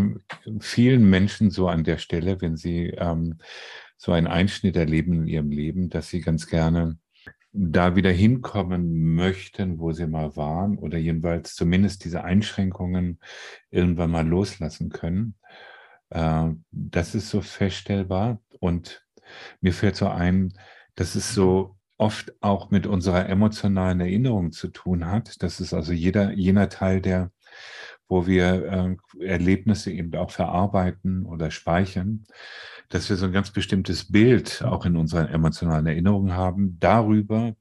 vielen 0.60 1.10
Menschen 1.10 1.52
so 1.52 1.68
an 1.68 1.84
der 1.84 2.00
Stelle, 2.00 2.42
wenn 2.42 2.56
sie 2.56 2.88
ähm, 2.98 3.38
so 4.04 4.12
einen 4.12 4.28
Einschnitt 4.28 4.76
erleben 4.76 5.14
in 5.14 5.28
ihrem 5.28 5.50
Leben, 5.50 5.90
dass 5.90 6.10
sie 6.10 6.20
ganz 6.20 6.48
gerne 6.48 6.98
da 7.54 7.96
wieder 7.96 8.12
hinkommen 8.12 9.16
möchten, 9.16 9.80
wo 9.80 9.94
sie 9.94 10.08
mal 10.08 10.36
waren 10.36 10.78
oder 10.78 10.98
jedenfalls 10.98 11.56
zumindest 11.56 12.04
diese 12.04 12.26
Einschränkungen 12.26 13.22
irgendwann 13.72 14.12
mal 14.12 14.28
loslassen 14.28 14.90
können. 14.90 15.36
Äh, 16.10 16.50
das 16.72 17.16
ist 17.16 17.30
so 17.30 17.40
feststellbar 17.40 18.42
und 18.60 19.06
mir 19.62 19.72
fällt 19.72 19.96
so 19.96 20.10
ein, 20.10 20.52
dass 20.96 21.16
es 21.16 21.34
so 21.34 21.78
oft 21.98 22.34
auch 22.42 22.72
mit 22.72 22.86
unserer 22.86 23.30
emotionalen 23.30 24.02
Erinnerung 24.02 24.52
zu 24.52 24.68
tun 24.68 25.06
hat. 25.06 25.42
Das 25.42 25.62
ist 25.62 25.74
also 25.74 25.94
jeder, 25.94 26.34
jener 26.34 26.68
Teil, 26.68 27.00
der, 27.00 27.32
wo 28.08 28.28
wir 28.28 28.98
äh, 29.20 29.26
Erlebnisse 29.26 29.92
eben 29.92 30.14
auch 30.16 30.32
verarbeiten 30.32 31.26
oder 31.26 31.52
speichern, 31.52 32.26
dass 32.90 33.10
wir 33.10 33.16
so 33.16 33.26
ein 33.26 33.32
ganz 33.32 33.52
bestimmtes 33.52 34.12
Bild 34.12 34.64
auch 34.64 34.86
in 34.86 34.96
unserer 34.98 35.30
emotionalen 35.30 35.88
Erinnerung 35.88 36.34
haben 36.34 36.78
darüber, 36.80 37.56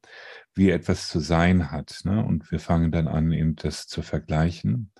wie 0.55 0.70
etwas 0.70 1.09
zu 1.09 1.20
sein 1.20 1.70
hat. 1.70 2.00
Ne? 2.05 2.24
Und 2.24 2.50
wir 2.50 2.61
fangen 2.61 2.92
dann 2.92 3.09
an, 3.09 3.33
eben 3.33 3.57
das 3.57 3.87
zu 3.87 4.02
vergleichen. 4.02 4.90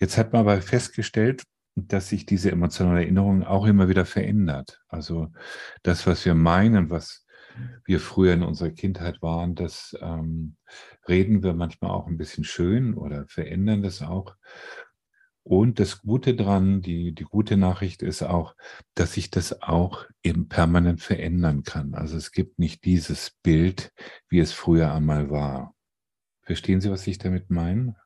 Jetzt 0.00 0.18
hat 0.18 0.32
man 0.32 0.40
aber 0.40 0.60
festgestellt, 0.60 1.44
dass 1.76 2.08
sich 2.08 2.26
diese 2.26 2.50
emotionale 2.50 3.02
Erinnerung 3.02 3.42
auch 3.42 3.66
immer 3.66 3.88
wieder 3.88 4.04
verändert. 4.04 4.80
Also 4.88 5.32
das, 5.82 6.06
was 6.06 6.24
wir 6.24 6.34
meinen, 6.34 6.90
was 6.90 7.23
wir 7.84 8.00
früher 8.00 8.34
in 8.34 8.42
unserer 8.42 8.70
Kindheit 8.70 9.22
waren, 9.22 9.54
das 9.54 9.96
ähm, 10.00 10.56
reden 11.08 11.42
wir 11.42 11.54
manchmal 11.54 11.90
auch 11.90 12.06
ein 12.06 12.16
bisschen 12.16 12.44
schön 12.44 12.94
oder 12.94 13.26
verändern 13.26 13.82
das 13.82 14.02
auch. 14.02 14.36
Und 15.42 15.78
das 15.78 16.00
Gute 16.00 16.34
dran, 16.34 16.80
die, 16.80 17.12
die 17.14 17.24
gute 17.24 17.58
Nachricht 17.58 18.02
ist 18.02 18.22
auch, 18.22 18.56
dass 18.94 19.12
sich 19.12 19.30
das 19.30 19.60
auch 19.60 20.06
eben 20.22 20.48
permanent 20.48 21.02
verändern 21.02 21.64
kann. 21.64 21.94
Also 21.94 22.16
es 22.16 22.32
gibt 22.32 22.58
nicht 22.58 22.84
dieses 22.86 23.32
Bild, 23.42 23.92
wie 24.28 24.38
es 24.38 24.52
früher 24.52 24.92
einmal 24.92 25.30
war. 25.30 25.74
Verstehen 26.42 26.80
Sie, 26.80 26.90
was 26.90 27.06
ich 27.06 27.18
damit 27.18 27.50
meine? 27.50 27.96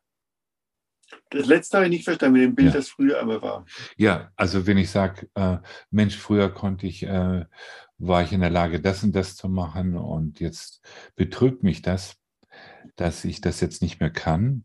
Das 1.30 1.46
letzte 1.46 1.76
habe 1.76 1.86
ich 1.86 1.92
nicht 1.92 2.04
verstanden 2.04 2.40
mit 2.40 2.42
dem 2.42 2.54
Bild, 2.54 2.68
ja. 2.68 2.74
das 2.74 2.88
früher 2.88 3.20
einmal 3.20 3.40
war. 3.40 3.64
Ja, 3.96 4.30
also 4.36 4.66
wenn 4.66 4.78
ich 4.78 4.90
sage, 4.90 5.28
äh, 5.34 5.58
Mensch, 5.90 6.16
früher 6.16 6.50
konnte 6.50 6.86
ich, 6.86 7.02
äh, 7.04 7.44
war 7.98 8.22
ich 8.22 8.32
in 8.32 8.40
der 8.40 8.50
Lage, 8.50 8.80
das 8.80 9.02
und 9.02 9.14
das 9.14 9.36
zu 9.36 9.48
machen 9.48 9.96
und 9.96 10.40
jetzt 10.40 10.80
betrügt 11.16 11.62
mich 11.62 11.82
das, 11.82 12.16
dass 12.96 13.24
ich 13.24 13.40
das 13.40 13.60
jetzt 13.60 13.82
nicht 13.82 14.00
mehr 14.00 14.10
kann, 14.10 14.64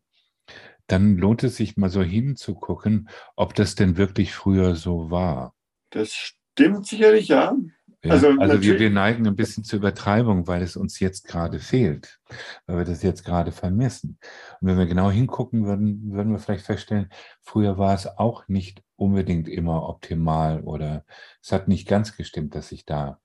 dann 0.87 1.17
lohnt 1.17 1.43
es 1.43 1.55
sich 1.55 1.77
mal 1.77 1.89
so 1.89 2.03
hinzugucken, 2.03 3.09
ob 3.35 3.55
das 3.55 3.75
denn 3.75 3.97
wirklich 3.97 4.33
früher 4.33 4.75
so 4.75 5.09
war. 5.09 5.53
Das 5.89 6.13
stimmt 6.13 6.85
sicherlich, 6.85 7.29
ja. 7.29 7.55
Ja, 8.03 8.11
also, 8.11 8.31
also 8.37 8.61
wir, 8.61 8.79
wir 8.79 8.89
neigen 8.89 9.25
ein 9.25 9.37
bisschen 9.37 9.63
zur 9.63 9.79
Übertreibung, 9.79 10.45
weil 10.45 10.61
es 10.61 10.75
uns 10.75 10.99
jetzt 10.99 11.25
gerade 11.25 11.59
fehlt, 11.59 12.19
weil 12.65 12.79
wir 12.79 12.85
das 12.85 13.01
jetzt 13.01 13.23
gerade 13.23 13.53
vermissen. 13.53 14.17
Und 14.59 14.67
wenn 14.67 14.77
wir 14.77 14.87
genau 14.87 15.09
hingucken 15.09 15.65
würden, 15.65 16.11
würden 16.11 16.33
wir 16.33 16.39
vielleicht 16.39 16.65
feststellen, 16.65 17.09
früher 17.41 17.77
war 17.77 17.93
es 17.95 18.05
auch 18.05 18.45
nicht 18.49 18.83
unbedingt 18.97 19.47
immer 19.47 19.87
optimal 19.87 20.61
oder 20.63 21.05
es 21.41 21.53
hat 21.53 21.69
nicht 21.69 21.87
ganz 21.87 22.17
gestimmt, 22.17 22.55
dass 22.55 22.73
ich 22.73 22.85
da 22.85 23.21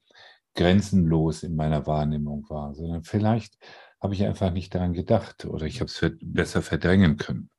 grenzenlos 0.54 1.42
in 1.42 1.56
meiner 1.56 1.86
Wahrnehmung 1.86 2.48
war, 2.48 2.74
sondern 2.74 3.04
vielleicht 3.04 3.58
habe 4.00 4.14
ich 4.14 4.24
einfach 4.24 4.52
nicht 4.52 4.74
daran 4.74 4.92
gedacht 4.92 5.44
oder 5.44 5.66
ich 5.66 5.80
habe 5.80 5.90
es 5.90 6.00
besser 6.20 6.62
verdrängen 6.62 7.16
können. 7.16 7.50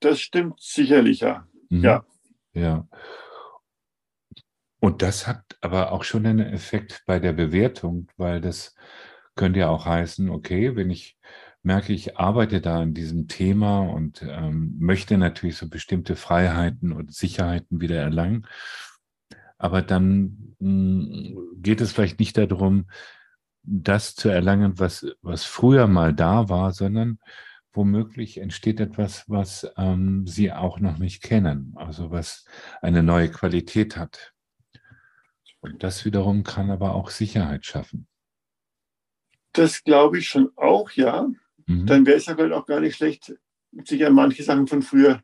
Das 0.00 0.20
stimmt 0.20 0.60
sicherlich, 0.60 1.20
ja. 1.20 1.46
Mhm. 1.68 1.84
Ja. 1.84 2.04
Ja. 2.54 2.88
Und 4.80 5.00
das 5.00 5.28
hat 5.28 5.56
aber 5.60 5.92
auch 5.92 6.02
schon 6.02 6.26
einen 6.26 6.40
Effekt 6.40 7.04
bei 7.06 7.20
der 7.20 7.32
Bewertung, 7.32 8.10
weil 8.16 8.40
das 8.40 8.74
könnte 9.36 9.60
ja 9.60 9.68
auch 9.68 9.86
heißen, 9.86 10.28
okay, 10.28 10.74
wenn 10.74 10.90
ich 10.90 11.16
merke, 11.62 11.92
ich 11.92 12.18
arbeite 12.18 12.60
da 12.60 12.80
an 12.80 12.92
diesem 12.92 13.28
Thema 13.28 13.80
und 13.80 14.22
ähm, 14.22 14.74
möchte 14.78 15.16
natürlich 15.16 15.56
so 15.56 15.68
bestimmte 15.68 16.16
Freiheiten 16.16 16.92
und 16.92 17.14
Sicherheiten 17.14 17.80
wieder 17.80 17.96
erlangen, 17.96 18.46
aber 19.62 19.80
dann 19.80 20.56
mh, 20.58 20.66
hm, 20.66 21.62
geht 21.62 21.80
es 21.80 21.92
vielleicht 21.92 22.18
nicht 22.18 22.36
darum, 22.36 22.86
das 23.62 24.16
zu 24.16 24.28
erlangen, 24.28 24.80
was, 24.80 25.06
was 25.22 25.44
früher 25.44 25.86
mal 25.86 26.12
da 26.12 26.48
war, 26.48 26.72
sondern 26.72 27.20
womöglich 27.72 28.38
entsteht 28.38 28.80
etwas, 28.80 29.24
was 29.28 29.72
ähm, 29.76 30.26
Sie 30.26 30.52
auch 30.52 30.80
noch 30.80 30.98
nicht 30.98 31.22
kennen, 31.22 31.74
also 31.76 32.10
was 32.10 32.44
eine 32.82 33.04
neue 33.04 33.30
Qualität 33.30 33.96
hat. 33.96 34.34
Und 35.60 35.84
das 35.84 36.04
wiederum 36.04 36.42
kann 36.42 36.72
aber 36.72 36.96
auch 36.96 37.10
Sicherheit 37.10 37.64
schaffen. 37.64 38.08
Das 39.52 39.84
glaube 39.84 40.18
ich 40.18 40.28
schon 40.28 40.50
auch, 40.56 40.90
ja. 40.90 41.28
Mhm. 41.66 41.86
Dann 41.86 42.04
wäre 42.04 42.16
es 42.16 42.26
ja 42.26 42.34
vielleicht 42.34 42.52
auch 42.52 42.66
gar 42.66 42.80
nicht 42.80 42.96
schlecht, 42.96 43.32
sich 43.84 44.04
an 44.04 44.12
manche 44.12 44.42
Sachen 44.42 44.66
von 44.66 44.82
früher 44.82 45.22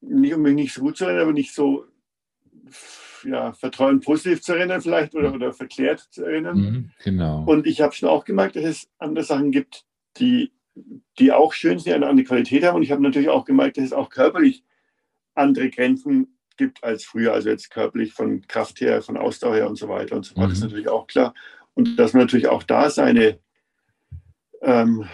nicht 0.00 0.32
unbedingt 0.32 0.60
nicht 0.60 0.74
so 0.74 0.82
gut 0.82 0.96
zu 0.96 1.06
erinnern, 1.06 1.22
aber 1.24 1.32
nicht 1.32 1.52
so 1.52 1.86
ja, 3.24 3.52
vertrauen 3.52 4.00
positiv 4.00 4.42
zu 4.42 4.54
erinnern 4.54 4.80
vielleicht 4.80 5.14
oder, 5.14 5.32
oder 5.32 5.52
verklärt 5.52 6.00
zu 6.10 6.24
erinnern. 6.24 6.58
Mhm, 6.58 6.90
genau. 7.02 7.44
Und 7.44 7.66
ich 7.66 7.80
habe 7.80 7.94
schon 7.94 8.08
auch 8.08 8.24
gemerkt, 8.24 8.56
dass 8.56 8.64
es 8.64 8.88
andere 8.98 9.24
Sachen 9.24 9.52
gibt, 9.52 9.84
die, 10.18 10.52
die 11.18 11.32
auch 11.32 11.52
schön 11.52 11.78
sind, 11.78 11.92
eine 11.92 12.06
andere 12.06 12.26
Qualität 12.26 12.64
haben. 12.64 12.76
Und 12.76 12.82
ich 12.82 12.92
habe 12.92 13.02
natürlich 13.02 13.28
auch 13.28 13.44
gemerkt, 13.44 13.76
dass 13.76 13.84
es 13.84 13.92
auch 13.92 14.10
körperlich 14.10 14.64
andere 15.34 15.70
Grenzen 15.70 16.38
gibt 16.56 16.82
als 16.82 17.04
früher, 17.04 17.32
also 17.32 17.50
jetzt 17.50 17.70
körperlich 17.70 18.12
von 18.12 18.46
Kraft 18.46 18.80
her, 18.80 19.02
von 19.02 19.16
Ausdauer 19.16 19.54
her 19.54 19.68
und 19.68 19.76
so 19.76 19.88
weiter 19.88 20.16
und 20.16 20.24
so 20.24 20.34
fort, 20.34 20.46
mhm. 20.46 20.52
ist 20.52 20.62
natürlich 20.62 20.88
auch 20.88 21.06
klar. 21.06 21.34
Und 21.74 21.98
dass 21.98 22.14
man 22.14 22.22
natürlich 22.22 22.48
auch 22.48 22.62
da 22.62 22.88
seine, 22.88 23.38
ähm, 24.62 25.06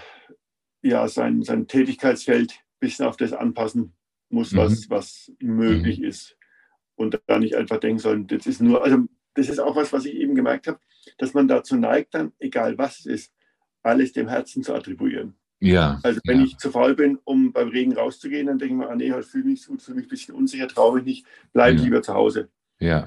ja, 0.82 1.09
sein, 1.09 1.42
sein 1.42 1.66
Tätigkeitsfeld 1.66 2.53
ein 2.53 2.78
bisschen 2.80 3.07
auf 3.07 3.16
das 3.16 3.32
anpassen 3.32 3.94
muss, 4.28 4.53
mhm. 4.53 4.57
was, 4.59 4.90
was 4.90 5.32
möglich 5.40 5.98
mhm. 5.98 6.05
ist. 6.05 6.36
Und 6.95 7.20
da 7.26 7.38
nicht 7.38 7.55
einfach 7.57 7.78
denken 7.78 7.99
soll, 7.99 8.24
das 8.24 8.47
ist 8.47 8.61
nur, 8.61 8.82
also 8.84 9.07
das 9.34 9.49
ist 9.49 9.59
auch 9.59 9.76
was, 9.76 9.93
was 9.93 10.05
ich 10.05 10.14
eben 10.14 10.34
gemerkt 10.34 10.66
habe, 10.66 10.78
dass 11.18 11.34
man 11.34 11.49
dazu 11.49 11.76
neigt, 11.76 12.14
dann, 12.14 12.32
egal 12.38 12.76
was 12.78 13.01
es 13.01 13.07
ist, 13.07 13.32
alles 13.82 14.12
dem 14.12 14.28
Herzen 14.28 14.62
zu 14.62 14.74
attribuieren. 14.74 15.34
Ja. 15.59 16.01
Also 16.03 16.20
wenn 16.24 16.40
ja. 16.40 16.45
ich 16.45 16.59
zu 16.59 16.70
faul 16.70 16.95
bin, 16.95 17.18
um 17.24 17.53
beim 17.53 17.68
Regen 17.68 17.97
rauszugehen, 17.97 18.47
dann 18.47 18.59
denke 18.59 18.74
ich 18.74 18.78
mir, 18.78 18.88
ah, 18.90 18.97
nee, 18.97 19.12
heute 19.12 19.26
fühle 19.26 19.45
mich 19.45 19.66
gut, 19.66 19.80
fühle 19.80 19.97
mich 19.97 20.07
ein 20.07 20.11
bisschen 20.11 20.34
unsicher, 20.34 20.68
traue 20.68 20.97
mich 20.97 21.05
nicht, 21.05 21.26
bleibe 21.53 21.78
ja. 21.78 21.84
lieber 21.84 22.03
zu 22.03 22.14
Hause. 22.14 22.49
Ja. 22.78 23.05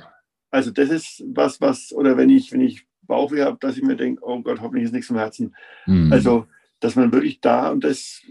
Also 0.51 0.71
das 0.71 0.89
ist 0.89 1.23
was, 1.27 1.59
was, 1.59 1.93
oder 1.93 2.17
wenn 2.17 2.29
ich, 2.29 2.51
wenn 2.51 2.61
ich 2.61 2.87
Bauchweh 3.07 3.43
habe, 3.43 3.57
dass 3.59 3.77
ich 3.77 3.83
mir 3.83 3.95
denke, 3.95 4.21
oh 4.25 4.41
Gott, 4.41 4.61
hoffentlich 4.61 4.85
ist 4.85 4.93
nichts 4.93 5.09
im 5.09 5.17
Herzen. 5.17 5.55
Mhm. 5.85 6.11
Also, 6.11 6.47
dass 6.79 6.95
man 6.95 7.11
wirklich 7.11 7.41
da, 7.41 7.71
und 7.71 7.83
das 7.83 8.21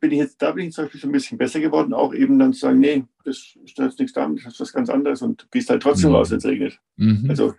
bin 0.00 0.12
ich 0.12 0.18
jetzt, 0.18 0.40
da 0.40 0.52
bin 0.52 0.66
ich 0.66 0.74
zum 0.74 0.84
Beispiel 0.84 1.00
so 1.00 1.08
ein 1.08 1.12
bisschen 1.12 1.38
besser 1.38 1.60
geworden, 1.60 1.92
auch 1.92 2.14
eben 2.14 2.38
dann 2.38 2.52
zu 2.52 2.60
sagen, 2.60 2.80
nee, 2.80 3.04
das 3.24 3.54
ist 3.64 3.78
jetzt 3.78 3.98
nichts 3.98 4.14
damit, 4.14 4.44
das 4.44 4.54
ist 4.54 4.60
was 4.60 4.72
ganz 4.72 4.88
anderes 4.88 5.22
und 5.22 5.46
gehst 5.50 5.70
halt 5.70 5.82
trotzdem 5.82 6.10
mhm. 6.10 6.16
raus, 6.16 6.30
wenn 6.30 6.38
es 6.38 6.46
regnet. 6.46 6.78
Mhm. 6.96 7.26
Also 7.28 7.54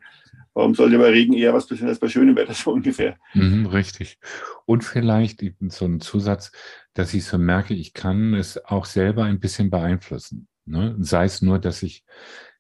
warum 0.54 0.76
sollte 0.76 0.98
bei 0.98 1.10
Regen 1.10 1.34
eher 1.34 1.54
was 1.54 1.68
passieren 1.68 1.90
als 1.90 2.00
bei 2.00 2.10
schönem 2.10 2.36
Wetter, 2.36 2.54
so 2.56 2.72
ungefähr. 2.72 3.18
Mhm, 3.34 3.68
richtig. 3.68 4.20
Und 4.66 4.84
vielleicht 4.84 5.44
so 5.70 5.86
ein 5.86 6.02
Zusatz, 6.02 6.52
dass 6.94 7.14
ich 7.14 7.26
so 7.26 7.38
merke, 7.38 7.74
ich 7.74 7.94
kann 7.94 8.34
es 8.34 8.64
auch 8.66 8.86
selber 8.86 9.24
ein 9.24 9.40
bisschen 9.40 9.70
beeinflussen. 9.70 10.48
Ne? 10.66 10.96
Sei 11.00 11.26
es 11.26 11.42
nur, 11.42 11.60
dass 11.60 11.84
ich 11.84 12.04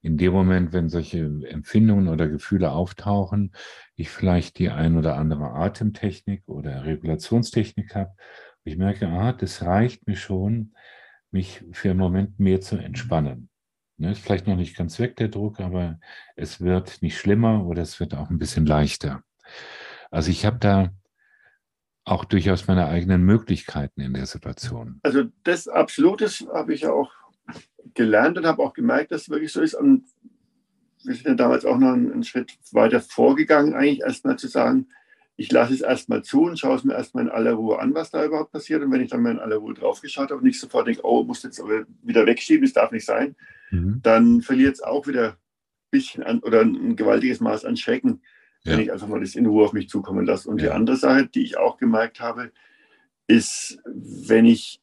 in 0.01 0.17
dem 0.17 0.33
Moment, 0.33 0.73
wenn 0.73 0.89
solche 0.89 1.19
Empfindungen 1.47 2.07
oder 2.07 2.27
Gefühle 2.27 2.71
auftauchen, 2.71 3.53
ich 3.95 4.09
vielleicht 4.09 4.57
die 4.57 4.69
ein 4.69 4.97
oder 4.97 5.15
andere 5.15 5.51
Atemtechnik 5.51 6.47
oder 6.47 6.85
Regulationstechnik 6.85 7.93
habe. 7.93 8.11
Ich 8.63 8.77
merke, 8.77 9.07
ah, 9.07 9.33
das 9.33 9.63
reicht 9.63 10.07
mir 10.07 10.15
schon, 10.15 10.75
mich 11.31 11.63
für 11.71 11.91
einen 11.91 11.99
Moment 11.99 12.39
mehr 12.39 12.61
zu 12.61 12.77
entspannen. 12.77 13.49
Ne, 13.97 14.11
ist 14.11 14.21
vielleicht 14.21 14.47
noch 14.47 14.55
nicht 14.55 14.75
ganz 14.75 14.99
weg, 14.99 15.15
der 15.15 15.27
Druck, 15.27 15.59
aber 15.59 15.99
es 16.35 16.59
wird 16.59 17.01
nicht 17.01 17.17
schlimmer 17.17 17.65
oder 17.65 17.81
es 17.81 17.99
wird 17.99 18.15
auch 18.15 18.29
ein 18.29 18.39
bisschen 18.39 18.65
leichter. 18.65 19.23
Also 20.09 20.31
ich 20.31 20.45
habe 20.45 20.57
da 20.57 20.89
auch 22.03 22.25
durchaus 22.25 22.67
meine 22.67 22.87
eigenen 22.87 23.23
Möglichkeiten 23.23 24.01
in 24.01 24.13
der 24.13 24.25
Situation. 24.25 24.99
Also 25.03 25.25
das 25.43 25.67
Absolutes 25.67 26.45
habe 26.51 26.73
ich 26.73 26.81
ja 26.81 26.91
auch 26.91 27.11
gelernt 27.93 28.37
und 28.37 28.45
habe 28.45 28.63
auch 28.63 28.73
gemerkt, 28.73 29.11
dass 29.11 29.23
es 29.23 29.29
wirklich 29.29 29.51
so 29.51 29.61
ist. 29.61 29.75
Und 29.75 30.05
wir 31.03 31.15
sind 31.15 31.27
ja 31.27 31.35
damals 31.35 31.65
auch 31.65 31.77
noch 31.77 31.93
einen, 31.93 32.11
einen 32.11 32.23
Schritt 32.23 32.57
weiter 32.71 33.01
vorgegangen, 33.01 33.73
eigentlich 33.73 34.01
erstmal 34.01 34.37
zu 34.37 34.47
sagen, 34.47 34.87
ich 35.41 35.51
lasse 35.51 35.73
es 35.73 35.81
erstmal 35.81 36.23
zu 36.23 36.43
und 36.43 36.59
schaue 36.59 36.75
es 36.75 36.83
mir 36.83 36.93
erstmal 36.93 37.23
in 37.23 37.31
aller 37.31 37.53
Ruhe 37.53 37.79
an, 37.79 37.95
was 37.95 38.11
da 38.11 38.23
überhaupt 38.23 38.51
passiert. 38.51 38.83
Und 38.83 38.91
wenn 38.91 39.01
ich 39.01 39.09
dann 39.09 39.23
mal 39.23 39.31
in 39.31 39.39
aller 39.39 39.55
Ruhe 39.55 39.73
draufgeschaut 39.73 40.29
habe 40.29 40.35
und 40.35 40.43
nicht 40.43 40.59
sofort 40.59 40.85
denke, 40.85 41.01
oh, 41.03 41.23
muss 41.23 41.41
jetzt 41.41 41.59
aber 41.59 41.85
wieder 42.03 42.27
wegschieben, 42.27 42.63
das 42.63 42.73
darf 42.73 42.91
nicht 42.91 43.05
sein, 43.05 43.35
mhm. 43.71 44.01
dann 44.03 44.41
verliert 44.41 44.75
es 44.75 44.83
auch 44.83 45.07
wieder 45.07 45.29
ein 45.29 45.37
bisschen 45.89 46.23
an 46.23 46.39
oder 46.41 46.61
ein 46.61 46.95
gewaltiges 46.95 47.39
Maß 47.39 47.65
an 47.65 47.75
Schrecken, 47.75 48.21
wenn 48.65 48.77
ja. 48.77 48.83
ich 48.83 48.91
einfach 48.91 49.07
mal 49.07 49.19
das 49.19 49.33
in 49.33 49.47
Ruhe 49.47 49.65
auf 49.65 49.73
mich 49.73 49.89
zukommen 49.89 50.27
lasse. 50.27 50.47
Und 50.47 50.61
ja. 50.61 50.67
die 50.67 50.73
andere 50.73 50.95
Sache, 50.95 51.25
die 51.25 51.41
ich 51.43 51.57
auch 51.57 51.77
gemerkt 51.77 52.19
habe, 52.19 52.51
ist, 53.25 53.79
wenn 53.85 54.45
ich 54.45 54.79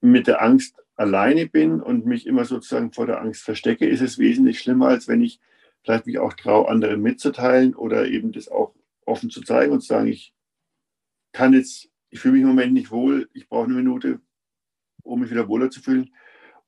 mit 0.00 0.26
der 0.26 0.42
Angst 0.42 0.74
alleine 0.96 1.46
bin 1.46 1.80
und 1.80 2.04
mich 2.04 2.26
immer 2.26 2.44
sozusagen 2.44 2.92
vor 2.92 3.06
der 3.06 3.20
Angst 3.20 3.44
verstecke, 3.44 3.86
ist 3.86 4.00
es 4.00 4.18
wesentlich 4.18 4.58
schlimmer, 4.58 4.88
als 4.88 5.06
wenn 5.06 5.22
ich 5.22 5.38
vielleicht 5.84 6.06
mich 6.06 6.18
auch 6.18 6.32
traue, 6.32 6.68
anderen 6.68 7.00
mitzuteilen 7.00 7.76
oder 7.76 8.08
eben 8.08 8.32
das 8.32 8.48
auch 8.48 8.74
offen 9.06 9.30
zu 9.30 9.42
zeigen 9.42 9.72
und 9.72 9.80
zu 9.80 9.88
sagen, 9.88 10.08
ich 10.08 10.34
kann 11.32 11.52
jetzt, 11.52 11.88
ich 12.10 12.20
fühle 12.20 12.34
mich 12.34 12.42
im 12.42 12.48
Moment 12.48 12.72
nicht 12.72 12.90
wohl, 12.90 13.28
ich 13.32 13.48
brauche 13.48 13.64
eine 13.64 13.74
Minute, 13.74 14.20
um 15.02 15.20
mich 15.20 15.30
wieder 15.30 15.48
wohler 15.48 15.70
zu 15.70 15.80
fühlen. 15.80 16.14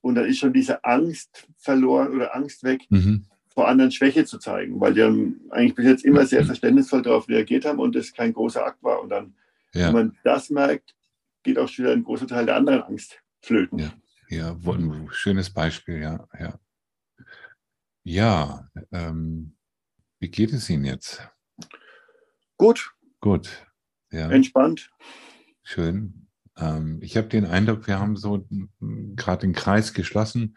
Und 0.01 0.16
dann 0.16 0.26
ist 0.26 0.39
schon 0.39 0.53
diese 0.53 0.85
Angst 0.85 1.47
verloren 1.57 2.12
oder 2.14 2.35
Angst 2.35 2.64
weg, 2.64 2.87
mhm. 2.91 3.26
vor 3.49 3.68
anderen 3.68 3.93
Schwäche 3.93 4.24
zu 4.24 4.39
zeigen, 4.39 4.80
weil 4.80 4.95
die 4.95 5.03
eigentlich 5.51 5.74
bis 5.74 5.87
jetzt 5.87 6.05
immer 6.05 6.26
sehr 6.26 6.45
verständnisvoll 6.45 7.03
darauf 7.03 7.28
reagiert 7.28 7.64
haben 7.64 7.78
und 7.78 7.95
es 7.95 8.12
kein 8.12 8.33
großer 8.33 8.64
Akt 8.66 8.83
war. 8.83 9.01
Und 9.01 9.11
dann, 9.11 9.35
ja. 9.74 9.87
wenn 9.87 9.93
man 9.95 10.18
das 10.24 10.51
merkt, 10.51 10.95
geht 11.45 11.59
auch 11.59 11.68
schon 11.68 11.85
wieder 11.85 11.95
ein 11.95 12.05
großer 12.05 12.26
Teil 12.26 12.47
der 12.47 12.57
anderen 12.57 12.83
Angst 12.83 13.22
flöten. 13.41 13.78
Ja. 13.78 13.93
Ja, 14.33 14.57
ein 14.64 15.11
schönes 15.12 15.51
Beispiel, 15.51 16.01
ja. 16.01 16.26
Ja, 16.41 16.59
ja 18.03 18.70
ähm, 18.91 19.55
wie 20.20 20.30
geht 20.30 20.55
es 20.55 20.70
Ihnen 20.70 20.87
jetzt? 20.87 21.28
Gut. 22.57 22.92
Gut. 23.20 23.66
Ja. 24.11 24.30
Entspannt. 24.30 24.90
Schön. 25.62 26.28
Ähm, 26.57 26.98
ich 27.03 27.16
habe 27.16 27.28
den 27.28 27.46
Eindruck, 27.46 27.86
wir 27.86 27.98
haben 27.98 28.16
so 28.16 28.46
gerade 28.80 29.40
den 29.42 29.55
Kreis 29.55 29.94
geschlossen. 29.94 30.57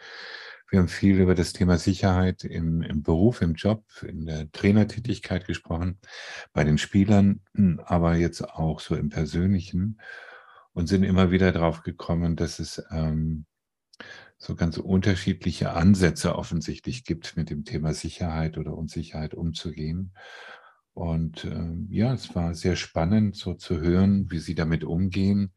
Wir 0.69 0.79
haben 0.79 0.87
viel 0.87 1.19
über 1.19 1.35
das 1.35 1.53
Thema 1.53 1.77
Sicherheit 1.77 2.43
im, 2.43 2.81
im 2.81 3.03
Beruf, 3.03 3.41
im 3.41 3.53
Job, 3.53 3.83
in 4.01 4.25
der 4.25 4.51
Trainertätigkeit 4.51 5.45
gesprochen, 5.45 5.99
bei 6.53 6.63
den 6.63 6.79
Spielern, 6.79 7.41
aber 7.85 8.15
jetzt 8.15 8.41
auch 8.41 8.79
so 8.79 8.95
im 8.95 9.09
Persönlichen 9.09 10.01
und 10.73 10.87
sind 10.87 11.03
immer 11.03 11.31
wieder 11.31 11.51
drauf 11.51 11.83
gekommen, 11.83 12.35
dass 12.35 12.59
es 12.59 12.83
ähm, 12.91 13.45
so 14.37 14.55
ganz 14.55 14.77
unterschiedliche 14.77 15.71
Ansätze 15.71 16.35
offensichtlich 16.35 17.05
gibt, 17.05 17.37
mit 17.37 17.49
dem 17.49 17.63
Thema 17.63 17.93
Sicherheit 17.93 18.57
oder 18.57 18.75
Unsicherheit 18.75 19.33
umzugehen. 19.33 20.13
Und 20.95 21.43
äh, 21.43 21.73
ja, 21.89 22.13
es 22.13 22.33
war 22.35 22.53
sehr 22.53 22.77
spannend, 22.77 23.35
so 23.35 23.53
zu 23.53 23.81
hören, 23.81 24.31
wie 24.31 24.39
Sie 24.39 24.55
damit 24.55 24.85
umgehen, 24.85 25.51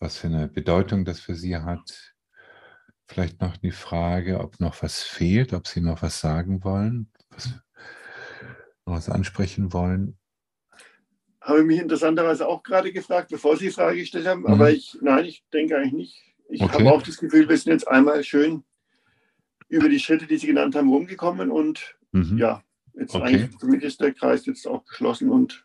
was 0.00 0.18
für 0.18 0.26
eine 0.26 0.48
Bedeutung 0.48 1.04
das 1.04 1.20
für 1.20 1.36
Sie 1.36 1.56
hat. 1.56 2.14
Vielleicht 3.06 3.40
noch 3.40 3.56
die 3.56 3.70
Frage, 3.70 4.40
ob 4.40 4.58
noch 4.58 4.82
was 4.82 5.00
fehlt, 5.00 5.52
ob 5.52 5.68
Sie 5.68 5.80
noch 5.80 6.02
was 6.02 6.20
sagen 6.20 6.64
wollen, 6.64 7.08
was, 7.30 7.50
noch 8.84 8.94
was 8.94 9.08
ansprechen 9.08 9.72
wollen. 9.72 10.18
Habe 11.40 11.60
ich 11.60 11.66
mich 11.66 11.80
interessanterweise 11.80 12.48
auch 12.48 12.64
gerade 12.64 12.92
gefragt, 12.92 13.30
bevor 13.30 13.56
Sie 13.56 13.66
die 13.66 13.72
Frage 13.72 14.00
gestellt 14.00 14.26
haben, 14.26 14.40
mhm. 14.40 14.48
aber 14.48 14.72
ich, 14.72 14.98
nein, 15.00 15.24
ich 15.24 15.44
denke 15.52 15.76
eigentlich 15.76 15.92
nicht. 15.92 16.34
Ich 16.48 16.62
okay. 16.62 16.80
habe 16.80 16.92
auch 16.92 17.02
das 17.02 17.18
Gefühl, 17.18 17.48
wir 17.48 17.56
sind 17.56 17.74
jetzt 17.74 17.86
einmal 17.86 18.24
schön 18.24 18.64
über 19.68 19.88
die 19.88 20.00
Schritte, 20.00 20.26
die 20.26 20.36
Sie 20.36 20.48
genannt 20.48 20.74
haben, 20.74 20.88
rumgekommen 20.88 21.52
und 21.52 21.96
mhm. 22.10 22.38
ja, 22.38 22.64
jetzt 22.98 23.14
okay. 23.14 23.24
eigentlich 23.24 23.60
für 23.60 23.66
mich 23.66 23.82
ist 23.82 24.00
der 24.00 24.12
Kreis 24.12 24.46
jetzt 24.46 24.66
auch 24.66 24.84
geschlossen 24.84 25.30
und 25.30 25.64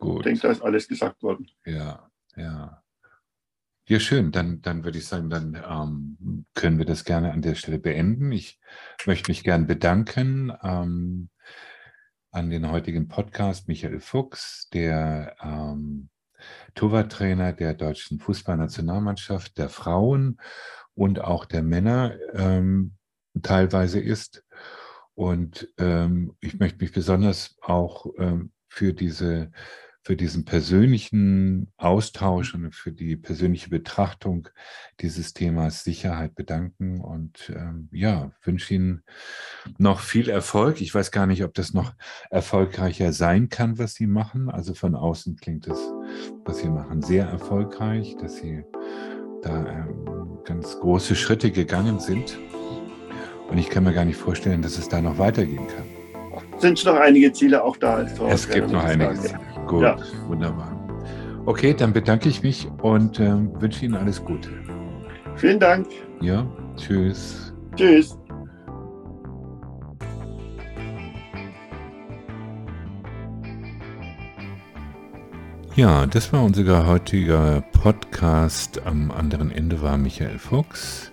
ich 0.00 0.22
denke, 0.22 0.40
da 0.40 0.50
ist 0.50 0.62
alles 0.62 0.88
gesagt 0.88 1.22
worden. 1.22 1.46
Ja, 1.64 2.10
ja. 2.36 2.82
Ja, 3.86 4.00
schön. 4.00 4.32
Dann, 4.32 4.62
dann 4.62 4.82
würde 4.82 4.96
ich 4.96 5.06
sagen, 5.06 5.28
dann 5.28 5.62
ähm, 5.68 6.46
können 6.54 6.78
wir 6.78 6.86
das 6.86 7.04
gerne 7.04 7.32
an 7.32 7.42
der 7.42 7.54
Stelle 7.54 7.78
beenden. 7.78 8.32
Ich 8.32 8.58
möchte 9.04 9.30
mich 9.30 9.44
gerne 9.44 9.66
bedanken 9.66 10.52
ähm, 10.62 11.28
an 12.30 12.48
den 12.48 12.70
heutigen 12.70 13.08
Podcast 13.08 13.68
Michael 13.68 14.00
Fuchs, 14.00 14.68
der 14.72 15.36
ähm, 15.42 16.08
Torwarttrainer 16.74 17.52
der 17.52 17.74
deutschen 17.74 18.20
Fußballnationalmannschaft, 18.20 19.58
der 19.58 19.68
Frauen 19.68 20.40
und 20.94 21.20
auch 21.20 21.44
der 21.44 21.62
Männer 21.62 22.16
ähm, 22.32 22.94
teilweise 23.42 24.00
ist. 24.00 24.43
Und 25.14 25.68
ähm, 25.78 26.34
ich 26.40 26.58
möchte 26.58 26.78
mich 26.82 26.92
besonders 26.92 27.56
auch 27.62 28.06
ähm, 28.18 28.50
für 28.68 28.92
diese 28.92 29.50
für 30.04 30.16
diesen 30.16 30.44
persönlichen 30.44 31.72
Austausch 31.78 32.54
und 32.54 32.74
für 32.74 32.92
die 32.92 33.16
persönliche 33.16 33.70
Betrachtung 33.70 34.48
dieses 35.00 35.32
Themas 35.32 35.82
Sicherheit 35.82 36.34
bedanken 36.34 37.00
und 37.00 37.50
ähm, 37.56 37.88
ja, 37.90 38.30
wünsche 38.42 38.74
Ihnen 38.74 39.02
noch 39.78 40.00
viel 40.00 40.28
Erfolg. 40.28 40.82
Ich 40.82 40.94
weiß 40.94 41.10
gar 41.10 41.26
nicht, 41.26 41.42
ob 41.42 41.54
das 41.54 41.72
noch 41.72 41.94
erfolgreicher 42.30 43.14
sein 43.14 43.48
kann, 43.48 43.78
was 43.78 43.94
Sie 43.94 44.06
machen. 44.06 44.50
Also 44.50 44.74
von 44.74 44.94
außen 44.94 45.36
klingt 45.36 45.66
es, 45.68 45.78
was 46.44 46.58
Sie 46.58 46.68
machen, 46.68 47.00
sehr 47.00 47.26
erfolgreich, 47.26 48.14
dass 48.20 48.36
Sie 48.36 48.62
da 49.40 49.66
ähm, 49.66 50.38
ganz 50.44 50.78
große 50.80 51.16
Schritte 51.16 51.50
gegangen 51.50 51.98
sind. 51.98 52.38
Und 53.50 53.58
ich 53.58 53.68
kann 53.68 53.84
mir 53.84 53.92
gar 53.92 54.04
nicht 54.04 54.16
vorstellen, 54.16 54.62
dass 54.62 54.78
es 54.78 54.88
da 54.88 55.00
noch 55.00 55.18
weitergehen 55.18 55.66
kann. 55.66 55.84
Sind 56.58 56.84
noch 56.84 56.96
einige 56.96 57.32
Ziele 57.32 57.62
auch 57.62 57.76
da? 57.76 57.96
Als 57.96 58.18
es 58.20 58.48
gibt 58.48 58.70
noch 58.70 58.84
einige 58.84 59.14
Ziele. 59.14 59.38
Gut, 59.66 59.82
ja. 59.82 59.96
wunderbar. 60.26 60.70
Okay, 61.46 61.74
dann 61.74 61.92
bedanke 61.92 62.28
ich 62.28 62.42
mich 62.42 62.68
und 62.82 63.20
äh, 63.20 63.32
wünsche 63.60 63.84
Ihnen 63.84 63.94
alles 63.94 64.24
Gute. 64.24 64.50
Vielen 65.36 65.60
Dank. 65.60 65.86
Ja, 66.20 66.46
tschüss. 66.76 67.52
Tschüss. 67.76 68.16
Ja, 75.76 76.06
das 76.06 76.32
war 76.32 76.44
unser 76.44 76.86
heutiger 76.86 77.62
Podcast. 77.72 78.80
Am 78.86 79.10
anderen 79.10 79.50
Ende 79.50 79.82
war 79.82 79.98
Michael 79.98 80.38
Fuchs. 80.38 81.12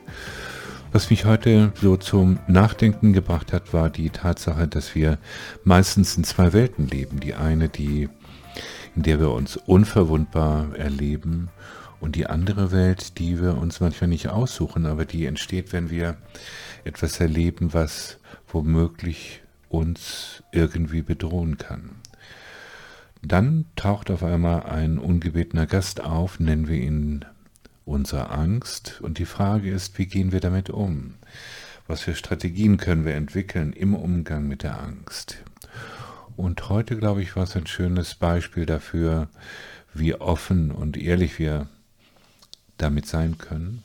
Was 0.93 1.09
mich 1.09 1.23
heute 1.23 1.71
so 1.79 1.95
zum 1.95 2.39
Nachdenken 2.47 3.13
gebracht 3.13 3.53
hat, 3.53 3.73
war 3.73 3.89
die 3.89 4.09
Tatsache, 4.09 4.67
dass 4.67 4.93
wir 4.93 5.19
meistens 5.63 6.17
in 6.17 6.25
zwei 6.25 6.51
Welten 6.51 6.85
leben. 6.85 7.21
Die 7.21 7.33
eine, 7.33 7.69
die 7.69 8.09
in 8.97 9.03
der 9.03 9.21
wir 9.21 9.31
uns 9.31 9.55
unverwundbar 9.55 10.75
erleben 10.75 11.47
und 12.01 12.17
die 12.17 12.27
andere 12.27 12.73
Welt, 12.73 13.19
die 13.19 13.41
wir 13.41 13.57
uns 13.57 13.79
manchmal 13.79 14.09
nicht 14.09 14.27
aussuchen, 14.27 14.85
aber 14.85 15.05
die 15.05 15.25
entsteht, 15.27 15.71
wenn 15.71 15.89
wir 15.89 16.17
etwas 16.83 17.21
erleben, 17.21 17.73
was 17.73 18.17
womöglich 18.49 19.43
uns 19.69 20.43
irgendwie 20.51 21.03
bedrohen 21.03 21.57
kann. 21.57 21.91
Dann 23.21 23.65
taucht 23.77 24.11
auf 24.11 24.23
einmal 24.23 24.63
ein 24.63 24.97
ungebetener 24.97 25.67
Gast 25.67 26.03
auf, 26.03 26.39
nennen 26.41 26.67
wir 26.67 26.81
ihn 26.81 27.23
unsere 27.85 28.29
Angst. 28.29 28.99
Und 29.01 29.17
die 29.17 29.25
Frage 29.25 29.71
ist, 29.71 29.97
wie 29.97 30.05
gehen 30.05 30.31
wir 30.31 30.39
damit 30.39 30.69
um? 30.69 31.15
Was 31.87 32.01
für 32.01 32.15
Strategien 32.15 32.77
können 32.77 33.05
wir 33.05 33.15
entwickeln 33.15 33.73
im 33.73 33.93
Umgang 33.93 34.47
mit 34.47 34.63
der 34.63 34.81
Angst? 34.81 35.43
Und 36.37 36.69
heute, 36.69 36.97
glaube 36.97 37.21
ich, 37.21 37.35
war 37.35 37.43
es 37.43 37.55
ein 37.55 37.67
schönes 37.67 38.15
Beispiel 38.15 38.65
dafür, 38.65 39.27
wie 39.93 40.15
offen 40.15 40.71
und 40.71 40.97
ehrlich 40.97 41.37
wir 41.39 41.67
damit 42.77 43.05
sein 43.05 43.37
können. 43.37 43.83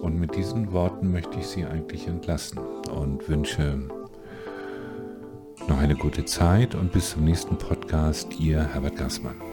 Und 0.00 0.18
mit 0.20 0.36
diesen 0.36 0.72
Worten 0.72 1.10
möchte 1.10 1.38
ich 1.38 1.46
Sie 1.46 1.64
eigentlich 1.64 2.06
entlassen 2.06 2.58
und 2.58 3.28
wünsche 3.28 3.88
noch 5.68 5.78
eine 5.78 5.96
gute 5.96 6.24
Zeit 6.24 6.74
und 6.74 6.92
bis 6.92 7.10
zum 7.10 7.24
nächsten 7.24 7.58
Podcast, 7.58 8.38
Ihr 8.38 8.72
Herbert 8.72 8.96
Gassmann. 8.96 9.47